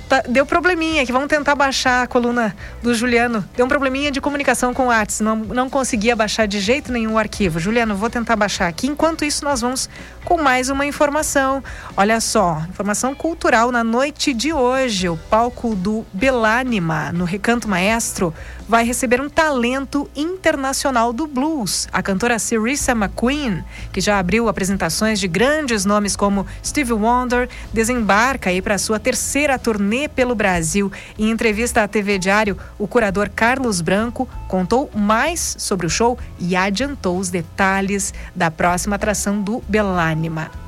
tá, 0.09 0.21
deu 0.27 0.45
probleminha 0.45 1.05
que 1.05 1.11
vamos 1.11 1.29
tentar 1.29 1.55
baixar 1.55 2.03
a 2.03 2.07
coluna 2.07 2.53
do 2.81 2.93
Juliano. 2.93 3.43
Deu 3.55 3.65
um 3.65 3.69
probleminha 3.69 4.11
de 4.11 4.19
comunicação 4.19 4.73
com 4.73 4.87
o 4.87 4.91
Arts, 4.91 5.21
não, 5.21 5.37
não 5.37 5.69
conseguia 5.69 6.15
baixar 6.15 6.45
de 6.45 6.59
jeito 6.59 6.91
nenhum 6.91 7.13
o 7.13 7.17
arquivo. 7.17 7.59
Juliano, 7.59 7.95
vou 7.95 8.09
tentar 8.09 8.35
baixar 8.35 8.67
aqui. 8.67 8.87
Enquanto 8.87 9.23
isso, 9.23 9.45
nós 9.45 9.61
vamos 9.61 9.89
com 10.25 10.41
mais 10.41 10.69
uma 10.69 10.85
informação. 10.85 11.63
Olha 11.95 12.19
só, 12.19 12.61
informação 12.69 13.15
cultural 13.15 13.71
na 13.71 13.83
noite 13.83 14.33
de 14.33 14.51
hoje. 14.51 15.07
O 15.07 15.15
palco 15.15 15.73
do 15.73 16.05
Belânima, 16.11 17.13
no 17.13 17.23
Recanto 17.23 17.67
Maestro, 17.67 18.33
vai 18.67 18.85
receber 18.85 19.21
um 19.21 19.29
talento 19.29 20.09
internacional 20.15 21.11
do 21.11 21.27
blues. 21.27 21.87
A 21.91 22.01
cantora 22.01 22.39
Cerissa 22.39 22.93
McQueen, 22.93 23.63
que 23.91 24.01
já 24.01 24.19
abriu 24.19 24.47
apresentações 24.47 25.19
de 25.19 25.27
grandes 25.27 25.85
nomes 25.85 26.15
como 26.15 26.45
Steve 26.63 26.93
Wonder, 26.93 27.49
desembarca 27.73 28.49
aí 28.49 28.61
para 28.61 28.77
sua 28.77 28.99
terceira 28.99 29.59
turnê 29.59 30.07
pelo 30.07 30.35
Brasil. 30.35 30.91
Em 31.17 31.29
entrevista 31.29 31.83
à 31.83 31.87
TV 31.87 32.17
Diário, 32.17 32.57
o 32.79 32.87
curador 32.87 33.29
Carlos 33.29 33.81
Branco 33.81 34.27
contou 34.47 34.89
mais 34.95 35.55
sobre 35.59 35.85
o 35.85 35.89
show 35.89 36.17
e 36.39 36.55
adiantou 36.55 37.17
os 37.17 37.29
detalhes 37.29 38.13
da 38.35 38.49
próxima 38.49 38.95
atração 38.95 39.41
do 39.41 39.61
Belânima. 39.67 40.62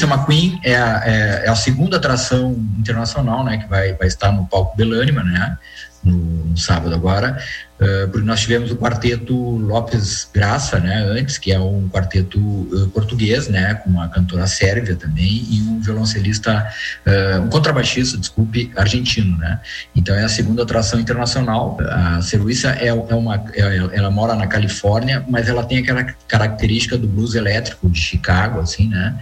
Larissa 0.00 0.06
McQueen 0.06 0.60
é 0.62 0.76
a, 0.76 1.02
é, 1.04 1.46
é 1.46 1.48
a, 1.48 1.56
segunda 1.56 1.96
atração 1.96 2.52
internacional, 2.78 3.44
né, 3.44 3.58
que 3.58 3.68
vai, 3.68 3.92
vai 3.94 4.08
estar 4.08 4.32
no 4.32 4.46
palco 4.46 4.76
Belânima, 4.76 5.22
né, 5.22 5.58
no, 6.02 6.16
no 6.46 6.56
sábado 6.56 6.94
agora, 6.94 7.38
uh, 7.78 8.08
porque 8.08 8.26
nós 8.26 8.40
tivemos 8.40 8.70
o 8.70 8.76
quarteto 8.76 9.34
Lopes 9.34 10.26
Graça, 10.32 10.78
né, 10.78 11.04
antes, 11.04 11.36
que 11.36 11.52
é 11.52 11.60
um 11.60 11.90
quarteto 11.90 12.38
uh, 12.38 12.88
português, 12.94 13.48
né, 13.48 13.74
com 13.74 13.90
uma 13.90 14.08
cantora 14.08 14.46
sérvia 14.46 14.96
também 14.96 15.44
e 15.50 15.60
um 15.60 15.78
violoncelista, 15.80 16.66
uh, 17.06 17.42
um 17.42 17.48
contrabaixista, 17.48 18.16
desculpe, 18.16 18.72
argentino, 18.76 19.36
né. 19.36 19.60
Então 19.94 20.14
é 20.14 20.24
a 20.24 20.28
segunda 20.28 20.62
atração 20.62 20.98
internacional. 20.98 21.76
A 21.90 22.22
Ceruíça 22.22 22.70
é, 22.70 22.86
é 22.86 22.94
uma, 22.94 23.36
é, 23.52 23.76
ela 23.92 24.10
mora 24.10 24.34
na 24.34 24.46
Califórnia, 24.46 25.22
mas 25.28 25.48
ela 25.48 25.64
tem 25.64 25.78
aquela 25.78 26.04
característica 26.26 26.96
do 26.96 27.06
blues 27.06 27.34
elétrico 27.34 27.90
de 27.90 28.00
Chicago, 28.00 28.60
assim, 28.60 28.88
né, 28.88 29.16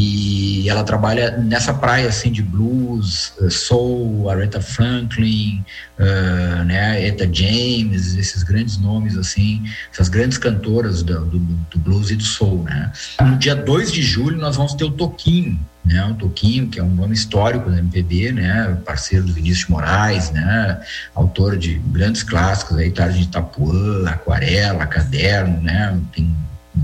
e 0.00 0.68
ela 0.68 0.84
trabalha 0.84 1.36
nessa 1.38 1.74
praia, 1.74 2.08
assim, 2.08 2.30
de 2.30 2.40
blues, 2.40 3.32
soul, 3.50 4.30
Aretha 4.30 4.60
Franklin, 4.60 5.64
uh, 5.98 6.64
né, 6.64 7.04
Eta 7.04 7.28
James, 7.30 8.14
esses 8.14 8.44
grandes 8.44 8.78
nomes 8.78 9.16
assim, 9.16 9.64
essas 9.92 10.08
grandes 10.08 10.38
cantoras 10.38 11.02
do, 11.02 11.24
do, 11.24 11.38
do 11.38 11.78
blues 11.78 12.12
e 12.12 12.16
do 12.16 12.22
soul, 12.22 12.62
né. 12.62 12.92
No 13.20 13.36
dia 13.36 13.56
2 13.56 13.90
de 13.90 14.00
julho 14.00 14.38
nós 14.38 14.54
vamos 14.54 14.74
ter 14.74 14.84
o 14.84 14.92
Toquinho, 14.92 15.58
né, 15.84 16.04
o 16.04 16.14
Toquinho, 16.14 16.68
que 16.68 16.78
é 16.78 16.82
um 16.82 16.94
nome 16.94 17.14
histórico 17.14 17.68
da 17.68 17.78
MPB, 17.78 18.30
né, 18.30 18.78
parceiro 18.86 19.24
do 19.24 19.32
Vinícius 19.32 19.68
Moraes, 19.68 20.30
né, 20.30 20.80
autor 21.12 21.56
de 21.56 21.74
grandes 21.86 22.22
clássicos 22.22 22.76
aí, 22.76 22.92
Tarde 22.92 23.18
de 23.18 23.24
Itapuã, 23.24 24.08
Aquarela, 24.08 24.86
Caderno, 24.86 25.60
né, 25.60 25.98
tem 26.14 26.32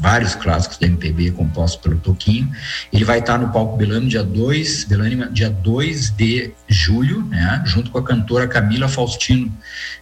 vários 0.00 0.34
clássicos 0.34 0.78
da 0.78 0.86
MPB 0.86 1.32
compostos 1.32 1.80
pelo 1.80 1.96
Toquinho. 1.96 2.50
Ele 2.92 3.04
vai 3.04 3.20
estar 3.20 3.38
no 3.38 3.50
palco 3.50 3.76
Belânima 3.76 4.08
dia 4.08 4.22
2, 4.22 4.84
Belânima 4.84 5.26
dia 5.30 5.50
2 5.50 6.10
de 6.10 6.52
julho, 6.68 7.24
né, 7.26 7.62
junto 7.64 7.90
com 7.90 7.98
a 7.98 8.02
cantora 8.02 8.48
Camila 8.48 8.88
Faustino, 8.88 9.52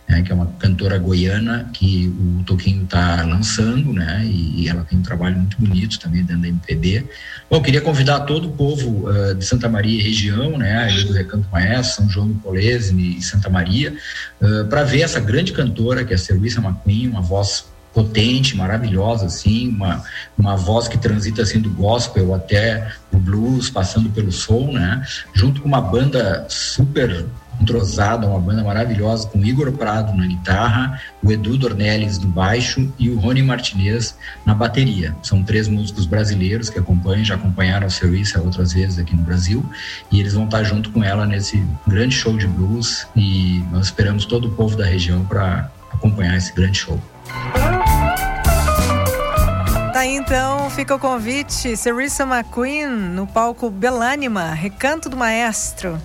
né, 0.09 0.23
que 0.23 0.33
é 0.33 0.35
uma 0.35 0.47
cantora 0.59 0.99
goiana 0.99 1.69
que 1.73 2.09
o 2.09 2.45
Toquinho 2.45 2.85
está 2.85 3.25
lançando, 3.25 3.93
né, 3.93 4.23
e, 4.25 4.69
ela 4.69 4.85
tem 4.85 4.99
um 4.99 5.03
trabalho 5.03 5.37
muito 5.37 5.57
bonito 5.61 5.99
também 5.99 6.23
dentro 6.23 6.43
da 6.43 6.49
MPB. 6.49 7.07
Bom, 7.51 7.61
queria 7.61 7.81
convidar 7.81 8.21
todo 8.21 8.49
o 8.49 8.53
povo 8.53 9.09
uh, 9.09 9.35
de 9.35 9.45
Santa 9.45 9.69
Maria 9.69 9.99
e 9.99 10.03
região, 10.03 10.57
né, 10.57 10.87
do 11.07 11.13
Recanto 11.13 11.49
Maestro, 11.51 11.97
São 11.97 12.11
João 12.11 12.29
do 12.29 12.35
Polesine 12.35 13.19
e 13.19 13.23
Santa 13.23 13.51
Maria, 13.51 13.95
uh, 14.41 14.65
para 14.67 14.85
ver 14.85 15.03
essa 15.03 15.21
grande 15.21 15.53
cantora 15.53 16.05
que 16.05 16.13
é 16.13 16.17
a 16.17 16.19
Serviça 16.19 16.61
McQueen, 16.61 17.09
uma 17.09 17.21
voz 17.21 17.72
potente, 17.93 18.57
maravilhosa, 18.57 19.27
assim, 19.27 19.69
uma, 19.69 20.03
uma 20.39 20.57
voz 20.57 20.89
que 20.89 20.99
transita 20.99 21.43
assim 21.43 21.61
do 21.61 21.71
gospel 21.71 22.35
até 22.35 22.93
o 23.13 23.19
blues, 23.19 23.69
passando 23.71 24.11
pelo 24.11 24.33
soul, 24.33 24.73
né? 24.73 25.07
Junto 25.35 25.61
com 25.61 25.69
uma 25.69 25.81
banda 25.81 26.47
super 26.49 27.27
entrosada, 27.61 28.27
uma 28.27 28.41
banda 28.41 28.65
maravilhosa 28.65 29.29
com 29.29 29.45
Igor 29.45 29.71
Prado 29.73 30.17
na 30.17 30.27
guitarra, 30.27 31.01
o 31.23 31.31
Edu 31.31 31.57
Dornelles 31.57 32.19
no 32.19 32.29
baixo 32.29 32.93
e 32.99 33.11
o 33.11 33.19
Rony 33.19 33.43
Martinez 33.43 34.17
na 34.45 34.55
bateria. 34.55 35.15
São 35.23 35.43
três 35.43 35.69
músicos 35.69 36.07
brasileiros 36.07 36.69
que 36.69 36.79
acompanham, 36.79 37.25
já 37.25 37.35
acompanharam 37.35 37.87
a 37.87 37.91
Cerissa 37.91 38.41
outras 38.41 38.73
vezes 38.73 38.99
aqui 38.99 39.15
no 39.15 39.23
Brasil 39.23 39.65
e 40.11 40.19
eles 40.19 40.35
vão 40.35 40.45
estar 40.45 40.65
junto 40.65 40.91
com 40.91 41.05
ela 41.05 41.27
nesse 41.27 41.63
grande 41.87 42.15
show 42.15 42.37
de 42.37 42.47
blues 42.47 43.07
e 43.15 43.63
nós 43.71 43.87
esperamos 43.87 44.25
todo 44.25 44.49
o 44.49 44.51
povo 44.51 44.77
da 44.77 44.85
região 44.85 45.25
para 45.25 45.71
acompanhar 45.93 46.37
esse 46.37 46.53
grande 46.53 46.79
show. 46.79 47.01
Tá 49.93 50.07
então, 50.07 50.71
fica 50.71 50.95
o 50.95 50.99
convite. 50.99 51.77
Cerissa 51.77 52.23
McQueen 52.23 52.87
no 52.87 53.27
palco 53.27 53.69
Belânima, 53.69 54.55
Recanto 54.55 55.11
do 55.11 55.19
Maestro. 55.19 56.01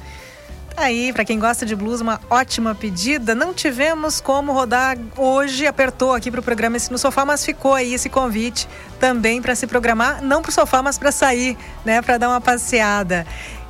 Tá 0.76 0.84
aí, 0.84 1.14
para 1.14 1.24
quem 1.24 1.40
gosta 1.40 1.66
de 1.66 1.74
blues, 1.74 2.02
uma 2.02 2.20
ótima 2.30 2.76
pedida. 2.76 3.34
Não 3.34 3.54
tivemos 3.54 4.20
como 4.20 4.52
rodar 4.52 4.98
hoje, 5.16 5.66
apertou 5.66 6.14
aqui 6.14 6.30
para 6.30 6.42
o 6.42 6.44
programa 6.44 6.76
esse 6.76 6.92
no 6.92 6.98
sofá, 6.98 7.24
mas 7.24 7.46
ficou 7.46 7.74
aí 7.74 7.94
esse 7.94 8.10
convite 8.10 8.68
também 9.00 9.42
para 9.42 9.56
se 9.56 9.66
programar, 9.66 10.22
não 10.22 10.42
para 10.42 10.50
o 10.50 10.54
sofá, 10.54 10.84
mas 10.84 10.98
para 10.98 11.12
sair, 11.12 11.58
né, 11.86 12.02
para 12.02 12.18
dar 12.18 12.28
uma 12.28 12.42
passeada. 12.42 13.26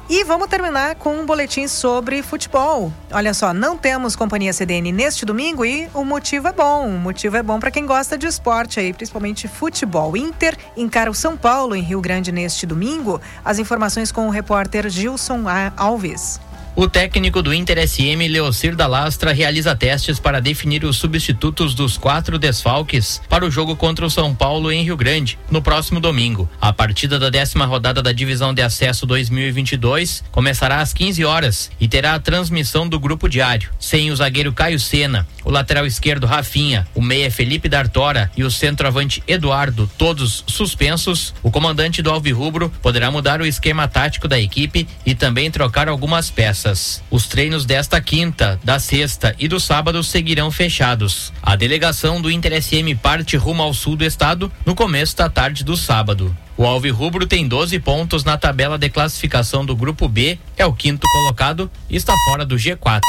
E 0.09 0.23
vamos 0.23 0.47
terminar 0.47 0.95
com 0.95 1.19
um 1.19 1.25
boletim 1.25 1.67
sobre 1.67 2.23
futebol. 2.23 2.93
Olha 3.11 3.33
só, 3.33 3.53
não 3.53 3.77
temos 3.77 4.15
companhia 4.15 4.53
CDN 4.53 4.93
neste 4.93 5.25
domingo 5.25 5.65
e 5.65 5.89
o 5.93 6.05
motivo 6.05 6.47
é 6.47 6.53
bom. 6.53 6.87
O 6.87 6.97
motivo 6.97 7.35
é 7.35 7.43
bom 7.43 7.59
para 7.59 7.69
quem 7.69 7.85
gosta 7.85 8.17
de 8.17 8.25
esporte 8.25 8.79
aí, 8.79 8.93
principalmente 8.93 9.49
futebol. 9.49 10.15
Inter 10.15 10.57
encara 10.77 11.11
o 11.11 11.13
São 11.13 11.35
Paulo 11.35 11.75
em 11.75 11.81
Rio 11.81 11.99
Grande 11.99 12.31
neste 12.31 12.65
domingo. 12.65 13.19
As 13.43 13.59
informações 13.59 14.09
com 14.09 14.27
o 14.27 14.31
repórter 14.31 14.89
Gilson 14.89 15.43
Alves. 15.75 16.39
O 16.79 16.87
técnico 16.87 17.41
do 17.41 17.51
Inter 17.51 17.79
SM, 17.87 18.27
Leocir 18.29 18.75
da 18.75 18.85
Lastra, 18.85 19.33
realiza 19.33 19.75
testes 19.75 20.19
para 20.19 20.39
definir 20.39 20.85
os 20.85 20.97
substitutos 20.97 21.73
dos 21.73 21.97
quatro 21.97 22.37
desfalques 22.37 23.19
para 23.27 23.43
o 23.43 23.49
jogo 23.49 23.75
contra 23.75 24.05
o 24.05 24.11
São 24.11 24.35
Paulo 24.35 24.71
em 24.71 24.83
Rio 24.83 24.95
Grande, 24.95 25.39
no 25.49 25.59
próximo 25.59 25.99
domingo. 25.99 26.47
A 26.61 26.71
partida 26.71 27.17
da 27.17 27.31
décima 27.31 27.65
rodada 27.65 27.99
da 28.03 28.11
Divisão 28.11 28.53
de 28.53 28.61
Acesso 28.61 29.07
2022 29.07 30.23
começará 30.31 30.79
às 30.79 30.93
15 30.93 31.25
horas 31.25 31.71
e 31.79 31.87
terá 31.87 32.13
a 32.13 32.19
transmissão 32.19 32.87
do 32.87 32.99
grupo 32.99 33.27
diário. 33.27 33.71
Sem 33.79 34.11
o 34.11 34.15
zagueiro 34.15 34.53
Caio 34.53 34.79
Sena, 34.79 35.27
o 35.43 35.49
lateral 35.49 35.87
esquerdo 35.87 36.27
Rafinha, 36.27 36.87
o 36.93 37.01
meia 37.01 37.31
Felipe 37.31 37.67
D'Artora 37.67 38.29
e 38.37 38.43
o 38.43 38.51
centroavante 38.51 39.23
Eduardo, 39.27 39.89
todos 39.97 40.43
suspensos, 40.45 41.33
o 41.41 41.49
comandante 41.49 42.03
do 42.03 42.11
Alvirrubro 42.11 42.71
poderá 42.83 43.09
mudar 43.09 43.41
o 43.41 43.47
esquema 43.47 43.87
tático 43.87 44.27
da 44.27 44.39
equipe 44.39 44.87
e 45.03 45.15
também 45.15 45.49
trocar 45.49 45.89
algumas 45.89 46.29
peças. 46.29 46.66
Os 47.09 47.27
treinos 47.27 47.65
desta 47.65 48.01
quinta, 48.01 48.59
da 48.63 48.79
sexta 48.79 49.35
e 49.39 49.47
do 49.47 49.59
sábado 49.59 50.03
seguirão 50.03 50.51
fechados. 50.51 51.31
A 51.41 51.55
delegação 51.55 52.21
do 52.21 52.29
Inter 52.29 52.61
SM 52.61 52.95
parte 53.01 53.37
rumo 53.37 53.63
ao 53.63 53.73
sul 53.73 53.95
do 53.95 54.03
estado 54.03 54.51
no 54.65 54.75
começo 54.75 55.15
da 55.15 55.29
tarde 55.29 55.63
do 55.63 55.77
sábado. 55.77 56.35
O 56.57 56.65
Alvirrubro 56.65 57.27
tem 57.27 57.47
12 57.47 57.79
pontos 57.79 58.23
na 58.23 58.37
tabela 58.37 58.77
de 58.77 58.89
classificação 58.89 59.65
do 59.65 59.75
Grupo 59.75 60.07
B, 60.09 60.39
é 60.57 60.65
o 60.65 60.73
quinto 60.73 61.07
colocado 61.11 61.69
e 61.89 61.95
está 61.95 62.13
fora 62.25 62.45
do 62.45 62.55
G4. 62.55 63.01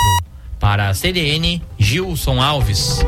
Para 0.60 0.88
a 0.88 0.94
CDN, 0.94 1.62
Gilson 1.78 2.42
Alves. 2.42 2.98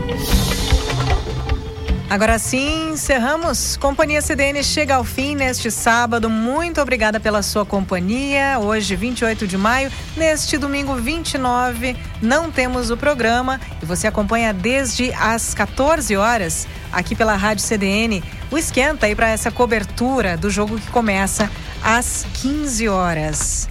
Agora 2.10 2.40
sim, 2.40 2.90
encerramos. 2.90 3.76
Companhia 3.76 4.20
CDN 4.20 4.64
chega 4.64 4.96
ao 4.96 5.04
fim 5.04 5.36
neste 5.36 5.70
sábado. 5.70 6.28
Muito 6.28 6.80
obrigada 6.80 7.20
pela 7.20 7.40
sua 7.40 7.64
companhia. 7.64 8.58
Hoje, 8.58 8.96
28 8.96 9.46
de 9.46 9.56
maio, 9.56 9.92
neste 10.16 10.58
domingo 10.58 10.96
29, 10.96 11.96
não 12.20 12.50
temos 12.50 12.90
o 12.90 12.96
programa 12.96 13.60
e 13.80 13.86
você 13.86 14.08
acompanha 14.08 14.52
desde 14.52 15.12
as 15.12 15.54
14 15.54 16.16
horas 16.16 16.66
aqui 16.90 17.14
pela 17.14 17.36
Rádio 17.36 17.62
CDN. 17.62 18.24
O 18.50 18.58
esquenta 18.58 19.06
aí 19.06 19.14
para 19.14 19.28
essa 19.28 19.52
cobertura 19.52 20.36
do 20.36 20.50
jogo 20.50 20.80
que 20.80 20.90
começa 20.90 21.48
às 21.80 22.26
15 22.42 22.88
horas. 22.88 23.68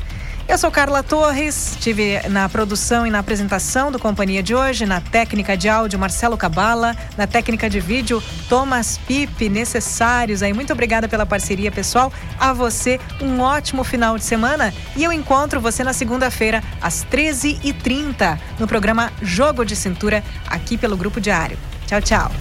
Eu 0.49 0.57
sou 0.57 0.71
Carla 0.71 1.03
Torres, 1.03 1.73
estive 1.73 2.27
na 2.27 2.49
produção 2.49 3.05
e 3.05 3.11
na 3.11 3.19
apresentação 3.19 3.91
do 3.91 3.99
Companhia 3.99 4.41
de 4.41 4.55
hoje, 4.55 4.83
na 4.83 4.99
técnica 4.99 5.55
de 5.55 5.69
áudio 5.69 5.99
Marcelo 5.99 6.35
Cabala, 6.35 6.95
na 7.15 7.27
técnica 7.27 7.69
de 7.69 7.79
vídeo 7.79 8.19
Thomas 8.49 8.97
Pipe, 8.97 9.47
necessários 9.47 10.41
aí. 10.41 10.51
Muito 10.51 10.73
obrigada 10.73 11.07
pela 11.07 11.23
parceria, 11.23 11.71
pessoal. 11.71 12.11
A 12.39 12.51
você 12.51 12.99
um 13.21 13.41
ótimo 13.41 13.83
final 13.83 14.17
de 14.17 14.23
semana 14.23 14.73
e 14.95 15.03
eu 15.03 15.13
encontro 15.13 15.61
você 15.61 15.83
na 15.83 15.93
segunda-feira 15.93 16.63
às 16.81 17.05
13h30 17.05 18.39
no 18.57 18.67
programa 18.67 19.13
Jogo 19.21 19.63
de 19.63 19.75
Cintura 19.75 20.23
aqui 20.47 20.79
pelo 20.79 20.97
Grupo 20.97 21.21
Diário. 21.21 21.59
Tchau, 21.85 22.01
tchau. 22.01 22.31